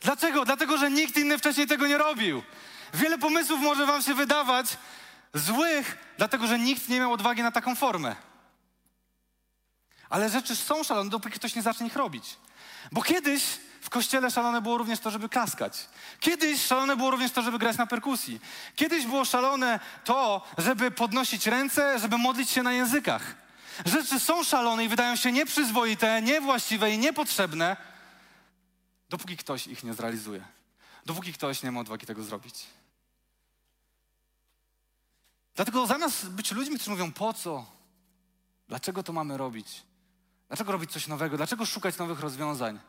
Dlaczego? 0.00 0.44
Dlatego, 0.44 0.78
że 0.78 0.90
nikt 0.90 1.16
inny 1.16 1.38
wcześniej 1.38 1.66
tego 1.66 1.86
nie 1.86 1.98
robił. 1.98 2.42
Wiele 2.94 3.18
pomysłów 3.18 3.60
może 3.60 3.86
wam 3.86 4.02
się 4.02 4.14
wydawać 4.14 4.66
złych, 5.34 5.96
dlatego, 6.18 6.46
że 6.46 6.58
nikt 6.58 6.88
nie 6.88 7.00
miał 7.00 7.12
odwagi 7.12 7.42
na 7.42 7.52
taką 7.52 7.74
formę. 7.74 8.16
Ale 10.10 10.30
rzeczy 10.30 10.56
są 10.56 10.84
szalone, 10.84 11.10
dopóki 11.10 11.34
ktoś 11.34 11.54
nie 11.54 11.62
zacznie 11.62 11.86
ich 11.86 11.96
robić. 11.96 12.36
Bo 12.92 13.02
kiedyś 13.02 13.44
w 13.80 13.90
kościele 13.90 14.30
szalone 14.30 14.62
było 14.62 14.78
również 14.78 15.00
to, 15.00 15.10
żeby 15.10 15.28
klaskać. 15.28 15.88
Kiedyś 16.20 16.62
szalone 16.62 16.96
było 16.96 17.10
również 17.10 17.32
to, 17.32 17.42
żeby 17.42 17.58
grać 17.58 17.76
na 17.76 17.86
perkusji. 17.86 18.40
Kiedyś 18.76 19.06
było 19.06 19.24
szalone 19.24 19.80
to, 20.04 20.46
żeby 20.58 20.90
podnosić 20.90 21.46
ręce, 21.46 21.98
żeby 21.98 22.18
modlić 22.18 22.50
się 22.50 22.62
na 22.62 22.72
językach. 22.72 23.34
Rzeczy 23.86 24.20
są 24.20 24.44
szalone 24.44 24.84
i 24.84 24.88
wydają 24.88 25.16
się 25.16 25.32
nieprzyzwoite, 25.32 26.22
niewłaściwe 26.22 26.90
i 26.90 26.98
niepotrzebne, 26.98 27.76
dopóki 29.10 29.36
ktoś 29.36 29.66
ich 29.66 29.84
nie 29.84 29.94
zrealizuje. 29.94 30.44
Dopóki 31.06 31.32
ktoś 31.32 31.62
nie 31.62 31.72
ma 31.72 31.80
odwagi 31.80 32.06
tego 32.06 32.22
zrobić. 32.22 32.66
Dlatego 35.54 35.86
zamiast 35.86 36.28
być 36.28 36.52
ludźmi, 36.52 36.76
którzy 36.76 36.90
mówią 36.90 37.12
po 37.12 37.34
co, 37.34 37.66
dlaczego 38.68 39.02
to 39.02 39.12
mamy 39.12 39.36
robić, 39.36 39.82
dlaczego 40.50 40.72
robić 40.72 40.92
coś 40.92 41.06
nowego, 41.06 41.36
dlaczego 41.36 41.66
szukać 41.66 41.98
nowych 41.98 42.20
rozwiązań, 42.20 42.80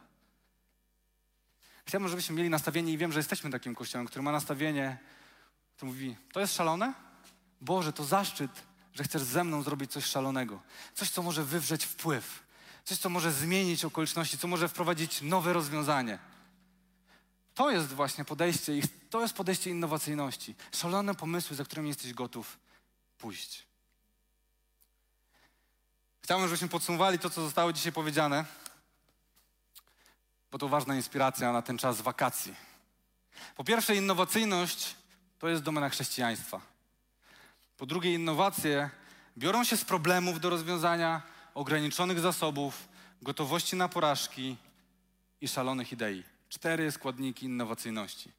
chciałbym, 1.86 2.10
żebyśmy 2.10 2.36
mieli 2.36 2.50
nastawienie 2.50 2.94
i 2.94 2.98
wiem, 2.98 3.12
że 3.12 3.20
jesteśmy 3.20 3.50
takim 3.50 3.76
kościołem, 3.76 4.08
który 4.08 4.24
ma 4.24 4.32
nastawienie, 4.32 4.98
który 5.76 5.92
mówi, 5.92 6.16
to 6.34 6.40
jest 6.40 6.56
szalone? 6.56 6.94
Boże, 7.62 7.94
to 7.94 8.04
zaszczyt 8.04 8.72
że 8.94 9.04
chcesz 9.04 9.22
ze 9.22 9.44
mną 9.44 9.64
zrobić 9.64 9.92
coś 9.92 10.06
szalonego, 10.06 10.62
coś, 10.94 11.10
co 11.10 11.24
może 11.24 11.44
wywrzeć 11.44 11.86
wpływ, 11.86 12.44
coś, 12.84 12.98
co 12.98 13.10
może 13.10 13.32
zmienić 13.32 13.86
okoliczności, 13.86 14.38
co 14.38 14.48
może 14.48 14.70
wprowadzić 14.70 15.22
nowe 15.22 15.54
rozwiązanie. 15.54 16.20
To 17.54 17.72
jest 17.72 17.88
właśnie 17.88 18.26
podejście, 18.26 18.74
to 19.10 19.22
jest 19.22 19.34
podejście 19.34 19.70
innowacyjności. 19.70 20.56
Szalone 20.72 21.16
pomysły, 21.16 21.56
za 21.56 21.64
którymi 21.64 21.88
jesteś 21.88 22.14
gotów 22.14 22.60
pójść. 23.18 23.71
Chciałbym, 26.32 26.48
żebyśmy 26.48 26.68
podsumowali 26.68 27.20
to, 27.20 27.30
co 27.30 27.42
zostało 27.42 27.74
dzisiaj 27.74 27.92
powiedziane, 27.92 28.46
bo 30.52 30.58
to 30.58 30.68
ważna 30.68 30.96
inspiracja 30.96 31.52
na 31.52 31.62
ten 31.62 31.78
czas 31.78 32.02
wakacji. 32.02 32.56
Po 33.56 33.64
pierwsze, 33.64 33.96
innowacyjność 33.96 34.96
to 35.40 35.50
jest 35.50 35.64
domena 35.64 35.90
chrześcijaństwa. 35.90 36.62
Po 37.78 37.86
drugie, 37.86 38.14
innowacje 38.14 38.90
biorą 39.38 39.64
się 39.64 39.78
z 39.78 39.86
problemów 39.86 40.40
do 40.40 40.50
rozwiązania, 40.50 41.22
ograniczonych 41.54 42.20
zasobów, 42.20 42.88
gotowości 43.22 43.76
na 43.76 43.90
porażki 43.90 44.58
i 45.42 45.48
szalonych 45.48 45.92
idei. 45.92 46.24
Cztery 46.50 46.92
składniki 46.92 47.46
innowacyjności. 47.46 48.32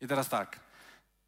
I 0.00 0.08
teraz 0.08 0.28
tak. 0.28 0.60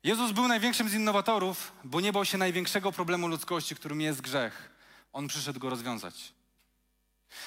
Jezus 0.04 0.32
był 0.32 0.48
największym 0.48 0.88
z 0.88 0.94
innowatorów, 0.94 1.72
bo 1.84 2.00
nie 2.00 2.12
bał 2.12 2.24
się 2.24 2.38
największego 2.38 2.92
problemu 2.92 3.28
ludzkości, 3.28 3.74
którym 3.74 4.00
jest 4.00 4.20
grzech. 4.20 4.71
On 5.12 5.28
przyszedł 5.28 5.60
go 5.60 5.70
rozwiązać. 5.70 6.32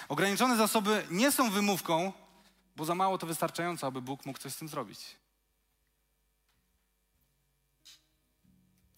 Ograniczone 0.09 0.57
zasoby 0.57 1.07
nie 1.11 1.32
są 1.32 1.51
wymówką, 1.51 2.13
bo 2.76 2.86
za 2.86 2.95
mało 2.95 3.18
to 3.18 3.28
wystarczająco, 3.28 3.88
aby 3.88 4.01
Bóg 4.01 4.26
mógł 4.26 4.39
coś 4.39 4.53
z 4.53 4.57
tym 4.57 4.68
zrobić. 4.68 4.99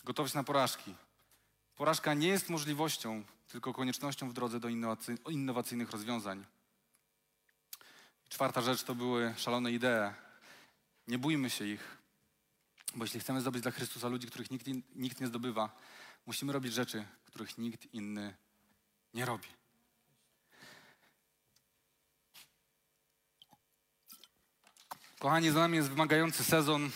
Gotowość 0.03 0.34
na 0.34 0.43
porażki. 0.43 0.95
Porażka 1.76 2.13
nie 2.13 2.28
jest 2.28 2.49
możliwością, 2.49 3.24
tylko 3.47 3.74
koniecznością 3.74 4.30
w 4.30 4.34
drodze 4.34 4.59
do 4.59 4.70
innowacyjnych 5.30 5.91
rozwiązań. 5.91 6.45
Czwarta 8.30 8.61
rzecz 8.61 8.84
to 8.84 8.95
były 8.95 9.34
szalone 9.38 9.72
idee. 9.72 10.13
Nie 11.07 11.18
bójmy 11.18 11.49
się 11.49 11.65
ich, 11.65 11.97
bo 12.95 13.05
jeśli 13.05 13.20
chcemy 13.20 13.41
zdobyć 13.41 13.61
dla 13.61 13.72
Chrystusa 13.72 14.07
ludzi, 14.07 14.28
których 14.28 14.51
nikt, 14.51 14.68
nikt 14.95 15.22
nie 15.22 15.28
zdobywa, 15.28 15.76
musimy 16.26 16.53
robić 16.53 16.74
rzeczy, 16.74 17.05
których 17.26 17.57
nikt 17.57 17.93
inny 17.93 18.36
nie 19.14 19.26
robi. 19.26 19.47
Kochani, 25.20 25.51
za 25.51 25.60
nami 25.60 25.78
jest 25.78 25.89
wymagający 25.89 26.43
sezon, 26.43 26.89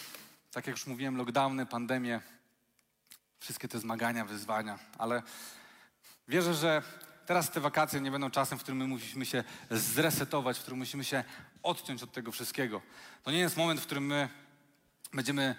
tak 0.52 0.68
jak 0.68 0.76
już 0.76 0.88
mówiłem, 0.88 1.18
lockdowny, 1.18 1.66
pandemie 1.66 2.22
wszystkie 3.40 3.68
te 3.68 3.80
zmagania, 3.80 4.26
wyzwania, 4.26 4.80
ale 4.98 5.24
wierzę, 6.28 6.54
że 6.54 6.82
teraz 7.26 7.52
te 7.52 7.60
wakacje 7.60 8.02
nie 8.02 8.12
będą 8.12 8.32
czasem, 8.32 8.60
w 8.60 8.62
którym 8.62 8.78
my 8.78 8.88
musimy 8.88 9.26
się 9.26 9.44
zresetować, 9.72 10.58
w 10.58 10.62
którym 10.62 10.80
musimy 10.80 11.04
się 11.04 11.24
odciąć 11.64 12.04
od 12.04 12.12
tego 12.12 12.32
wszystkiego. 12.32 12.82
To 13.24 13.32
nie 13.32 13.40
jest 13.40 13.58
moment, 13.58 13.80
w 13.80 13.86
którym 13.86 14.06
my 14.06 14.30
będziemy 15.14 15.56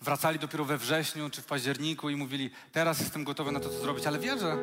wracali 0.00 0.38
dopiero 0.38 0.64
we 0.64 0.78
wrześniu 0.78 1.30
czy 1.30 1.42
w 1.42 1.46
październiku 1.46 2.10
i 2.10 2.16
mówili, 2.16 2.50
teraz 2.72 3.00
jestem 3.00 3.24
gotowy 3.24 3.52
na 3.52 3.60
to, 3.60 3.68
co 3.68 3.78
zrobić, 3.78 4.06
ale 4.06 4.18
wierzę, 4.18 4.56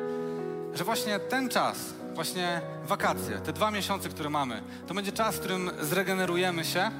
że 0.74 0.84
właśnie 0.84 1.18
ten 1.18 1.48
czas, 1.48 1.76
właśnie 2.14 2.60
wakacje, 2.86 3.38
te 3.38 3.52
dwa 3.52 3.70
miesiące, 3.70 4.08
które 4.08 4.30
mamy, 4.30 4.62
to 4.86 4.94
będzie 4.94 5.12
czas, 5.12 5.36
w 5.36 5.38
którym 5.38 5.70
zregenerujemy 5.80 6.64
się, 6.64 6.90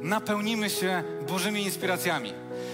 napełnimy 0.00 0.70
się 0.70 1.04
Bożymi 1.28 1.62
inspiracjami. 1.62 2.32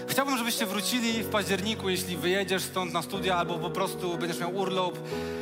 Chciałbym, 0.08 0.38
żebyście 0.38 0.66
wrócili 0.66 1.22
w 1.22 1.28
październiku, 1.28 1.88
jeśli 1.88 2.16
wyjedziesz 2.16 2.62
stąd 2.62 2.92
na 2.92 3.02
studia 3.02 3.36
albo 3.36 3.58
po 3.58 3.70
prostu 3.70 4.18
będziesz 4.18 4.40
miał 4.40 4.56
urlop, 4.56 4.98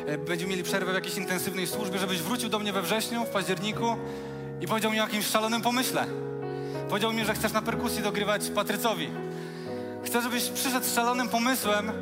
e, 0.06 0.18
będziemy 0.18 0.50
mieli 0.50 0.62
przerwę 0.62 0.92
w 0.92 0.94
jakiejś 0.94 1.16
intensywnej 1.16 1.66
służbie, 1.66 1.98
żebyś 1.98 2.18
wrócił 2.18 2.48
do 2.48 2.58
mnie 2.58 2.72
we 2.72 2.82
wrześniu, 2.82 3.24
w 3.24 3.28
październiku 3.28 3.96
i 4.60 4.66
powiedział 4.66 4.92
mi 4.92 5.00
o 5.00 5.02
jakimś 5.02 5.26
szalonym 5.26 5.62
pomyśle. 5.62 6.06
Powiedział 6.88 7.12
mi, 7.12 7.24
że 7.24 7.34
chcesz 7.34 7.52
na 7.52 7.62
perkusji 7.62 8.02
dogrywać 8.02 8.50
Patrycowi. 8.54 9.08
Chcę, 10.04 10.22
żebyś 10.22 10.48
przyszedł 10.48 10.86
z 10.86 10.94
szalonym 10.94 11.28
pomysłem 11.28 11.92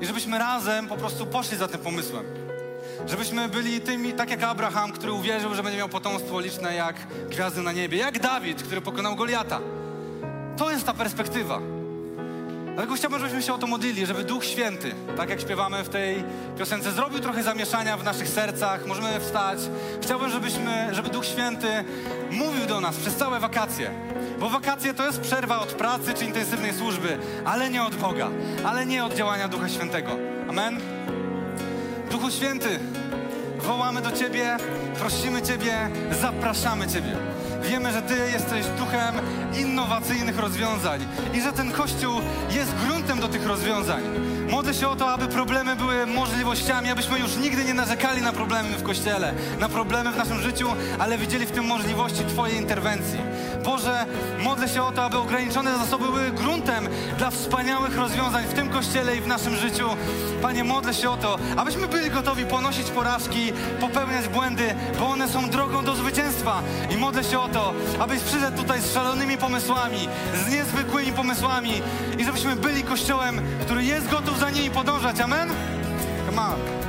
i 0.00 0.06
żebyśmy 0.06 0.38
razem 0.38 0.88
po 0.88 0.96
prostu 0.96 1.26
poszli 1.26 1.56
za 1.56 1.68
tym 1.68 1.80
pomysłem. 1.80 2.24
Żebyśmy 3.06 3.48
byli 3.48 3.80
tymi, 3.80 4.12
tak 4.12 4.30
jak 4.30 4.42
Abraham, 4.42 4.92
który 4.92 5.12
uwierzył, 5.12 5.54
że 5.54 5.62
będzie 5.62 5.78
miał 5.78 5.88
potomstwo 5.88 6.40
liczne 6.40 6.74
jak 6.74 6.96
gwiazdy 7.30 7.62
na 7.62 7.72
niebie, 7.72 7.98
jak 7.98 8.18
Dawid, 8.18 8.62
który 8.62 8.80
pokonał 8.80 9.16
Goliata. 9.16 9.60
To 10.56 10.70
jest 10.70 10.86
ta 10.86 10.94
perspektywa. 10.94 11.60
Dlatego 12.74 12.94
chciałbym, 12.94 13.20
żebyśmy 13.20 13.42
się 13.42 13.54
o 13.54 13.58
to 13.58 13.66
modlili, 13.66 14.06
żeby 14.06 14.24
Duch 14.24 14.44
Święty, 14.44 14.94
tak 15.16 15.30
jak 15.30 15.40
śpiewamy 15.40 15.84
w 15.84 15.88
tej 15.88 16.24
piosence, 16.58 16.92
zrobił 16.92 17.18
trochę 17.18 17.42
zamieszania 17.42 17.96
w 17.96 18.04
naszych 18.04 18.28
sercach, 18.28 18.86
możemy 18.86 19.20
wstać. 19.20 19.58
Chciałbym, 20.02 20.30
żebyśmy, 20.30 20.88
żeby 20.92 21.08
Duch 21.08 21.26
Święty 21.26 21.84
mówił 22.30 22.66
do 22.66 22.80
nas 22.80 22.96
przez 22.96 23.16
całe 23.16 23.40
wakacje. 23.40 23.90
Bo 24.40 24.48
wakacje 24.48 24.94
to 24.94 25.06
jest 25.06 25.20
przerwa 25.20 25.60
od 25.60 25.72
pracy 25.72 26.14
czy 26.14 26.24
intensywnej 26.24 26.72
służby, 26.72 27.18
ale 27.44 27.70
nie 27.70 27.82
od 27.82 27.94
Boga, 27.94 28.28
ale 28.64 28.86
nie 28.86 29.04
od 29.04 29.14
działania 29.14 29.48
Ducha 29.48 29.68
Świętego. 29.68 30.10
Amen? 30.48 30.80
Duchu 32.10 32.30
Święty, 32.30 32.78
wołamy 33.58 34.00
do 34.02 34.12
Ciebie, 34.12 34.56
prosimy 34.98 35.42
Ciebie, 35.42 35.90
zapraszamy 36.20 36.88
Ciebie. 36.88 37.16
Wiemy, 37.62 37.92
że 37.92 38.02
Ty 38.02 38.14
jesteś 38.32 38.66
duchem 38.66 39.14
innowacyjnych 39.60 40.38
rozwiązań 40.38 41.06
i 41.34 41.40
że 41.40 41.52
ten 41.52 41.72
Kościół 41.72 42.12
jest 42.50 42.74
gruntem 42.86 43.20
do 43.20 43.28
tych 43.28 43.46
rozwiązań. 43.46 44.02
Modlę 44.48 44.74
się 44.74 44.88
o 44.88 44.96
to, 44.96 45.12
aby 45.12 45.28
problemy 45.28 45.76
były 45.76 46.06
możliwościami, 46.06 46.90
abyśmy 46.90 47.18
już 47.18 47.36
nigdy 47.36 47.64
nie 47.64 47.74
narzekali 47.74 48.22
na 48.22 48.32
problemy 48.32 48.68
w 48.68 48.82
Kościele, 48.82 49.34
na 49.60 49.68
problemy 49.68 50.12
w 50.12 50.16
naszym 50.16 50.40
życiu, 50.40 50.68
ale 50.98 51.18
widzieli 51.18 51.46
w 51.46 51.50
tym 51.50 51.64
możliwości 51.64 52.24
Twojej 52.24 52.56
interwencji. 52.56 53.18
Boże, 53.64 54.06
modlę 54.38 54.68
się 54.68 54.82
o 54.82 54.92
to, 54.92 55.04
aby 55.04 55.18
ograniczone 55.18 55.78
zasoby 55.78 56.04
były 56.04 56.30
gruntem 56.30 56.88
dla 57.18 57.30
wspaniałych 57.30 57.96
rozwiązań 57.96 58.44
w 58.44 58.54
tym 58.54 58.68
Kościele 58.68 59.16
i 59.16 59.20
w 59.20 59.26
naszym 59.26 59.56
życiu. 59.56 59.88
Panie, 60.42 60.64
modlę 60.64 60.94
się 60.94 61.10
o 61.10 61.16
to, 61.16 61.38
abyśmy 61.56 61.88
byli 61.88 62.10
gotowi 62.10 62.44
ponosić 62.44 62.90
porażki, 62.90 63.52
popełniać 63.80 64.28
błędy, 64.28 64.74
bo 64.98 65.06
one 65.06 65.28
są 65.28 65.50
drogą 65.50 65.84
do 65.84 65.94
zwycięstwa. 65.94 66.62
I 66.90 66.96
modlę 66.96 67.24
się 67.24 67.40
o 67.40 67.48
to, 67.48 67.74
abyś 67.98 68.20
przyszedł 68.20 68.56
tutaj 68.56 68.80
z 68.80 68.92
szalonymi 68.94 69.38
pomysłami, 69.38 70.08
z 70.46 70.52
niezwykłymi 70.52 71.12
pomysłami 71.12 71.82
i 72.18 72.24
żebyśmy 72.24 72.56
byli 72.56 72.82
Kościołem, 72.82 73.40
który 73.60 73.84
jest 73.84 74.08
gotów 74.08 74.33
za 74.38 74.50
nimi 74.50 74.70
podążać. 74.70 75.20
Amen? 75.20 75.48
Come 76.26 76.42
on. 76.42 76.83